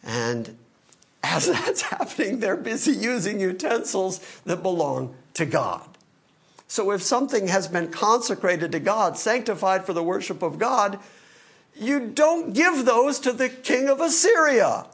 And 0.04 0.58
as 1.24 1.48
that's 1.48 1.82
happening, 1.82 2.40
they're 2.40 2.58
busy 2.58 2.94
using 2.94 3.40
utensils 3.40 4.20
that 4.46 4.64
belong 4.64 5.16
to 5.36 5.46
God. 5.46 5.88
So 6.68 6.92
if 6.92 7.02
something 7.02 7.48
has 7.48 7.68
been 7.68 7.92
consecrated 7.92 8.72
to 8.74 8.80
God, 8.80 9.18
sanctified 9.18 9.86
for 9.86 9.94
the 9.94 10.04
worship 10.04 10.42
of 10.42 10.60
God, 10.60 11.00
you 11.76 12.08
don't 12.08 12.54
give 12.54 12.86
those 12.86 13.20
to 13.22 13.32
the 13.32 13.50
king 13.50 13.88
of 13.88 14.02
Assyria. 14.02 14.86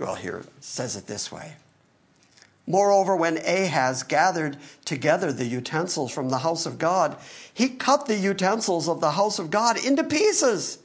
Well, 0.00 0.14
here 0.14 0.42
says 0.60 0.96
it 0.96 1.06
this 1.06 1.30
way. 1.30 1.52
Moreover, 2.66 3.14
when 3.14 3.36
Ahaz 3.36 4.02
gathered 4.02 4.56
together 4.86 5.30
the 5.30 5.44
utensils 5.44 6.10
from 6.10 6.30
the 6.30 6.38
house 6.38 6.64
of 6.64 6.78
God, 6.78 7.18
he 7.52 7.68
cut 7.68 8.06
the 8.06 8.16
utensils 8.16 8.88
of 8.88 9.02
the 9.02 9.10
house 9.10 9.38
of 9.38 9.50
God 9.50 9.76
into 9.84 10.02
pieces. 10.02 10.78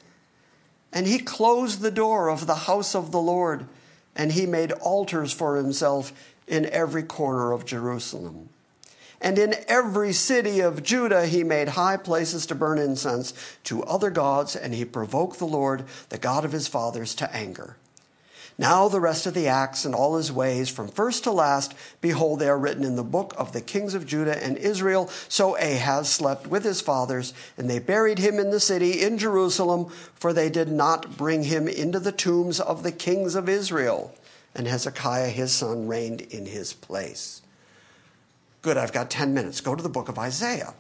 And 0.92 1.08
he 1.08 1.20
closed 1.20 1.80
the 1.80 1.92
door 1.92 2.30
of 2.30 2.46
the 2.46 2.56
house 2.56 2.94
of 2.94 3.12
the 3.14 3.22
Lord, 3.22 3.68
and 4.18 4.34
he 4.34 4.46
made 4.46 4.74
altars 4.74 5.32
for 5.32 5.56
himself 5.56 6.12
in 6.46 6.66
every 6.66 7.04
corner 7.04 7.54
of 7.54 7.66
Jerusalem. 7.66 8.50
And 9.22 9.40
in 9.40 9.56
every 9.70 10.12
city 10.12 10.60
of 10.60 10.84
Judah 10.84 11.26
he 11.26 11.46
made 11.46 11.70
high 11.70 11.98
places 11.98 12.46
to 12.48 12.56
burn 12.56 12.80
incense 12.80 13.34
to 13.64 13.82
other 13.84 14.10
gods, 14.10 14.58
and 14.58 14.74
he 14.74 14.84
provoked 14.84 15.40
the 15.40 15.48
Lord, 15.48 15.86
the 16.10 16.18
God 16.18 16.44
of 16.44 16.52
his 16.52 16.68
fathers, 16.68 17.16
to 17.16 17.34
anger. 17.34 17.78
Now 18.58 18.88
the 18.88 19.02
rest 19.02 19.26
of 19.26 19.34
the 19.34 19.48
acts 19.48 19.84
and 19.84 19.94
all 19.94 20.16
his 20.16 20.32
ways, 20.32 20.70
from 20.70 20.88
first 20.88 21.26
to 21.26 21.32
last, 21.32 21.74
behold, 22.00 22.40
they 22.40 22.48
are 22.48 22.58
written 22.58 22.86
in 22.86 22.96
the 22.96 23.04
book 23.04 23.34
of 23.38 23.52
the 23.52 23.60
kings 23.60 23.94
of 23.94 24.06
Judah 24.06 24.42
and 24.42 24.58
Israel. 24.58 25.10
So 25.28 25.58
Ahaz 25.58 26.10
slept 26.10 26.48
with 26.48 26.64
his 26.64 26.80
fathers, 26.80 27.34
and 27.58 27.70
they 27.70 27.80
buried 27.80 28.20
him 28.20 28.40
in 28.40 28.52
the 28.52 28.62
city 28.62 29.02
in 29.02 29.18
Jerusalem, 29.18 29.92
for 30.14 30.32
they 30.32 30.50
did 30.50 30.70
not 30.70 31.18
bring 31.18 31.44
him 31.44 31.68
into 31.68 32.00
the 32.00 32.14
tombs 32.14 32.62
of 32.62 32.84
the 32.84 32.94
kings 32.94 33.36
of 33.36 33.50
Israel. 33.50 34.16
And 34.56 34.68
Hezekiah 34.68 35.30
his 35.30 35.52
son 35.52 35.90
reigned 35.90 36.22
in 36.22 36.46
his 36.46 36.72
place. 36.72 37.42
Good, 38.62 38.78
I've 38.78 38.94
got 38.94 39.12
10 39.12 39.34
minutes. 39.34 39.60
Go 39.60 39.76
to 39.76 39.84
the 39.84 39.90
book 39.90 40.08
of 40.08 40.18
Isaiah. 40.18 40.74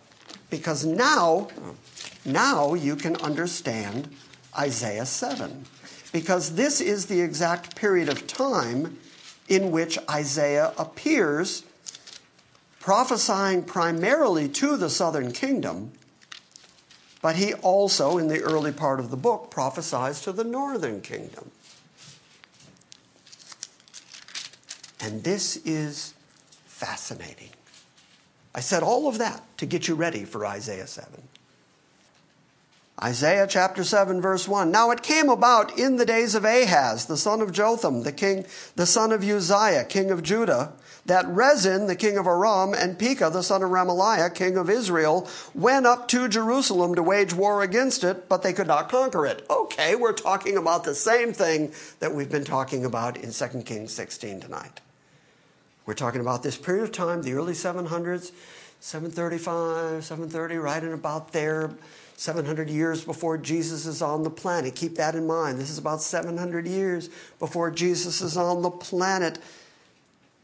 Because 0.49 0.86
now, 0.86 1.49
now 2.23 2.73
you 2.73 2.95
can 2.95 3.17
understand 3.17 4.07
Isaiah 4.57 5.05
7 5.05 5.65
because 6.16 6.55
this 6.55 6.80
is 6.80 7.07
the 7.07 7.20
exact 7.20 7.76
period 7.76 8.07
of 8.07 8.26
time 8.26 8.97
in 9.49 9.70
which 9.70 9.99
Isaiah 10.09 10.72
appears, 10.78 11.63
prophesying 12.80 13.66
primarily 13.66 14.47
to 14.47 14.78
the 14.78 14.89
southern 14.89 15.34
kingdom, 15.34 15.91
but 17.22 17.36
he 17.36 17.53
also, 17.55 18.18
in 18.18 18.30
the 18.30 18.39
early 18.39 18.72
part 18.72 19.01
of 19.01 19.11
the 19.11 19.18
book, 19.18 19.51
prophesies 19.51 20.22
to 20.22 20.32
the 20.32 20.45
northern 20.45 21.01
kingdom. 21.01 21.51
And 25.01 25.22
this 25.22 25.57
is 25.66 26.13
fascinating. 26.66 27.49
I 28.55 28.61
said 28.61 28.84
all 28.84 29.09
of 29.09 29.18
that 29.18 29.43
to 29.57 29.66
get 29.66 29.89
you 29.89 29.95
ready 29.95 30.24
for 30.24 30.45
Isaiah 30.45 30.88
7. 30.88 31.22
Isaiah 33.03 33.45
chapter 33.45 33.83
7 33.83 34.21
verse 34.21 34.47
1. 34.47 34.71
Now 34.71 34.89
it 34.91 35.03
came 35.03 35.27
about 35.27 35.77
in 35.77 35.97
the 35.97 36.05
days 36.05 36.33
of 36.33 36.45
Ahaz, 36.45 37.07
the 37.07 37.17
son 37.17 37.41
of 37.41 37.51
Jotham, 37.51 38.03
the 38.03 38.13
king, 38.13 38.45
the 38.77 38.85
son 38.85 39.11
of 39.11 39.21
Uzziah, 39.21 39.83
king 39.83 40.11
of 40.11 40.23
Judah, 40.23 40.71
that 41.05 41.27
Rezin, 41.27 41.87
the 41.87 41.95
king 41.97 42.17
of 42.17 42.25
Aram, 42.25 42.73
and 42.73 42.97
Pekah, 42.97 43.31
the 43.31 43.43
son 43.43 43.61
of 43.63 43.69
Remaliah, 43.69 44.33
king 44.33 44.55
of 44.55 44.69
Israel, 44.69 45.29
went 45.53 45.85
up 45.85 46.07
to 46.07 46.29
Jerusalem 46.29 46.95
to 46.95 47.03
wage 47.03 47.33
war 47.33 47.61
against 47.61 48.05
it, 48.05 48.29
but 48.29 48.43
they 48.43 48.53
could 48.53 48.65
not 48.65 48.89
conquer 48.89 49.25
it. 49.25 49.45
Okay, 49.49 49.95
we're 49.95 50.13
talking 50.13 50.55
about 50.55 50.85
the 50.85 50.95
same 50.95 51.33
thing 51.33 51.73
that 51.99 52.13
we've 52.15 52.31
been 52.31 52.45
talking 52.45 52.85
about 52.85 53.17
in 53.17 53.31
2 53.31 53.63
Kings 53.63 53.91
16 53.91 54.39
tonight. 54.39 54.79
We're 55.85 55.95
talking 55.95 56.21
about 56.21 56.43
this 56.43 56.57
period 56.57 56.85
of 56.85 56.91
time, 56.93 57.23
the 57.23 57.33
early 57.33 57.53
700s, 57.53 58.31
735, 58.79 60.03
730, 60.03 60.55
right 60.55 60.81
in 60.81 60.93
about 60.93 61.33
there 61.33 61.71
700 62.18 62.70
years 62.70 63.03
before 63.03 63.38
Jesus 63.38 63.86
is 63.86 64.01
on 64.01 64.24
the 64.24 64.30
planet. 64.30 64.76
Keep 64.76 64.95
that 64.95 65.16
in 65.16 65.28
mind. 65.28 65.59
This 65.59 65.70
is 65.70 65.78
about 65.78 66.01
700 66.01 66.66
years 66.66 67.09
before 67.39 67.70
Jesus 67.72 68.22
is 68.22 68.38
on 68.38 68.61
the 68.61 68.72
planet. 68.72 69.38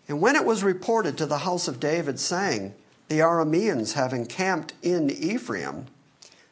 And 0.07 0.19
when 0.19 0.35
it 0.35 0.45
was 0.45 0.63
reported 0.63 1.17
to 1.17 1.25
the 1.25 1.39
house 1.39 1.67
of 1.67 1.79
David, 1.79 2.19
saying, 2.19 2.73
The 3.07 3.19
Arameans 3.19 3.93
have 3.93 4.11
encamped 4.11 4.73
in 4.81 5.09
Ephraim, 5.09 5.87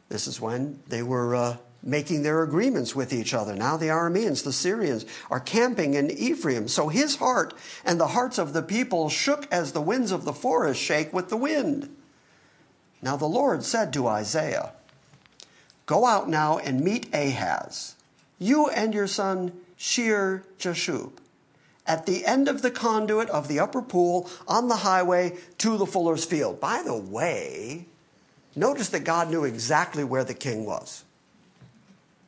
this 0.08 0.26
is 0.26 0.40
when 0.40 0.80
they 0.88 1.02
were 1.02 1.36
uh, 1.36 1.56
making 1.82 2.22
their 2.22 2.42
agreements 2.42 2.94
with 2.94 3.12
each 3.12 3.34
other. 3.34 3.54
Now 3.54 3.76
the 3.76 3.86
Arameans, 3.86 4.42
the 4.42 4.52
Syrians, 4.52 5.06
are 5.30 5.40
camping 5.40 5.94
in 5.94 6.10
Ephraim. 6.10 6.68
So 6.68 6.88
his 6.88 7.16
heart 7.16 7.54
and 7.84 8.00
the 8.00 8.08
hearts 8.08 8.38
of 8.38 8.52
the 8.52 8.62
people 8.62 9.08
shook 9.08 9.46
as 9.52 9.72
the 9.72 9.80
winds 9.80 10.12
of 10.12 10.24
the 10.24 10.32
forest 10.32 10.80
shake 10.80 11.12
with 11.12 11.28
the 11.28 11.36
wind. 11.36 11.94
Now 13.02 13.16
the 13.16 13.26
Lord 13.26 13.64
said 13.64 13.92
to 13.92 14.08
Isaiah, 14.08 14.72
Go 15.90 16.06
out 16.06 16.28
now 16.28 16.58
and 16.58 16.82
meet 16.82 17.12
Ahaz, 17.12 17.96
you 18.38 18.68
and 18.68 18.94
your 18.94 19.08
son 19.08 19.50
Shear 19.76 20.44
Jashub, 20.56 21.10
at 21.84 22.06
the 22.06 22.24
end 22.24 22.46
of 22.46 22.62
the 22.62 22.70
conduit 22.70 23.28
of 23.30 23.48
the 23.48 23.58
upper 23.58 23.82
pool 23.82 24.30
on 24.46 24.68
the 24.68 24.76
highway 24.76 25.36
to 25.58 25.76
the 25.76 25.86
fuller's 25.86 26.24
field. 26.24 26.60
By 26.60 26.84
the 26.84 26.96
way, 26.96 27.86
notice 28.54 28.90
that 28.90 29.02
God 29.02 29.32
knew 29.32 29.42
exactly 29.42 30.04
where 30.04 30.22
the 30.22 30.32
king 30.32 30.64
was. 30.64 31.02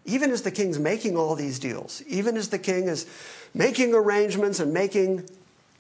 Even 0.07 0.33
as 0.33 0.43
the 0.43 0.51
king's 0.51 0.81
making 0.81 1.17
all 1.17 1.37
these 1.37 1.61
deals, 1.61 2.03
even 2.09 2.37
as 2.37 2.49
the 2.49 2.59
king 2.59 2.89
is 2.89 3.07
making 3.55 3.95
arrangements 3.95 4.59
and 4.59 4.75
making 4.75 5.31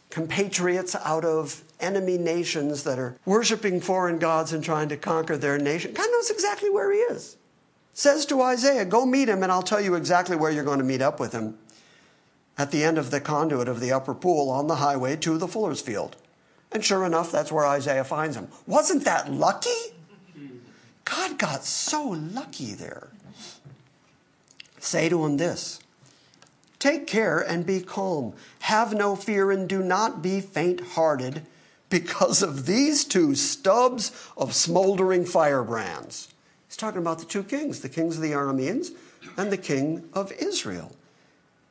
compatriots 0.09 0.95
out 0.95 1.25
of 1.25 1.65
enemy 1.81 2.17
nations 2.17 2.85
that 2.85 3.01
are 3.01 3.17
worshiping 3.27 3.81
foreign 3.81 4.21
gods 4.21 4.53
and 4.53 4.63
trying 4.63 4.89
to 4.89 4.97
conquer 4.97 5.37
their 5.37 5.59
nation, 5.59 5.93
God 5.93 6.07
knows 6.13 6.31
exactly 6.31 6.71
where 6.71 6.93
he 6.93 6.99
is 6.99 7.39
says 7.93 8.27
to 8.27 8.43
Isaiah, 8.43 8.85
Go 8.85 9.07
meet 9.07 9.29
him, 9.29 9.43
and 9.43 9.53
I'll 9.53 9.63
tell 9.63 9.81
you 9.81 9.95
exactly 9.95 10.37
where 10.37 10.51
you're 10.51 10.65
going 10.65 10.79
to 10.79 10.85
meet 10.85 11.03
up 11.03 11.21
with 11.21 11.33
him. 11.33 11.59
At 12.59 12.71
the 12.71 12.85
end 12.85 12.99
of 12.99 13.11
the 13.11 13.21
conduit 13.21 13.69
of 13.69 13.81
the 13.81 13.93
upper 13.93 14.15
pool 14.15 14.51
on 14.51 14.67
the 14.67 14.77
highway 14.77 15.17
to 15.17 15.39
the 15.39 15.49
fuller's 15.49 15.81
field. 15.81 16.17
And 16.71 16.85
sure 16.85 17.05
enough, 17.05 17.31
that's 17.31 17.53
where 17.53 17.67
Isaiah 17.67 18.05
finds 18.05 18.37
him. 18.37 18.49
Wasn't 18.67 19.05
that 19.05 19.31
lucky? 19.31 19.71
God 21.05 21.39
got 21.39 21.65
so 21.65 22.09
lucky 22.09 22.73
there. 22.73 23.09
say 24.79 25.09
to 25.09 25.25
him 25.25 25.37
this 25.37 25.81
Take 26.79 27.07
care 27.07 27.39
and 27.39 27.65
be 27.67 27.81
calm. 27.81 28.35
Have 28.61 28.95
no 28.95 29.15
fear 29.15 29.51
and 29.51 29.69
do 29.69 29.83
not 29.83 30.23
be 30.23 30.41
faint 30.41 30.81
hearted 30.81 31.43
because 31.91 32.43
of 32.43 32.67
these 32.67 33.05
two 33.05 33.35
stubs 33.35 34.11
of 34.37 34.55
smoldering 34.55 35.25
firebrands. 35.25 36.29
He's 36.73 36.79
talking 36.79 37.03
about 37.03 37.19
the 37.19 37.27
two 37.27 37.43
kings, 37.43 37.81
the 37.81 37.91
kings 37.91 38.17
of 38.17 38.23
the 38.23 38.33
Arameans 38.33 38.93
and 39.37 39.53
the 39.53 39.59
king 39.59 40.09
of 40.15 40.33
Israel. 40.33 40.97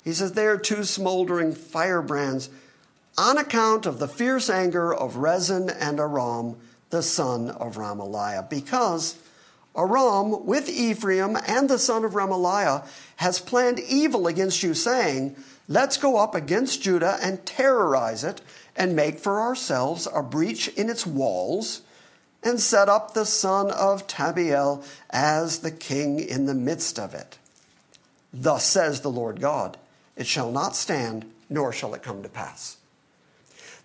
He 0.04 0.14
says 0.14 0.34
they 0.34 0.46
are 0.46 0.60
two 0.60 0.84
smoldering 0.84 1.56
firebrands 1.56 2.52
on 3.18 3.40
account 3.40 3.88
of 3.88 3.98
the 3.98 4.08
fierce 4.08 4.48
anger 4.48 4.94
of 4.94 5.16
Rezin 5.16 5.72
and 5.72 6.00
Aram, 6.00 6.56
the 6.92 7.02
son 7.02 7.50
of 7.50 7.78
Remaliah, 7.78 8.48
because 8.48 9.18
Aram 9.76 10.46
with 10.46 10.70
Ephraim 10.70 11.36
and 11.48 11.68
the 11.68 11.80
son 11.80 12.06
of 12.06 12.12
Remaliah 12.12 12.88
has 13.16 13.40
planned 13.40 13.80
evil 13.80 14.28
against 14.28 14.62
you, 14.62 14.76
saying, 14.76 15.36
Let's 15.68 15.98
go 15.98 16.18
up 16.18 16.36
against 16.36 16.84
Judah 16.84 17.18
and 17.24 17.44
terrorize 17.44 18.24
it 18.24 18.42
and 18.76 18.96
make 18.96 19.18
for 19.18 19.42
ourselves 19.42 20.08
a 20.14 20.22
breach 20.22 20.68
in 20.68 20.92
its 20.92 21.08
walls 21.08 21.82
and 22.44 22.60
set 22.60 22.90
up 22.90 23.14
the 23.14 23.26
son 23.26 23.72
of 23.72 24.08
Tabiel 24.08 24.84
as 25.10 25.60
the 25.60 25.72
king 25.72 26.20
in 26.20 26.46
the 26.46 26.54
midst 26.54 27.00
of 27.00 27.14
it. 27.14 27.38
Thus 28.34 28.66
says 28.66 29.02
the 29.02 29.10
Lord 29.10 29.40
God, 29.42 29.78
it 30.16 30.28
shall 30.28 30.52
not 30.52 30.76
stand, 30.76 31.26
nor 31.50 31.72
shall 31.72 31.94
it 31.94 32.04
come 32.04 32.24
to 32.24 32.30
pass. 32.30 32.78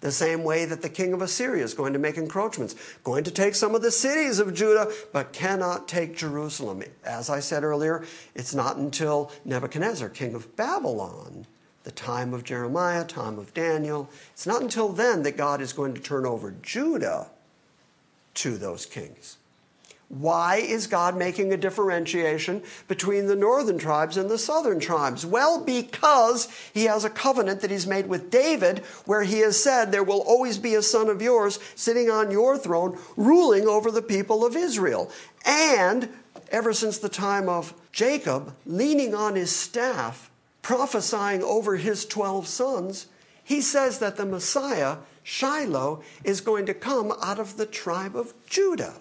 The 0.01 0.13
same 0.13 0.45
way 0.45 0.67
that 0.67 0.83
the 0.83 0.91
king 0.91 1.13
of 1.15 1.23
Assyria 1.23 1.65
is 1.65 1.75
going 1.75 1.95
to 1.95 1.99
make 1.99 2.19
encroachments, 2.19 2.77
going 3.03 3.25
to 3.25 3.31
take 3.31 3.55
some 3.55 3.75
of 3.75 3.83
the 3.83 3.91
cities 3.91 4.39
of 4.39 4.55
Judah, 4.55 4.93
but 5.13 5.33
cannot 5.33 5.89
take 5.89 6.17
Jerusalem. 6.17 6.83
As 7.05 7.31
I 7.31 7.41
said 7.41 7.65
earlier, 7.65 8.05
it's 8.35 8.55
not 8.55 8.77
until 8.77 9.33
Nebuchadnezzar, 9.45 10.11
king 10.11 10.35
of 10.35 10.55
Babylon, 10.55 11.47
the 11.85 11.91
time 11.91 12.35
of 12.35 12.45
Jeremiah, 12.45 13.05
time 13.05 13.39
of 13.39 13.55
Daniel, 13.55 14.11
it's 14.33 14.47
not 14.47 14.61
until 14.61 14.89
then 14.89 15.23
that 15.23 15.37
God 15.37 15.61
is 15.61 15.73
going 15.73 15.95
to 15.95 16.01
turn 16.01 16.27
over 16.27 16.55
Judah 16.63 17.29
to 18.37 18.57
those 18.57 18.87
kings. 18.87 19.37
Why 20.09 20.57
is 20.59 20.87
God 20.87 21.17
making 21.17 21.53
a 21.53 21.57
differentiation 21.57 22.63
between 22.87 23.27
the 23.27 23.35
northern 23.35 23.77
tribes 23.77 24.17
and 24.17 24.31
the 24.31 24.39
southern 24.39 24.79
tribes? 24.79 25.27
Well, 25.27 25.65
because 25.65 26.49
he 26.73 26.85
has 26.85 27.05
a 27.05 27.11
covenant 27.11 27.61
that 27.61 27.73
he's 27.73 27.89
made 27.89 28.07
with 28.07 28.31
David 28.31 28.79
where 29.05 29.25
he 29.25 29.41
has 29.41 29.61
said, 29.61 29.91
There 29.91 30.05
will 30.05 30.21
always 30.21 30.59
be 30.59 30.77
a 30.77 30.83
son 30.83 31.09
of 31.09 31.21
yours 31.21 31.59
sitting 31.75 32.09
on 32.09 32.31
your 32.31 32.57
throne, 32.57 32.97
ruling 33.17 33.67
over 33.67 33.91
the 33.91 34.03
people 34.03 34.47
of 34.47 34.55
Israel. 34.55 35.11
And 35.45 36.09
ever 36.53 36.73
since 36.73 36.99
the 36.99 37.09
time 37.09 37.49
of 37.49 37.75
Jacob, 37.91 38.55
leaning 38.65 39.13
on 39.13 39.35
his 39.35 39.51
staff, 39.51 40.31
prophesying 40.63 41.43
over 41.43 41.77
his 41.77 42.07
12 42.07 42.47
sons, 42.47 43.07
he 43.43 43.61
says 43.61 43.99
that 43.99 44.17
the 44.17 44.27
Messiah, 44.27 44.99
Shiloh, 45.29 46.05
is 46.23 46.41
going 46.41 46.67
to 46.67 46.75
come 46.75 47.13
out 47.21 47.41
of 47.41 47.57
the 47.57 47.67
tribe 47.67 48.15
of 48.15 48.33
Judah. 48.49 48.95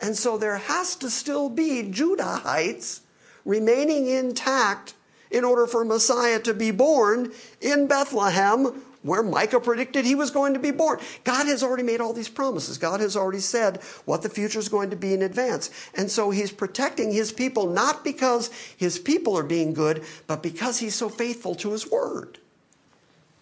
And 0.00 0.16
so 0.16 0.38
there 0.38 0.56
has 0.56 0.96
to 0.96 1.10
still 1.10 1.50
be 1.50 1.82
Judahites 1.82 3.00
remaining 3.44 4.06
intact 4.06 4.94
in 5.30 5.44
order 5.44 5.66
for 5.66 5.84
Messiah 5.84 6.40
to 6.40 6.54
be 6.54 6.70
born 6.70 7.30
in 7.60 7.88
Bethlehem, 7.88 8.82
where 9.02 9.22
Micah 9.22 9.60
predicted 9.60 10.06
he 10.06 10.14
was 10.14 10.30
going 10.30 10.54
to 10.54 10.58
be 10.58 10.70
born. 10.70 10.98
God 11.24 11.46
has 11.46 11.62
already 11.62 11.82
made 11.82 12.00
all 12.00 12.14
these 12.14 12.30
promises. 12.30 12.78
God 12.78 13.00
has 13.00 13.14
already 13.14 13.40
said 13.40 13.82
what 14.06 14.22
the 14.22 14.30
future 14.30 14.60
is 14.60 14.70
going 14.70 14.88
to 14.88 14.96
be 14.96 15.12
in 15.12 15.20
advance. 15.20 15.68
And 15.94 16.10
so 16.10 16.30
he's 16.30 16.52
protecting 16.52 17.12
his 17.12 17.32
people 17.32 17.68
not 17.68 18.02
because 18.02 18.50
his 18.78 18.98
people 18.98 19.36
are 19.36 19.44
being 19.44 19.74
good, 19.74 20.04
but 20.26 20.42
because 20.42 20.78
he's 20.78 20.94
so 20.94 21.10
faithful 21.10 21.54
to 21.56 21.72
his 21.72 21.90
word. 21.90 22.38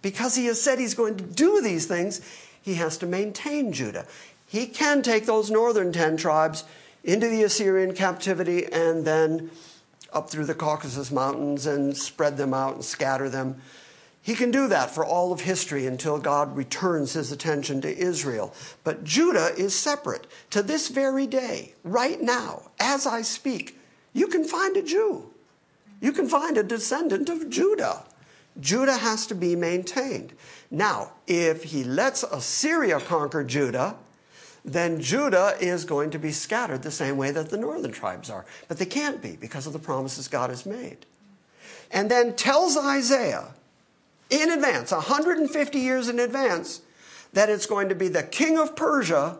Because 0.02 0.34
he 0.34 0.46
has 0.46 0.60
said 0.60 0.78
he's 0.78 0.94
going 0.94 1.16
to 1.16 1.24
do 1.24 1.60
these 1.60 1.86
things, 1.86 2.20
he 2.62 2.74
has 2.74 2.96
to 2.98 3.06
maintain 3.06 3.72
Judah 3.72 4.06
he 4.50 4.66
can 4.66 5.00
take 5.00 5.26
those 5.26 5.48
northern 5.48 5.92
10 5.92 6.16
tribes 6.16 6.64
into 7.04 7.28
the 7.28 7.44
Assyrian 7.44 7.94
captivity 7.94 8.66
and 8.66 9.04
then 9.04 9.48
up 10.12 10.28
through 10.28 10.46
the 10.46 10.56
Caucasus 10.56 11.12
Mountains 11.12 11.66
and 11.66 11.96
spread 11.96 12.36
them 12.36 12.52
out 12.52 12.74
and 12.74 12.84
scatter 12.84 13.28
them. 13.28 13.62
He 14.20 14.34
can 14.34 14.50
do 14.50 14.66
that 14.66 14.90
for 14.90 15.06
all 15.06 15.32
of 15.32 15.42
history 15.42 15.86
until 15.86 16.18
God 16.18 16.56
returns 16.56 17.12
his 17.12 17.30
attention 17.30 17.80
to 17.82 17.96
Israel. 17.96 18.52
But 18.82 19.04
Judah 19.04 19.54
is 19.56 19.72
separate. 19.72 20.26
To 20.50 20.64
this 20.64 20.88
very 20.88 21.28
day, 21.28 21.74
right 21.84 22.20
now, 22.20 22.70
as 22.80 23.06
I 23.06 23.22
speak, 23.22 23.78
you 24.12 24.26
can 24.26 24.42
find 24.42 24.76
a 24.76 24.82
Jew. 24.82 25.32
You 26.00 26.10
can 26.10 26.28
find 26.28 26.58
a 26.58 26.64
descendant 26.64 27.28
of 27.28 27.48
Judah. 27.50 28.02
Judah 28.58 28.96
has 28.96 29.26
to 29.28 29.34
be 29.34 29.54
maintained. 29.54 30.32
Now, 30.70 31.12
if 31.26 31.64
he 31.64 31.84
lets 31.84 32.22
Assyria 32.22 33.00
conquer 33.00 33.44
Judah, 33.44 33.96
then 34.64 35.00
Judah 35.00 35.54
is 35.60 35.84
going 35.84 36.10
to 36.10 36.18
be 36.18 36.32
scattered 36.32 36.82
the 36.82 36.90
same 36.90 37.16
way 37.16 37.30
that 37.30 37.50
the 37.50 37.56
northern 37.56 37.92
tribes 37.92 38.28
are. 38.28 38.44
But 38.68 38.78
they 38.78 38.86
can't 38.86 39.22
be 39.22 39.36
because 39.36 39.66
of 39.66 39.72
the 39.72 39.78
promises 39.78 40.28
God 40.28 40.50
has 40.50 40.66
made. 40.66 41.06
And 41.90 42.10
then 42.10 42.34
tells 42.34 42.76
Isaiah 42.76 43.54
in 44.30 44.50
advance, 44.50 44.92
150 44.92 45.78
years 45.78 46.08
in 46.08 46.20
advance, 46.20 46.82
that 47.32 47.50
it's 47.50 47.66
going 47.66 47.88
to 47.88 47.94
be 47.94 48.08
the 48.08 48.22
king 48.22 48.58
of 48.58 48.76
Persia, 48.76 49.38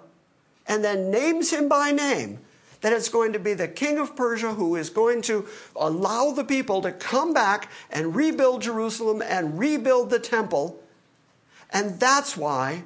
and 0.66 0.84
then 0.84 1.10
names 1.10 1.50
him 1.52 1.68
by 1.68 1.92
name. 1.92 2.38
That 2.80 2.92
it's 2.92 3.08
going 3.08 3.32
to 3.34 3.38
be 3.38 3.52
the 3.52 3.68
king 3.68 3.98
of 3.98 4.16
Persia 4.16 4.54
who 4.54 4.76
is 4.76 4.88
going 4.88 5.22
to 5.22 5.46
allow 5.76 6.30
the 6.30 6.44
people 6.44 6.80
to 6.82 6.92
come 6.92 7.34
back 7.34 7.70
and 7.90 8.16
rebuild 8.16 8.62
Jerusalem 8.62 9.22
and 9.22 9.58
rebuild 9.58 10.10
the 10.10 10.18
temple. 10.18 10.82
And 11.70 12.00
that's 12.00 12.36
why 12.36 12.84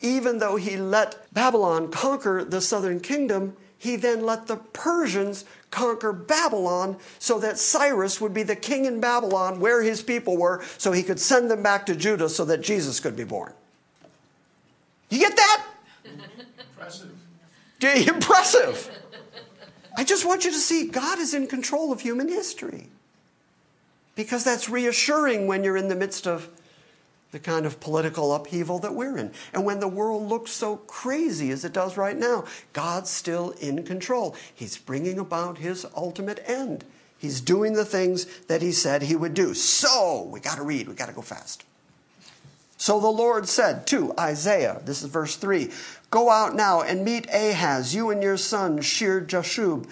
even 0.00 0.38
though 0.38 0.56
he 0.56 0.76
let 0.76 1.32
Babylon 1.32 1.90
conquer 1.90 2.44
the 2.44 2.60
southern 2.60 3.00
kingdom, 3.00 3.56
he 3.78 3.96
then 3.96 4.24
let 4.24 4.46
the 4.46 4.56
Persians 4.56 5.44
conquer 5.70 6.12
Babylon 6.12 6.96
so 7.18 7.38
that 7.38 7.58
Cyrus 7.58 8.20
would 8.20 8.34
be 8.34 8.42
the 8.42 8.56
king 8.56 8.84
in 8.84 9.00
Babylon 9.00 9.60
where 9.60 9.82
his 9.82 10.02
people 10.02 10.36
were, 10.36 10.62
so 10.78 10.92
he 10.92 11.02
could 11.02 11.20
send 11.20 11.50
them 11.50 11.62
back 11.62 11.86
to 11.86 11.94
Judah 11.94 12.28
so 12.28 12.44
that 12.44 12.60
Jesus 12.60 13.00
could 13.00 13.16
be 13.16 13.24
born. 13.24 13.52
You 15.10 15.20
get 15.20 15.36
that? 15.36 15.66
Impressive. 16.58 17.10
Impressive. 17.80 18.90
I 19.98 20.04
just 20.04 20.24
want 20.24 20.44
you 20.44 20.52
to 20.52 20.58
see 20.58 20.86
God 20.86 21.18
is 21.18 21.34
in 21.34 21.48
control 21.48 21.90
of 21.90 22.00
human 22.00 22.28
history. 22.28 22.86
Because 24.14 24.44
that's 24.44 24.68
reassuring 24.68 25.48
when 25.48 25.64
you're 25.64 25.76
in 25.76 25.88
the 25.88 25.96
midst 25.96 26.24
of 26.24 26.48
the 27.32 27.40
kind 27.40 27.66
of 27.66 27.80
political 27.80 28.32
upheaval 28.32 28.78
that 28.78 28.94
we're 28.94 29.18
in. 29.18 29.32
And 29.52 29.64
when 29.64 29.80
the 29.80 29.88
world 29.88 30.28
looks 30.28 30.52
so 30.52 30.76
crazy 30.76 31.50
as 31.50 31.64
it 31.64 31.72
does 31.72 31.96
right 31.96 32.16
now, 32.16 32.44
God's 32.72 33.10
still 33.10 33.50
in 33.60 33.82
control. 33.82 34.36
He's 34.54 34.78
bringing 34.78 35.18
about 35.18 35.58
his 35.58 35.84
ultimate 35.96 36.44
end. 36.46 36.84
He's 37.18 37.40
doing 37.40 37.72
the 37.72 37.84
things 37.84 38.26
that 38.46 38.62
he 38.62 38.70
said 38.70 39.02
he 39.02 39.16
would 39.16 39.34
do. 39.34 39.52
So, 39.52 40.28
we 40.30 40.38
got 40.38 40.58
to 40.58 40.62
read, 40.62 40.86
we 40.86 40.94
got 40.94 41.06
to 41.06 41.12
go 41.12 41.22
fast. 41.22 41.64
So 42.78 43.00
the 43.00 43.08
Lord 43.08 43.48
said 43.48 43.86
to 43.88 44.14
Isaiah, 44.18 44.80
this 44.84 45.02
is 45.02 45.10
verse 45.10 45.36
3 45.36 45.70
Go 46.10 46.30
out 46.30 46.54
now 46.54 46.80
and 46.80 47.04
meet 47.04 47.28
Ahaz, 47.28 47.94
you 47.94 48.10
and 48.10 48.22
your 48.22 48.36
son 48.36 48.80
Shear 48.80 49.20
Jashub 49.20 49.86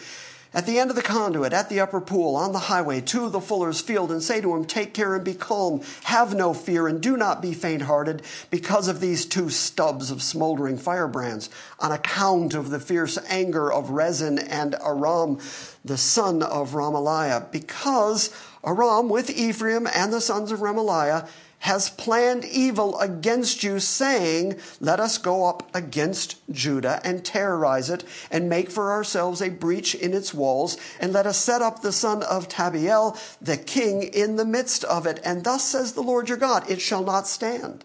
at 0.57 0.65
the 0.65 0.79
end 0.79 0.89
of 0.89 0.97
the 0.97 1.03
conduit, 1.03 1.53
at 1.53 1.69
the 1.69 1.81
upper 1.81 2.01
pool, 2.01 2.35
on 2.35 2.53
the 2.53 2.59
highway, 2.59 3.03
to 3.03 3.29
the 3.29 3.43
fuller's 3.43 3.83
field, 3.83 4.11
and 4.11 4.23
say 4.23 4.41
to 4.41 4.57
him, 4.57 4.65
Take 4.65 4.95
care 4.95 5.15
and 5.15 5.23
be 5.23 5.35
calm, 5.35 5.83
have 6.05 6.35
no 6.35 6.55
fear, 6.55 6.89
and 6.89 6.99
do 6.99 7.15
not 7.15 7.43
be 7.43 7.53
faint 7.53 7.83
hearted 7.83 8.23
because 8.51 8.89
of 8.89 8.99
these 8.99 9.27
two 9.27 9.51
stubs 9.51 10.11
of 10.11 10.23
smoldering 10.23 10.79
firebrands, 10.79 11.51
on 11.79 11.93
account 11.93 12.55
of 12.55 12.71
the 12.71 12.81
fierce 12.81 13.19
anger 13.29 13.71
of 13.71 13.91
Rezin 13.91 14.39
and 14.39 14.75
Aram, 14.77 15.39
the 15.85 15.99
son 15.99 16.43
of 16.43 16.71
Remaliah, 16.71 17.53
because 17.53 18.35
Aram 18.65 19.11
with 19.11 19.29
Ephraim 19.29 19.87
and 19.95 20.11
the 20.11 20.23
sons 20.23 20.53
of 20.53 20.61
Remaliah 20.61 21.29
has 21.67 21.91
planned 21.91 22.45
evil 22.45 22.97
against 23.01 23.65
you, 23.65 23.81
saying, 23.81 24.57
Let 24.81 25.01
us 25.01 25.19
go 25.19 25.47
up 25.47 25.69
against 25.75 26.37
Judah 26.49 27.01
and 27.05 27.25
terrorize 27.25 27.91
it, 27.91 28.05
and 28.31 28.49
make 28.49 28.71
for 28.71 28.93
ourselves 28.93 29.43
a 29.43 29.51
breach 29.51 29.93
in 29.93 30.15
its 30.15 30.33
walls, 30.33 30.77
and 31.01 31.13
let 31.13 31.27
us 31.27 31.39
set 31.39 31.63
up 31.63 31.83
the 31.83 31.91
son 31.91 32.23
of 32.23 32.49
Tabiel, 32.49 33.19
the 33.43 33.57
king, 33.57 34.05
in 34.05 34.37
the 34.37 34.45
midst 34.45 34.85
of 34.85 35.07
it. 35.07 35.21
And 35.25 35.43
thus 35.43 35.65
says 35.65 35.93
the 35.93 36.03
Lord 36.03 36.29
your 36.29 36.39
God, 36.39 36.71
it 36.71 36.81
shall 36.81 37.03
not 37.03 37.27
stand, 37.27 37.85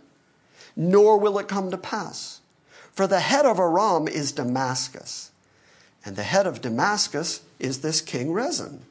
nor 0.75 1.17
will 1.17 1.39
it 1.39 1.47
come 1.47 1.71
to 1.71 1.77
pass. 1.77 2.39
For 2.91 3.07
the 3.07 3.19
head 3.19 3.47
of 3.47 3.57
Aram 3.57 4.07
is 4.07 4.31
Damascus, 4.31 5.31
and 6.05 6.15
the 6.15 6.23
head 6.23 6.45
of 6.45 6.61
Damascus 6.61 7.41
is 7.57 7.81
this 7.81 7.99
king 7.99 8.31
Rezin. 8.31 8.81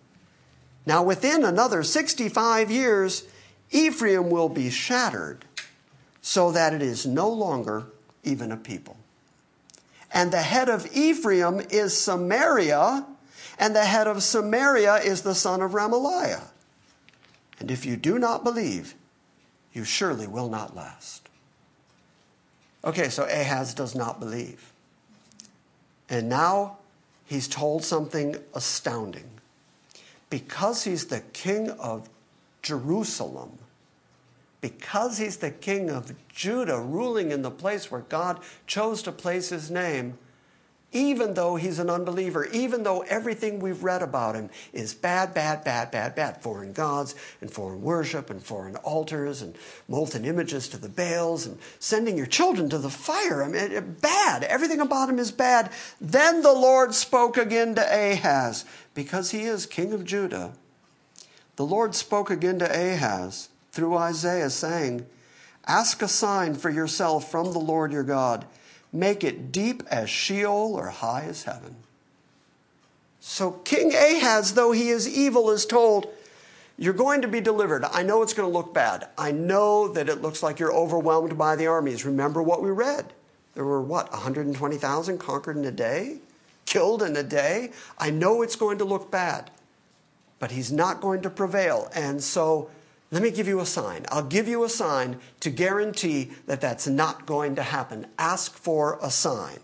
Now, 0.85 1.05
within 1.05 1.45
another 1.45 1.85
65 1.85 2.73
years, 2.73 3.23
Ephraim 3.71 4.31
will 4.31 4.49
be 4.49 4.71
shattered 4.71 5.45
so 6.23 6.53
that 6.53 6.73
it 6.75 6.83
is 6.83 7.07
no 7.07 7.29
longer 7.29 7.87
even 8.25 8.53
a 8.53 8.57
people. 8.57 8.97
And 10.13 10.33
the 10.33 10.43
head 10.43 10.69
of 10.69 10.89
Ephraim 10.95 11.61
is 11.71 11.97
Samaria, 11.97 13.07
and 13.59 13.77
the 13.77 13.85
head 13.85 14.07
of 14.07 14.23
Samaria 14.23 14.97
is 14.97 15.23
the 15.23 15.35
son 15.35 15.63
of 15.63 15.73
Remaliah. 15.73 16.49
And 17.61 17.71
if 17.71 17.87
you 17.87 17.97
do 17.97 18.19
not 18.19 18.43
believe, 18.43 18.95
you 19.73 19.85
surely 19.85 20.27
will 20.27 20.49
not 20.49 20.75
last. 20.75 21.29
Okay, 22.85 23.09
so 23.09 23.25
Ahaz 23.25 23.75
does 23.75 23.95
not 23.95 24.19
believe. 24.19 24.73
And 26.09 26.29
now 26.29 26.79
he's 27.27 27.47
told 27.47 27.85
something 27.85 28.37
astounding. 28.55 29.31
Because 30.29 30.85
he's 30.85 31.07
the 31.07 31.21
king 31.33 31.71
of 31.71 32.09
Jerusalem, 32.63 33.59
because 34.61 35.19
he's 35.19 35.39
the 35.39 35.51
king 35.51 35.91
of 35.91 36.15
Judah, 36.29 36.81
ruling 36.81 37.31
in 37.31 37.43
the 37.43 37.51
place 37.51 37.91
where 37.91 38.03
God 38.03 38.41
chose 38.67 39.03
to 39.03 39.13
place 39.13 39.49
his 39.49 39.71
name, 39.71 40.19
even 40.93 41.35
though 41.35 41.55
he's 41.55 41.79
an 41.79 41.89
unbeliever, 41.89 42.47
even 42.47 42.83
though 42.83 43.03
everything 43.03 43.61
we've 43.61 43.85
read 43.85 44.03
about 44.03 44.35
him 44.35 44.51
is 44.73 44.93
bad, 44.93 45.33
bad, 45.33 45.63
bad, 45.63 45.91
bad, 45.93 46.17
bad 46.17 46.43
foreign 46.43 46.73
gods 46.73 47.15
and 47.41 47.51
foreign 47.51 47.81
worship 47.81 48.29
and 48.29 48.43
foreign 48.43 48.75
altars 48.77 49.41
and 49.41 49.57
molten 49.89 50.25
images 50.25 50.69
to 50.69 50.77
the 50.77 50.89
Baals 50.89 51.47
and 51.47 51.59
sending 51.79 52.17
your 52.17 52.27
children 52.27 52.69
to 52.71 52.79
the 52.79 52.91
fire. 52.91 53.45
I 53.45 53.49
mean, 53.49 53.97
bad. 54.01 54.43
Everything 54.43 54.81
about 54.81 55.09
him 55.09 55.21
is 55.21 55.31
bad. 55.31 55.71
Then 56.01 56.43
the 56.43 56.53
Lord 56.53 56.93
spoke 56.93 57.37
again 57.37 57.77
to 57.77 57.83
Ahaz, 57.83 58.65
because 58.93 59.31
he 59.31 59.43
is 59.43 59.67
king 59.67 59.93
of 59.93 60.05
Judah. 60.05 60.55
The 61.55 61.65
Lord 61.65 61.95
spoke 61.95 62.31
again 62.31 62.59
to 62.59 62.67
Ahaz 62.67 63.49
through 63.73 63.97
Isaiah, 63.97 64.51
saying, 64.51 65.07
Ask 65.67 66.03
a 66.03 66.09
sign 66.09 66.55
for 66.55 66.71
yourself 66.71 67.31
from 67.31 67.53
the 67.53 67.59
Lord 67.59 67.93
your 67.93 68.03
God. 68.03 68.47
Make 68.93 69.23
it 69.23 69.53
deep 69.53 69.83
as 69.91 70.11
Sheol 70.11 70.75
or 70.75 70.89
high 70.89 71.27
as 71.29 71.45
heaven. 71.45 71.77
So 73.21 73.53
King 73.53 73.95
Ahaz, 73.95 74.55
though 74.55 74.73
he 74.73 74.89
is 74.89 75.09
evil, 75.09 75.51
is 75.51 75.67
told, 75.67 76.09
You're 76.77 76.95
going 76.95 77.23
to 77.23 77.29
be 77.29 77.41
delivered. 77.41 77.85
I 77.85 78.03
know 78.03 78.23
it's 78.23 78.33
going 78.33 78.51
to 78.51 78.59
look 78.59 78.75
bad. 78.75 79.09
I 79.17 79.31
know 79.31 79.89
that 79.89 80.09
it 80.09 80.23
looks 80.23 80.43
like 80.43 80.59
you're 80.59 80.75
overwhelmed 80.75 81.37
by 81.39 81.55
the 81.55 81.67
armies. 81.67 82.05
Remember 82.05 82.43
what 82.43 82.63
we 82.63 82.71
read. 82.71 83.13
There 83.55 83.65
were, 83.65 83.83
what, 83.83 84.11
120,000 84.13 85.19
conquered 85.19 85.57
in 85.57 85.65
a 85.65 85.71
day? 85.71 86.19
Killed 86.67 87.03
in 87.03 87.17
a 87.17 87.23
day? 87.23 87.73
I 87.99 88.11
know 88.11 88.43
it's 88.43 88.57
going 88.57 88.79
to 88.79 88.85
look 88.85 89.11
bad, 89.11 89.51
but 90.39 90.53
he's 90.53 90.73
not 90.73 91.01
going 91.01 91.23
to 91.23 91.31
prevail. 91.31 91.91
And 91.95 92.23
so 92.23 92.71
let 93.11 93.23
me 93.23 93.31
give 93.31 93.49
you 93.49 93.61
a 93.61 93.67
sign. 93.67 94.07
I'll 94.11 94.23
give 94.23 94.47
you 94.47 94.63
a 94.63 94.69
sign 94.69 95.19
to 95.41 95.51
guarantee 95.51 96.31
that 96.47 96.61
that's 96.61 96.87
not 96.87 97.27
going 97.27 97.57
to 97.57 97.63
happen. 97.63 98.07
Ask 98.19 98.55
for 98.55 98.99
a 99.03 99.11
sign. 99.11 99.59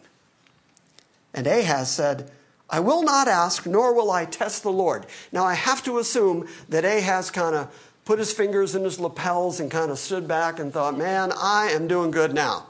And 1.32 1.46
Ahaz 1.46 1.90
said, 1.90 2.30
I 2.68 2.80
will 2.80 3.02
not 3.02 3.28
ask, 3.28 3.64
nor 3.66 3.94
will 3.94 4.10
I 4.10 4.24
test 4.24 4.64
the 4.64 4.72
Lord. 4.72 5.06
Now, 5.30 5.44
I 5.44 5.54
have 5.54 5.84
to 5.84 5.98
assume 5.98 6.48
that 6.68 6.84
Ahaz 6.84 7.30
kind 7.30 7.54
of 7.54 7.72
put 8.04 8.18
his 8.18 8.32
fingers 8.32 8.74
in 8.74 8.82
his 8.82 8.98
lapels 8.98 9.60
and 9.60 9.70
kind 9.70 9.90
of 9.90 9.98
stood 9.98 10.26
back 10.26 10.58
and 10.58 10.72
thought, 10.72 10.98
man, 10.98 11.32
I 11.36 11.70
am 11.70 11.86
doing 11.86 12.10
good 12.10 12.34
now. 12.34 12.66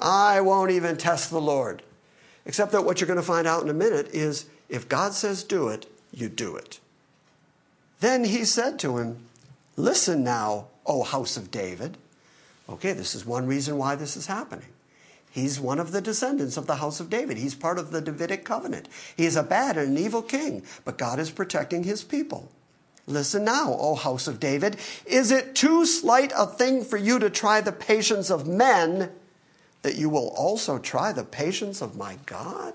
I 0.00 0.40
won't 0.40 0.72
even 0.72 0.96
test 0.96 1.30
the 1.30 1.40
Lord. 1.40 1.82
Except 2.46 2.72
that 2.72 2.84
what 2.84 3.00
you're 3.00 3.06
going 3.06 3.18
to 3.18 3.22
find 3.22 3.46
out 3.46 3.62
in 3.62 3.68
a 3.68 3.74
minute 3.74 4.08
is 4.12 4.46
if 4.68 4.88
God 4.88 5.12
says 5.12 5.44
do 5.44 5.68
it, 5.68 5.86
you 6.12 6.28
do 6.28 6.56
it. 6.56 6.80
Then 8.00 8.24
he 8.24 8.44
said 8.44 8.78
to 8.80 8.98
him, 8.98 9.18
Listen 9.76 10.24
now, 10.24 10.68
O 10.86 11.02
house 11.02 11.36
of 11.36 11.50
David. 11.50 11.96
Okay, 12.68 12.92
this 12.92 13.14
is 13.14 13.26
one 13.26 13.46
reason 13.46 13.78
why 13.78 13.94
this 13.94 14.16
is 14.16 14.26
happening. 14.26 14.68
He's 15.30 15.60
one 15.60 15.78
of 15.78 15.92
the 15.92 16.00
descendants 16.00 16.56
of 16.56 16.66
the 16.66 16.76
house 16.76 16.98
of 16.98 17.08
David. 17.08 17.36
He's 17.36 17.54
part 17.54 17.78
of 17.78 17.92
the 17.92 18.00
Davidic 18.00 18.44
covenant. 18.44 18.88
He 19.16 19.26
is 19.26 19.36
a 19.36 19.42
bad 19.42 19.76
and 19.76 19.96
an 19.96 20.04
evil 20.04 20.22
king, 20.22 20.64
but 20.84 20.98
God 20.98 21.18
is 21.20 21.30
protecting 21.30 21.84
his 21.84 22.02
people. 22.02 22.50
Listen 23.06 23.44
now, 23.44 23.76
O 23.78 23.94
house 23.94 24.26
of 24.26 24.40
David. 24.40 24.76
Is 25.06 25.30
it 25.30 25.54
too 25.54 25.86
slight 25.86 26.32
a 26.36 26.46
thing 26.46 26.84
for 26.84 26.96
you 26.96 27.18
to 27.18 27.30
try 27.30 27.60
the 27.60 27.72
patience 27.72 28.30
of 28.30 28.46
men 28.46 29.10
that 29.82 29.96
you 29.96 30.08
will 30.08 30.28
also 30.28 30.78
try 30.78 31.12
the 31.12 31.24
patience 31.24 31.80
of 31.80 31.96
my 31.96 32.18
God? 32.26 32.74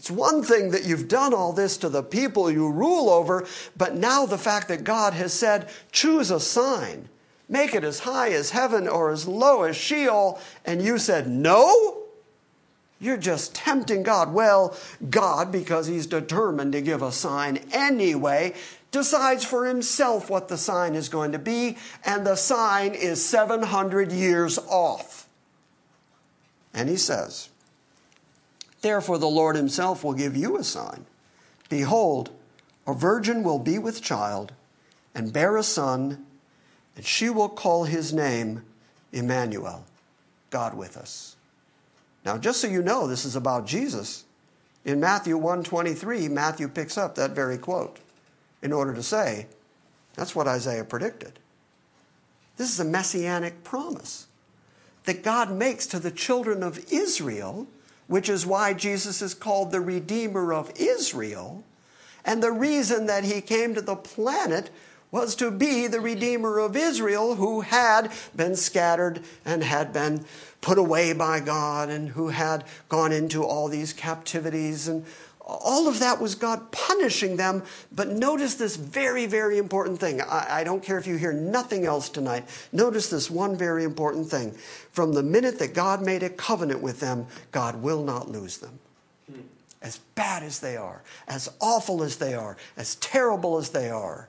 It's 0.00 0.10
one 0.10 0.42
thing 0.42 0.70
that 0.70 0.86
you've 0.86 1.08
done 1.08 1.34
all 1.34 1.52
this 1.52 1.76
to 1.76 1.90
the 1.90 2.02
people 2.02 2.50
you 2.50 2.70
rule 2.70 3.10
over, 3.10 3.46
but 3.76 3.94
now 3.94 4.24
the 4.24 4.38
fact 4.38 4.68
that 4.68 4.82
God 4.82 5.12
has 5.12 5.30
said, 5.30 5.68
choose 5.92 6.30
a 6.30 6.40
sign, 6.40 7.10
make 7.50 7.74
it 7.74 7.84
as 7.84 7.98
high 7.98 8.30
as 8.30 8.48
heaven 8.48 8.88
or 8.88 9.10
as 9.10 9.28
low 9.28 9.64
as 9.64 9.76
Sheol, 9.76 10.40
and 10.64 10.80
you 10.80 10.96
said, 10.96 11.28
no? 11.28 11.98
You're 12.98 13.18
just 13.18 13.54
tempting 13.54 14.02
God. 14.02 14.32
Well, 14.32 14.74
God, 15.10 15.52
because 15.52 15.86
He's 15.86 16.06
determined 16.06 16.72
to 16.72 16.80
give 16.80 17.02
a 17.02 17.12
sign 17.12 17.58
anyway, 17.70 18.54
decides 18.92 19.44
for 19.44 19.66
Himself 19.66 20.30
what 20.30 20.48
the 20.48 20.56
sign 20.56 20.94
is 20.94 21.10
going 21.10 21.32
to 21.32 21.38
be, 21.38 21.76
and 22.06 22.26
the 22.26 22.36
sign 22.36 22.94
is 22.94 23.22
700 23.22 24.12
years 24.12 24.56
off. 24.56 25.28
And 26.72 26.88
He 26.88 26.96
says, 26.96 27.49
Therefore, 28.80 29.18
the 29.18 29.26
Lord 29.26 29.56
himself 29.56 30.02
will 30.02 30.14
give 30.14 30.36
you 30.36 30.56
a 30.56 30.64
sign. 30.64 31.06
Behold, 31.68 32.30
a 32.86 32.94
virgin 32.94 33.42
will 33.42 33.58
be 33.58 33.78
with 33.78 34.02
child 34.02 34.52
and 35.14 35.32
bear 35.32 35.56
a 35.56 35.62
son, 35.62 36.24
and 36.96 37.04
she 37.04 37.28
will 37.30 37.48
call 37.48 37.84
his 37.84 38.12
name 38.12 38.62
Emmanuel, 39.12 39.84
God 40.50 40.74
with 40.74 40.96
us. 40.96 41.36
Now, 42.24 42.38
just 42.38 42.60
so 42.60 42.68
you 42.68 42.82
know, 42.82 43.06
this 43.06 43.24
is 43.24 43.36
about 43.36 43.66
Jesus. 43.66 44.24
In 44.84 45.00
Matthew 45.00 45.36
123, 45.36 46.28
Matthew 46.28 46.68
picks 46.68 46.96
up 46.96 47.14
that 47.14 47.32
very 47.32 47.58
quote 47.58 47.98
in 48.62 48.72
order 48.72 48.94
to 48.94 49.02
say, 49.02 49.46
that's 50.14 50.34
what 50.34 50.48
Isaiah 50.48 50.84
predicted. 50.84 51.38
This 52.56 52.72
is 52.72 52.80
a 52.80 52.84
messianic 52.84 53.62
promise 53.64 54.26
that 55.04 55.22
God 55.22 55.50
makes 55.50 55.86
to 55.86 55.98
the 55.98 56.10
children 56.10 56.62
of 56.62 56.92
Israel 56.92 57.66
which 58.10 58.28
is 58.28 58.44
why 58.44 58.74
Jesus 58.74 59.22
is 59.22 59.34
called 59.34 59.70
the 59.70 59.80
Redeemer 59.80 60.52
of 60.52 60.72
Israel. 60.74 61.62
And 62.24 62.42
the 62.42 62.50
reason 62.50 63.06
that 63.06 63.22
he 63.22 63.40
came 63.40 63.72
to 63.76 63.80
the 63.80 63.94
planet 63.94 64.68
was 65.12 65.36
to 65.36 65.48
be 65.52 65.86
the 65.86 66.00
Redeemer 66.00 66.58
of 66.58 66.76
Israel 66.76 67.36
who 67.36 67.60
had 67.60 68.10
been 68.34 68.56
scattered 68.56 69.20
and 69.44 69.62
had 69.62 69.92
been 69.92 70.24
put 70.60 70.76
away 70.76 71.12
by 71.12 71.38
God 71.38 71.88
and 71.88 72.08
who 72.08 72.30
had 72.30 72.64
gone 72.88 73.12
into 73.12 73.44
all 73.44 73.68
these 73.68 73.92
captivities 73.92 74.88
and 74.88 75.06
all 75.40 75.88
of 75.88 75.98
that 75.98 76.20
was 76.20 76.34
God 76.34 76.70
punishing 76.70 77.36
them. 77.36 77.62
But 77.90 78.08
notice 78.08 78.54
this 78.54 78.76
very, 78.76 79.26
very 79.26 79.58
important 79.58 79.98
thing. 79.98 80.20
I, 80.20 80.60
I, 80.60 80.64
don't 80.64 80.82
care 80.82 80.98
if 80.98 81.06
you 81.06 81.16
hear 81.16 81.32
nothing 81.32 81.86
else 81.86 82.08
tonight. 82.08 82.44
Notice 82.72 83.08
this 83.08 83.30
one 83.30 83.56
very 83.56 83.84
important 83.84 84.28
thing. 84.28 84.52
From 84.92 85.12
the 85.12 85.22
minute 85.22 85.58
that 85.58 85.74
God 85.74 86.02
made 86.04 86.22
a 86.22 86.30
covenant 86.30 86.82
with 86.82 87.00
them, 87.00 87.26
God 87.52 87.82
will 87.82 88.02
not 88.02 88.28
lose 88.28 88.58
them. 88.58 88.78
Hmm. 89.30 89.40
As 89.82 89.98
bad 90.14 90.42
as 90.42 90.60
they 90.60 90.76
are, 90.76 91.02
as 91.26 91.50
awful 91.60 92.02
as 92.02 92.16
they 92.16 92.34
are, 92.34 92.56
as 92.76 92.96
terrible 92.96 93.58
as 93.58 93.70
they 93.70 93.90
are, 93.90 94.28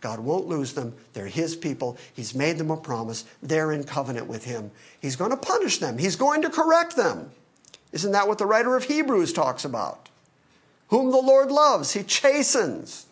God 0.00 0.20
won't 0.20 0.46
lose 0.46 0.72
them. 0.72 0.94
They're 1.12 1.26
His 1.26 1.56
people. 1.56 1.98
He's 2.14 2.34
made 2.34 2.58
them 2.58 2.70
a 2.70 2.76
promise. 2.76 3.24
They're 3.42 3.72
in 3.72 3.84
covenant 3.84 4.26
with 4.26 4.44
Him. 4.44 4.70
He's 5.00 5.16
going 5.16 5.30
to 5.30 5.36
punish 5.36 5.78
them, 5.78 5.98
He's 5.98 6.16
going 6.16 6.42
to 6.42 6.50
correct 6.50 6.96
them. 6.96 7.30
Isn't 7.92 8.12
that 8.12 8.28
what 8.28 8.38
the 8.38 8.46
writer 8.46 8.76
of 8.76 8.84
Hebrews 8.84 9.32
talks 9.32 9.64
about? 9.64 10.09
Whom 10.90 11.10
the 11.10 11.18
Lord 11.18 11.50
loves, 11.50 11.92
he 11.92 12.02
chastens. 12.02 13.06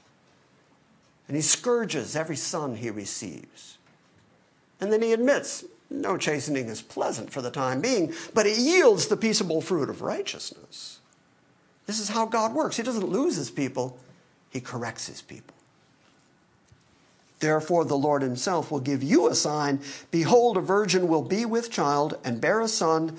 And 1.26 1.36
he 1.36 1.42
scourges 1.42 2.16
every 2.16 2.36
son 2.36 2.76
he 2.76 2.90
receives. 2.90 3.78
And 4.80 4.92
then 4.92 5.02
he 5.02 5.12
admits 5.12 5.64
no 5.90 6.16
chastening 6.18 6.68
is 6.68 6.82
pleasant 6.82 7.30
for 7.30 7.40
the 7.40 7.50
time 7.50 7.80
being, 7.80 8.12
but 8.34 8.46
it 8.46 8.58
yields 8.58 9.06
the 9.06 9.16
peaceable 9.16 9.60
fruit 9.60 9.88
of 9.88 10.02
righteousness. 10.02 10.98
This 11.86 11.98
is 11.98 12.10
how 12.10 12.26
God 12.26 12.54
works. 12.54 12.76
He 12.76 12.82
doesn't 12.82 13.08
lose 13.08 13.36
his 13.36 13.50
people, 13.50 13.98
he 14.50 14.60
corrects 14.60 15.06
his 15.06 15.22
people. 15.22 15.54
Therefore, 17.40 17.84
the 17.84 17.96
Lord 17.96 18.22
himself 18.22 18.70
will 18.70 18.80
give 18.80 19.02
you 19.02 19.28
a 19.28 19.34
sign. 19.34 19.80
Behold, 20.10 20.56
a 20.56 20.60
virgin 20.60 21.06
will 21.06 21.22
be 21.22 21.46
with 21.46 21.70
child 21.70 22.18
and 22.24 22.40
bear 22.40 22.60
a 22.60 22.68
son, 22.68 23.16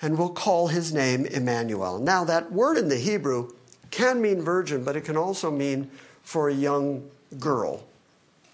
and 0.00 0.16
will 0.16 0.30
call 0.30 0.68
his 0.68 0.92
name 0.92 1.26
Emmanuel. 1.26 1.98
Now, 1.98 2.24
that 2.24 2.52
word 2.52 2.78
in 2.78 2.88
the 2.88 2.98
Hebrew 2.98 3.52
can 3.92 4.20
mean 4.20 4.42
virgin, 4.42 4.82
but 4.82 4.96
it 4.96 5.04
can 5.04 5.16
also 5.16 5.52
mean 5.52 5.88
for 6.24 6.48
a 6.48 6.54
young 6.54 7.08
girl 7.38 7.84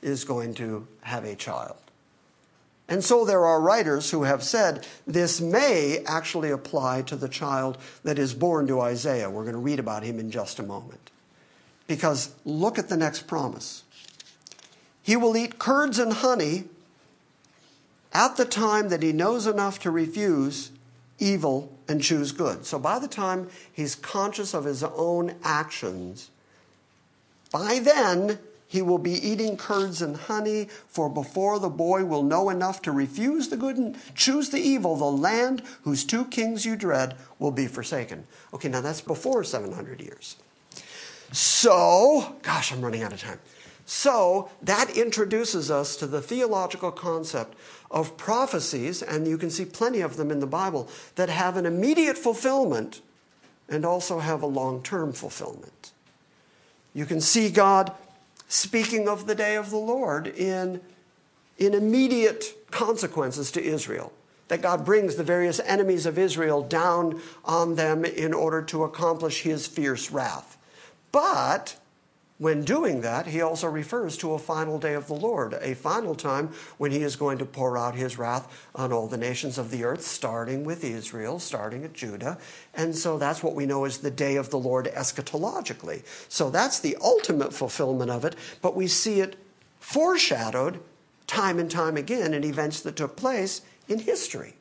is 0.03 0.25
going 0.25 0.53
to 0.55 0.87
have 1.01 1.25
a 1.25 1.35
child. 1.35 1.77
And 2.89 3.05
so 3.05 3.25
there 3.25 3.45
are 3.45 3.61
writers 3.61 4.11
who 4.11 4.23
have 4.23 4.43
said 4.43 4.87
this 5.07 5.41
may 5.41 6.03
actually 6.07 6.51
apply 6.51 7.03
to 7.03 7.17
the 7.17 7.29
child 7.29 7.79
that 8.03 8.19
is 8.19 8.35
born 8.35 8.67
to 8.67 8.81
Isaiah. 8.81 9.31
We're 9.31 9.43
going 9.43 9.55
to 9.55 9.61
read 9.61 9.79
about 9.79 10.03
him 10.03 10.19
in 10.19 10.31
just 10.31 10.59
a 10.59 10.63
moment. 10.63 11.11
Because 11.87 12.35
look 12.45 12.79
at 12.79 12.89
the 12.89 12.97
next 12.97 13.27
promise. 13.27 13.85
He 15.03 15.17
will 15.17 15.37
eat 15.37 15.59
curds 15.59 15.99
and 15.99 16.13
honey 16.13 16.65
at 18.13 18.37
the 18.37 18.45
time 18.45 18.89
that 18.89 19.03
he 19.03 19.13
knows 19.13 19.47
enough 19.47 19.79
to 19.81 19.91
refuse 19.91 20.71
evil 21.19 21.73
and 21.89 22.03
choose 22.03 22.33
good. 22.33 22.67
So 22.67 22.79
by 22.79 22.99
the 22.99 23.09
time 23.09 23.49
he's 23.73 23.95
conscious 23.95 24.55
of 24.55 24.65
his 24.65 24.83
own 24.83 25.35
actions, 25.43 26.31
by 27.51 27.79
then 27.79 28.39
he 28.69 28.83
will 28.83 28.99
be 28.99 29.13
eating 29.13 29.57
curds 29.57 30.03
and 30.03 30.15
honey, 30.15 30.69
for 30.89 31.09
before 31.09 31.59
the 31.59 31.71
boy 31.71 32.05
will 32.05 32.23
know 32.23 32.51
enough 32.51 32.83
to 32.83 32.93
refuse 32.93 33.49
the 33.49 33.57
good 33.57 33.79
and 33.79 33.97
choose 34.15 34.51
the 34.51 34.61
evil, 34.61 34.95
the 34.95 35.07
land 35.07 35.63
whose 35.83 36.05
two 36.05 36.27
kings 36.27 36.67
you 36.67 36.77
dread 36.77 37.17
will 37.39 37.51
be 37.51 37.67
forsaken. 37.67 38.27
Okay, 38.53 38.69
now 38.69 38.83
that's 38.83 39.01
before 39.01 39.43
700 39.43 40.03
years. 40.03 40.37
So, 41.33 42.37
gosh, 42.43 42.71
I'm 42.71 42.83
running 42.83 43.03
out 43.03 43.15
of 43.15 43.21
time. 43.21 43.39
So, 43.87 44.51
that 44.61 44.95
introduces 44.95 45.71
us 45.71 45.97
to 45.97 46.07
the 46.07 46.21
theological 46.21 46.91
concept 46.91 47.55
of 47.91 48.17
prophecies, 48.17 49.03
and 49.03 49.27
you 49.27 49.39
can 49.39 49.51
see 49.51 49.65
plenty 49.65 50.01
of 50.01 50.17
them 50.17 50.31
in 50.31 50.41
the 50.41 50.47
Bible, 50.47 50.89
that 51.15 51.29
have 51.29 51.57
an 51.57 51.67
immediate 51.67 52.19
fulfillment 52.19 53.01
and 53.69 53.85
also 53.85 54.19
have 54.19 54.43
a 54.43 54.47
long 54.47 54.83
term 54.83 55.13
fulfillment. 55.13 55.93
You 56.95 57.07
can 57.07 57.21
see 57.21 57.51
God 57.51 57.93
speaking 58.49 59.09
of 59.09 59.27
the 59.27 59.35
day 59.35 59.57
of 59.57 59.71
the 59.71 59.77
Lord 59.77 60.27
in, 60.27 60.81
in 61.59 61.75
immediate 61.75 62.71
consequences 62.71 63.51
to 63.53 63.63
Israel. 63.63 64.13
That 64.49 64.63
God 64.63 64.87
brings 64.87 65.17
the 65.17 65.25
various 65.25 65.61
enemies 65.61 66.07
of 66.07 66.19
Israel 66.19 66.63
down 66.63 67.21
on 67.45 67.75
them 67.75 68.07
in 68.07 68.33
order 68.33 68.63
to 68.63 68.85
accomplish 68.85 69.43
his 69.43 69.67
fierce 69.67 70.11
wrath. 70.11 70.57
But 71.13 71.77
when 72.39 72.63
doing 72.63 73.01
that, 73.01 73.27
he 73.27 73.41
also 73.41 73.67
refers 73.67 74.17
to 74.19 74.33
a 74.33 74.39
final 74.39 74.79
day 74.79 74.95
of 74.95 75.09
the 75.09 75.15
Lord, 75.15 75.55
a 75.61 75.75
final 75.75 76.15
time 76.15 76.51
when 76.79 76.93
he 76.93 77.03
is 77.03 77.17
going 77.17 77.39
to 77.39 77.45
pour 77.45 77.77
out 77.77 77.97
his 77.97 78.17
wrath 78.17 78.69
on 78.77 78.93
all 78.93 79.09
the 79.09 79.17
nations 79.17 79.59
of 79.59 79.73
the 79.73 79.83
earth, 79.83 80.03
starting 80.03 80.65
with 80.65 80.85
Israel, 80.85 81.41
starting 81.41 81.85
at 81.85 81.95
Judah. 81.95 82.39
And 82.75 82.95
so 82.95 83.19
that's 83.19 83.43
what 83.43 83.57
we 83.57 83.67
know 83.67 83.85
as 83.85 83.99
the 83.99 84.11
day 84.11 84.37
of 84.37 84.51
the 84.51 84.59
Lord 84.59 84.87
eschatologically. 84.87 86.05
So 86.29 86.49
that's 86.49 86.79
the 86.79 86.97
ultimate 87.03 87.53
fulfillment 87.53 88.11
of 88.11 88.25
it, 88.25 88.37
but 88.63 88.77
we 88.77 88.87
see 88.87 89.21
it 89.21 89.35
foreshadowed 89.81 90.81
time 91.27 91.59
and 91.59 91.71
time 91.71 91.97
again 91.97 92.35
in 92.35 92.45
events 92.45 92.81
that 92.83 92.95
took 92.95 93.17
place 93.17 93.63
in 93.89 93.99
history. 93.99 94.55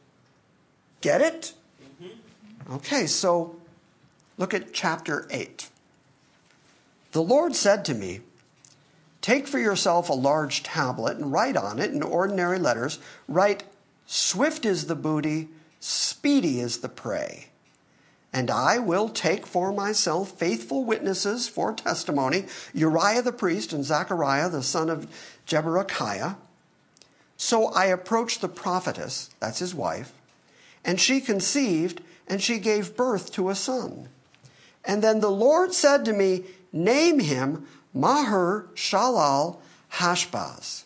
Get 1.01 1.21
it? 1.21 1.53
Mm-hmm. 2.01 2.73
Okay, 2.73 3.05
so 3.05 3.55
look 4.37 4.55
at 4.55 4.73
chapter 4.73 5.27
8. 5.29 5.69
The 7.11 7.23
Lord 7.23 7.55
said 7.55 7.85
to 7.85 7.93
me, 7.93 8.21
Take 9.21 9.47
for 9.47 9.59
yourself 9.59 10.09
a 10.09 10.13
large 10.13 10.63
tablet 10.63 11.17
and 11.17 11.31
write 11.31 11.57
on 11.57 11.79
it 11.79 11.91
in 11.91 12.01
ordinary 12.01 12.59
letters, 12.59 12.99
write, 13.27 13.63
Swift 14.05 14.65
is 14.65 14.85
the 14.85 14.95
booty, 14.95 15.49
speedy 15.79 16.59
is 16.59 16.77
the 16.79 16.89
prey. 16.89 17.47
And 18.31 18.51
I 18.51 18.77
will 18.77 19.09
take 19.09 19.45
for 19.45 19.71
myself 19.71 20.31
faithful 20.31 20.85
witnesses 20.85 21.47
for 21.47 21.73
testimony 21.73 22.45
Uriah 22.73 23.21
the 23.21 23.31
priest 23.31 23.73
and 23.73 23.83
Zechariah 23.83 24.49
the 24.49 24.63
son 24.63 24.89
of 24.89 25.07
Jeberechiah. 25.45 26.35
So 27.35 27.67
I 27.67 27.85
approached 27.85 28.41
the 28.41 28.49
prophetess, 28.49 29.29
that's 29.39 29.59
his 29.59 29.73
wife, 29.73 30.13
and 30.83 30.99
she 30.99 31.21
conceived 31.21 32.01
and 32.27 32.41
she 32.41 32.59
gave 32.59 32.95
birth 32.97 33.31
to 33.33 33.49
a 33.49 33.55
son. 33.55 34.09
And 34.83 35.03
then 35.03 35.19
the 35.19 35.31
Lord 35.31 35.73
said 35.73 36.05
to 36.05 36.13
me, 36.13 36.45
Name 36.71 37.19
him 37.19 37.65
Maher 37.93 38.67
Shalal 38.75 39.59
Hashbaz. 39.93 40.83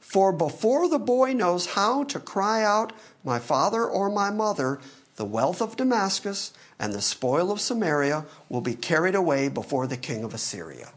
For 0.00 0.32
before 0.32 0.88
the 0.88 0.98
boy 0.98 1.32
knows 1.32 1.66
how 1.66 2.04
to 2.04 2.20
cry 2.20 2.62
out, 2.62 2.92
My 3.24 3.38
father 3.38 3.84
or 3.84 4.10
my 4.10 4.30
mother, 4.30 4.80
the 5.16 5.24
wealth 5.24 5.62
of 5.62 5.76
Damascus 5.76 6.52
and 6.78 6.92
the 6.92 7.00
spoil 7.00 7.50
of 7.50 7.60
Samaria 7.60 8.24
will 8.48 8.60
be 8.60 8.74
carried 8.74 9.14
away 9.14 9.48
before 9.48 9.86
the 9.86 9.96
king 9.96 10.24
of 10.24 10.34
Assyria. 10.34 10.92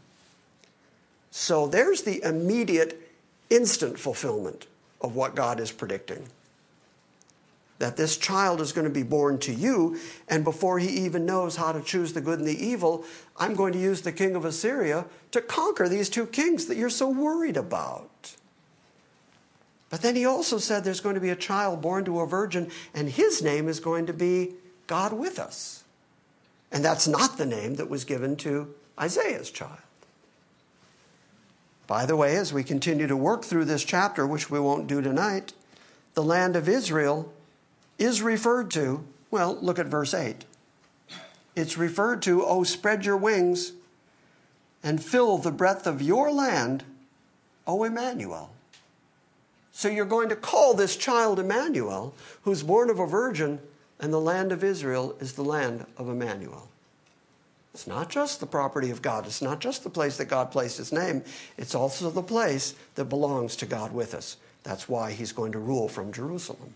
So 1.30 1.66
there's 1.66 2.02
the 2.02 2.22
immediate, 2.22 3.10
instant 3.48 3.98
fulfillment 3.98 4.66
of 5.00 5.14
what 5.14 5.34
God 5.34 5.60
is 5.60 5.70
predicting 5.70 6.28
that 7.78 7.96
this 7.96 8.16
child 8.16 8.60
is 8.60 8.72
going 8.72 8.86
to 8.86 8.92
be 8.92 9.02
born 9.02 9.38
to 9.38 9.52
you, 9.52 9.98
and 10.28 10.44
before 10.44 10.78
he 10.78 10.88
even 10.88 11.24
knows 11.24 11.56
how 11.56 11.72
to 11.72 11.80
choose 11.80 12.12
the 12.12 12.20
good 12.20 12.40
and 12.40 12.48
the 12.48 12.64
evil, 12.64 13.04
I'm 13.38 13.54
going 13.54 13.72
to 13.72 13.78
use 13.78 14.02
the 14.02 14.12
king 14.12 14.34
of 14.34 14.44
Assyria 14.44 15.06
to 15.30 15.40
conquer 15.40 15.88
these 15.88 16.10
two 16.10 16.26
kings 16.26 16.66
that 16.66 16.76
you're 16.76 16.90
so 16.90 17.08
worried 17.08 17.56
about. 17.56 18.34
But 19.90 20.02
then 20.02 20.16
he 20.16 20.26
also 20.26 20.58
said 20.58 20.84
there's 20.84 21.00
going 21.00 21.14
to 21.14 21.20
be 21.20 21.30
a 21.30 21.36
child 21.36 21.80
born 21.80 22.04
to 22.04 22.20
a 22.20 22.26
virgin, 22.26 22.70
and 22.94 23.08
his 23.08 23.42
name 23.42 23.68
is 23.68 23.80
going 23.80 24.06
to 24.06 24.12
be 24.12 24.54
God 24.86 25.12
with 25.12 25.38
us. 25.38 25.84
And 26.70 26.84
that's 26.84 27.08
not 27.08 27.38
the 27.38 27.46
name 27.46 27.76
that 27.76 27.88
was 27.88 28.04
given 28.04 28.36
to 28.36 28.74
Isaiah's 29.00 29.50
child. 29.50 29.78
By 31.86 32.04
the 32.04 32.16
way, 32.16 32.36
as 32.36 32.52
we 32.52 32.64
continue 32.64 33.06
to 33.06 33.16
work 33.16 33.44
through 33.44 33.64
this 33.64 33.82
chapter, 33.82 34.26
which 34.26 34.50
we 34.50 34.60
won't 34.60 34.88
do 34.88 35.00
tonight, 35.00 35.54
the 36.12 36.22
land 36.22 36.54
of 36.54 36.68
Israel 36.68 37.32
is 37.98 38.20
referred 38.20 38.70
to, 38.72 39.06
well, 39.30 39.56
look 39.62 39.78
at 39.78 39.86
verse 39.86 40.12
8. 40.12 40.44
It's 41.58 41.76
referred 41.76 42.22
to, 42.22 42.44
oh, 42.44 42.62
spread 42.62 43.04
your 43.04 43.16
wings 43.16 43.72
and 44.80 45.02
fill 45.02 45.38
the 45.38 45.50
breadth 45.50 45.88
of 45.88 46.00
your 46.00 46.30
land, 46.30 46.84
O 47.66 47.82
Emmanuel. 47.82 48.50
So 49.72 49.88
you're 49.88 50.04
going 50.04 50.28
to 50.28 50.36
call 50.36 50.74
this 50.74 50.96
child 50.96 51.40
Emmanuel, 51.40 52.14
who's 52.42 52.62
born 52.62 52.90
of 52.90 53.00
a 53.00 53.06
virgin, 53.06 53.58
and 53.98 54.12
the 54.12 54.20
land 54.20 54.52
of 54.52 54.62
Israel 54.62 55.16
is 55.18 55.32
the 55.32 55.42
land 55.42 55.84
of 55.96 56.08
Emmanuel. 56.08 56.68
It's 57.74 57.88
not 57.88 58.08
just 58.08 58.38
the 58.38 58.46
property 58.46 58.90
of 58.90 59.02
God. 59.02 59.26
It's 59.26 59.42
not 59.42 59.58
just 59.58 59.82
the 59.82 59.90
place 59.90 60.16
that 60.18 60.26
God 60.26 60.52
placed 60.52 60.78
his 60.78 60.92
name. 60.92 61.24
It's 61.56 61.74
also 61.74 62.08
the 62.08 62.22
place 62.22 62.76
that 62.94 63.06
belongs 63.06 63.56
to 63.56 63.66
God 63.66 63.92
with 63.92 64.14
us. 64.14 64.36
That's 64.62 64.88
why 64.88 65.10
he's 65.10 65.32
going 65.32 65.50
to 65.52 65.58
rule 65.58 65.88
from 65.88 66.12
Jerusalem. 66.12 66.74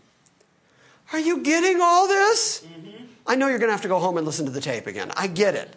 Are 1.12 1.18
you 1.18 1.38
getting 1.38 1.80
all 1.80 2.08
this? 2.08 2.64
Mm-hmm. 2.64 3.04
I 3.26 3.36
know 3.36 3.48
you're 3.48 3.58
going 3.58 3.68
to 3.68 3.72
have 3.72 3.82
to 3.82 3.88
go 3.88 3.98
home 3.98 4.16
and 4.16 4.26
listen 4.26 4.46
to 4.46 4.52
the 4.52 4.60
tape 4.60 4.86
again. 4.86 5.12
I 5.16 5.26
get 5.26 5.54
it. 5.54 5.74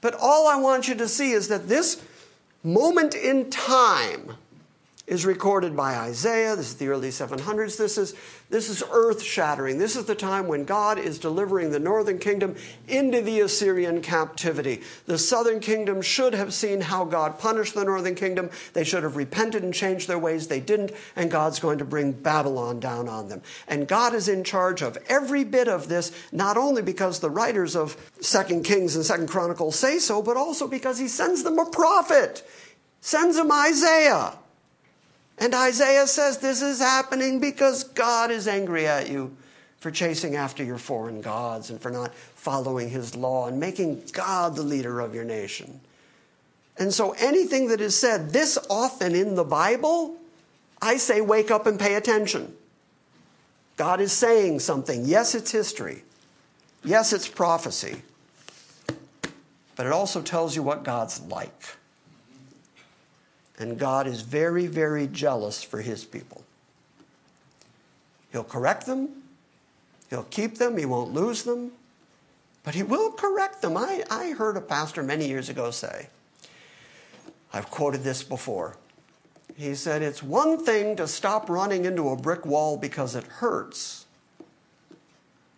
But 0.00 0.14
all 0.14 0.48
I 0.48 0.56
want 0.56 0.88
you 0.88 0.94
to 0.96 1.08
see 1.08 1.32
is 1.32 1.48
that 1.48 1.68
this 1.68 2.02
moment 2.62 3.14
in 3.14 3.50
time 3.50 4.36
is 5.06 5.26
recorded 5.26 5.76
by 5.76 5.96
Isaiah. 5.96 6.56
This 6.56 6.70
is 6.70 6.76
the 6.76 6.88
early 6.88 7.10
700s. 7.10 7.76
This 7.76 7.98
is, 7.98 8.14
this 8.48 8.70
is 8.70 8.82
earth 8.90 9.22
shattering. 9.22 9.76
This 9.76 9.96
is 9.96 10.06
the 10.06 10.14
time 10.14 10.48
when 10.48 10.64
God 10.64 10.98
is 10.98 11.18
delivering 11.18 11.70
the 11.70 11.78
northern 11.78 12.18
kingdom 12.18 12.56
into 12.88 13.20
the 13.20 13.40
Assyrian 13.40 14.00
captivity. 14.00 14.80
The 15.04 15.18
southern 15.18 15.60
kingdom 15.60 16.00
should 16.00 16.32
have 16.32 16.54
seen 16.54 16.80
how 16.80 17.04
God 17.04 17.38
punished 17.38 17.74
the 17.74 17.84
northern 17.84 18.14
kingdom. 18.14 18.48
They 18.72 18.84
should 18.84 19.02
have 19.02 19.16
repented 19.16 19.62
and 19.62 19.74
changed 19.74 20.08
their 20.08 20.18
ways. 20.18 20.48
They 20.48 20.60
didn't, 20.60 20.92
and 21.16 21.30
God's 21.30 21.58
going 21.58 21.78
to 21.78 21.84
bring 21.84 22.12
Babylon 22.12 22.80
down 22.80 23.06
on 23.06 23.28
them. 23.28 23.42
And 23.68 23.86
God 23.86 24.14
is 24.14 24.28
in 24.28 24.42
charge 24.42 24.80
of 24.80 24.96
every 25.08 25.44
bit 25.44 25.68
of 25.68 25.88
this, 25.88 26.12
not 26.32 26.56
only 26.56 26.80
because 26.80 27.20
the 27.20 27.30
writers 27.30 27.76
of 27.76 27.94
Second 28.20 28.64
Kings 28.64 28.96
and 28.96 29.04
Second 29.04 29.28
Chronicles 29.28 29.78
say 29.78 29.98
so, 29.98 30.22
but 30.22 30.38
also 30.38 30.66
because 30.66 30.98
he 30.98 31.08
sends 31.08 31.42
them 31.42 31.58
a 31.58 31.68
prophet, 31.68 32.42
sends 33.02 33.36
them 33.36 33.52
Isaiah. 33.52 34.38
And 35.38 35.54
Isaiah 35.54 36.06
says 36.06 36.38
this 36.38 36.62
is 36.62 36.78
happening 36.78 37.40
because 37.40 37.84
God 37.84 38.30
is 38.30 38.46
angry 38.46 38.86
at 38.86 39.10
you 39.10 39.36
for 39.78 39.90
chasing 39.90 40.36
after 40.36 40.64
your 40.64 40.78
foreign 40.78 41.20
gods 41.20 41.70
and 41.70 41.80
for 41.80 41.90
not 41.90 42.14
following 42.14 42.88
his 42.88 43.14
law 43.14 43.48
and 43.48 43.58
making 43.60 44.02
God 44.12 44.56
the 44.56 44.62
leader 44.62 45.00
of 45.00 45.14
your 45.14 45.24
nation. 45.24 45.80
And 46.78 46.92
so 46.92 47.12
anything 47.18 47.68
that 47.68 47.80
is 47.80 47.98
said 47.98 48.30
this 48.30 48.58
often 48.70 49.14
in 49.14 49.34
the 49.34 49.44
Bible, 49.44 50.16
I 50.80 50.96
say 50.96 51.20
wake 51.20 51.50
up 51.50 51.66
and 51.66 51.78
pay 51.78 51.94
attention. 51.94 52.54
God 53.76 54.00
is 54.00 54.12
saying 54.12 54.60
something. 54.60 55.04
Yes, 55.04 55.34
it's 55.34 55.50
history. 55.50 56.04
Yes, 56.84 57.12
it's 57.12 57.28
prophecy. 57.28 58.02
But 59.76 59.86
it 59.86 59.92
also 59.92 60.22
tells 60.22 60.54
you 60.54 60.62
what 60.62 60.84
God's 60.84 61.20
like. 61.22 61.76
And 63.58 63.78
God 63.78 64.06
is 64.06 64.22
very, 64.22 64.66
very 64.66 65.06
jealous 65.06 65.62
for 65.62 65.80
his 65.80 66.04
people. 66.04 66.44
He'll 68.32 68.44
correct 68.44 68.86
them, 68.86 69.22
he'll 70.10 70.24
keep 70.24 70.58
them, 70.58 70.76
he 70.76 70.84
won't 70.84 71.12
lose 71.12 71.44
them, 71.44 71.70
but 72.64 72.74
he 72.74 72.82
will 72.82 73.12
correct 73.12 73.62
them. 73.62 73.76
I, 73.76 74.02
I 74.10 74.30
heard 74.30 74.56
a 74.56 74.60
pastor 74.60 75.02
many 75.02 75.28
years 75.28 75.48
ago 75.48 75.70
say, 75.70 76.08
I've 77.52 77.70
quoted 77.70 78.02
this 78.02 78.24
before. 78.24 78.76
He 79.56 79.76
said, 79.76 80.02
It's 80.02 80.22
one 80.22 80.64
thing 80.64 80.96
to 80.96 81.06
stop 81.06 81.48
running 81.48 81.84
into 81.84 82.08
a 82.08 82.16
brick 82.16 82.44
wall 82.44 82.76
because 82.76 83.14
it 83.14 83.24
hurts. 83.24 84.06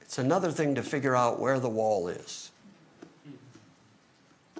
It's 0.02 0.18
another 0.18 0.50
thing 0.50 0.74
to 0.74 0.82
figure 0.82 1.16
out 1.16 1.40
where 1.40 1.58
the 1.58 1.68
wall 1.68 2.08
is. 2.08 2.50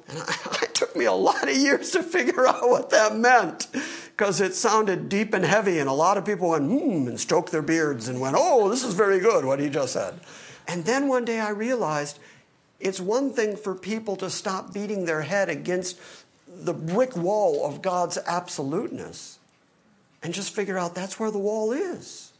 And 0.08 0.18
I, 0.18 0.58
it 0.62 0.74
took 0.74 0.94
me 0.96 1.04
a 1.04 1.12
lot 1.12 1.48
of 1.48 1.56
years 1.56 1.90
to 1.92 2.02
figure 2.02 2.46
out 2.46 2.68
what 2.68 2.90
that 2.90 3.16
meant 3.16 3.68
because 3.72 4.40
it 4.40 4.54
sounded 4.54 5.08
deep 5.08 5.34
and 5.34 5.44
heavy, 5.44 5.78
and 5.78 5.90
a 5.90 5.92
lot 5.92 6.16
of 6.16 6.24
people 6.24 6.50
went, 6.50 6.64
hmm, 6.64 7.06
and 7.06 7.20
stroked 7.20 7.52
their 7.52 7.62
beards 7.62 8.08
and 8.08 8.18
went, 8.18 8.34
oh, 8.38 8.70
this 8.70 8.82
is 8.82 8.94
very 8.94 9.20
good, 9.20 9.44
what 9.44 9.60
he 9.60 9.68
just 9.68 9.92
said. 9.92 10.18
And 10.66 10.84
then 10.84 11.08
one 11.08 11.24
day 11.24 11.38
I 11.38 11.50
realized 11.50 12.18
it's 12.80 13.00
one 13.00 13.32
thing 13.32 13.56
for 13.56 13.74
people 13.74 14.16
to 14.16 14.30
stop 14.30 14.72
beating 14.72 15.04
their 15.04 15.22
head 15.22 15.48
against 15.48 15.98
the 16.48 16.72
brick 16.72 17.16
wall 17.16 17.66
of 17.66 17.82
God's 17.82 18.18
absoluteness 18.26 19.38
and 20.22 20.32
just 20.32 20.54
figure 20.54 20.78
out 20.78 20.94
that's 20.94 21.20
where 21.20 21.30
the 21.30 21.38
wall 21.38 21.72
is. 21.72 22.32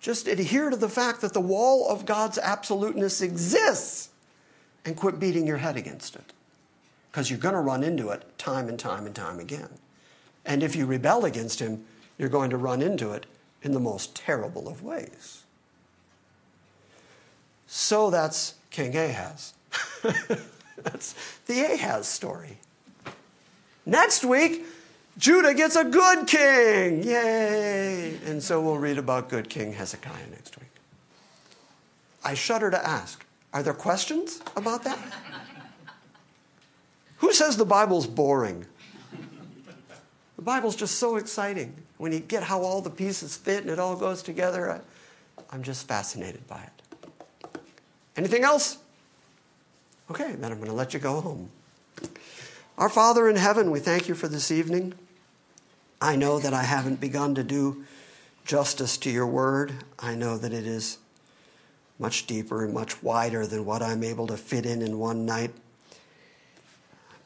Just 0.00 0.28
adhere 0.28 0.70
to 0.70 0.76
the 0.76 0.88
fact 0.88 1.20
that 1.20 1.32
the 1.32 1.40
wall 1.40 1.88
of 1.88 2.06
God's 2.06 2.38
absoluteness 2.38 3.20
exists 3.20 4.08
and 4.84 4.96
quit 4.96 5.18
beating 5.18 5.46
your 5.46 5.58
head 5.58 5.76
against 5.76 6.16
it. 6.16 6.32
Because 7.10 7.30
you're 7.30 7.38
going 7.38 7.54
to 7.54 7.60
run 7.60 7.82
into 7.82 8.10
it 8.10 8.22
time 8.38 8.68
and 8.68 8.78
time 8.78 9.06
and 9.06 9.14
time 9.14 9.40
again. 9.40 9.70
And 10.44 10.62
if 10.62 10.76
you 10.76 10.86
rebel 10.86 11.24
against 11.24 11.60
Him, 11.60 11.84
you're 12.18 12.28
going 12.28 12.50
to 12.50 12.56
run 12.56 12.82
into 12.82 13.12
it 13.12 13.26
in 13.62 13.72
the 13.72 13.80
most 13.80 14.14
terrible 14.14 14.68
of 14.68 14.82
ways. 14.82 15.44
So 17.66 18.10
that's 18.10 18.54
King 18.70 18.96
Ahaz. 18.96 19.54
that's 20.82 21.14
the 21.46 21.74
Ahaz 21.74 22.08
story. 22.08 22.58
Next 23.86 24.24
week, 24.24 24.64
Judah 25.18 25.54
gets 25.54 25.76
a 25.76 25.84
good 25.84 26.26
king. 26.26 27.02
Yay! 27.02 28.16
And 28.26 28.42
so 28.42 28.60
we'll 28.60 28.78
read 28.78 28.98
about 28.98 29.28
good 29.28 29.48
King 29.48 29.72
Hezekiah 29.72 30.28
next 30.30 30.58
week. 30.58 30.70
I 32.24 32.34
shudder 32.34 32.70
to 32.70 32.86
ask 32.86 33.24
are 33.52 33.62
there 33.62 33.74
questions 33.74 34.40
about 34.56 34.84
that? 34.84 34.98
Who 37.20 37.32
says 37.32 37.56
the 37.56 37.64
Bible's 37.64 38.06
boring? 38.06 38.66
The 40.36 40.42
Bible's 40.42 40.74
just 40.74 40.98
so 40.98 41.16
exciting. 41.16 41.74
When 41.98 42.12
you 42.12 42.20
get 42.20 42.42
how 42.42 42.62
all 42.62 42.80
the 42.80 42.90
pieces 42.90 43.36
fit 43.36 43.62
and 43.62 43.70
it 43.70 43.78
all 43.78 43.94
goes 43.94 44.22
together, 44.22 44.70
I, 44.70 44.80
I'm 45.50 45.62
just 45.62 45.86
fascinated 45.86 46.46
by 46.46 46.62
it. 46.62 47.60
Anything 48.16 48.42
else? 48.42 48.78
Okay, 50.10 50.32
then 50.32 50.50
I'm 50.50 50.58
going 50.58 50.70
to 50.70 50.74
let 50.74 50.94
you 50.94 51.00
go 51.00 51.20
home. 51.20 51.50
Our 52.78 52.88
Father 52.88 53.28
in 53.28 53.36
heaven, 53.36 53.70
we 53.70 53.80
thank 53.80 54.08
you 54.08 54.14
for 54.14 54.28
this 54.28 54.50
evening. 54.50 54.94
I 56.00 56.16
know 56.16 56.38
that 56.38 56.54
I 56.54 56.62
haven't 56.62 57.00
begun 57.00 57.34
to 57.34 57.44
do 57.44 57.84
justice 58.46 58.96
to 58.98 59.10
your 59.10 59.26
word. 59.26 59.84
I 59.98 60.14
know 60.14 60.38
that 60.38 60.54
it 60.54 60.66
is 60.66 60.96
much 61.98 62.26
deeper 62.26 62.64
and 62.64 62.72
much 62.72 63.02
wider 63.02 63.46
than 63.46 63.66
what 63.66 63.82
I'm 63.82 64.02
able 64.02 64.26
to 64.28 64.38
fit 64.38 64.64
in 64.64 64.80
in 64.80 64.98
one 64.98 65.26
night. 65.26 65.52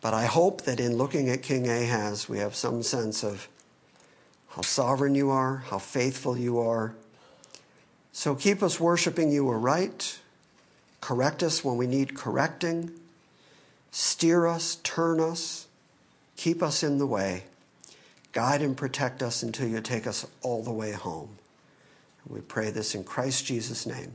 But 0.04 0.12
I 0.12 0.26
hope 0.26 0.64
that 0.64 0.80
in 0.80 0.98
looking 0.98 1.30
at 1.30 1.42
King 1.42 1.66
Ahaz, 1.66 2.28
we 2.28 2.36
have 2.36 2.54
some 2.54 2.82
sense 2.82 3.24
of 3.24 3.48
how 4.50 4.60
sovereign 4.60 5.14
you 5.14 5.30
are, 5.30 5.64
how 5.70 5.78
faithful 5.78 6.36
you 6.36 6.58
are. 6.58 6.94
So 8.12 8.34
keep 8.34 8.62
us 8.62 8.78
worshiping 8.78 9.32
you 9.32 9.48
aright. 9.48 10.18
Correct 11.00 11.42
us 11.42 11.64
when 11.64 11.78
we 11.78 11.86
need 11.86 12.14
correcting. 12.14 12.90
Steer 13.92 14.46
us, 14.46 14.76
turn 14.82 15.20
us, 15.20 15.68
keep 16.36 16.62
us 16.62 16.82
in 16.82 16.98
the 16.98 17.06
way. 17.06 17.44
Guide 18.32 18.60
and 18.60 18.76
protect 18.76 19.22
us 19.22 19.42
until 19.42 19.68
you 19.68 19.80
take 19.80 20.06
us 20.06 20.26
all 20.42 20.62
the 20.62 20.70
way 20.70 20.92
home. 20.92 21.30
We 22.28 22.42
pray 22.42 22.68
this 22.70 22.94
in 22.94 23.04
Christ 23.04 23.46
Jesus' 23.46 23.86
name. 23.86 24.12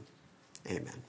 Amen. 0.68 1.09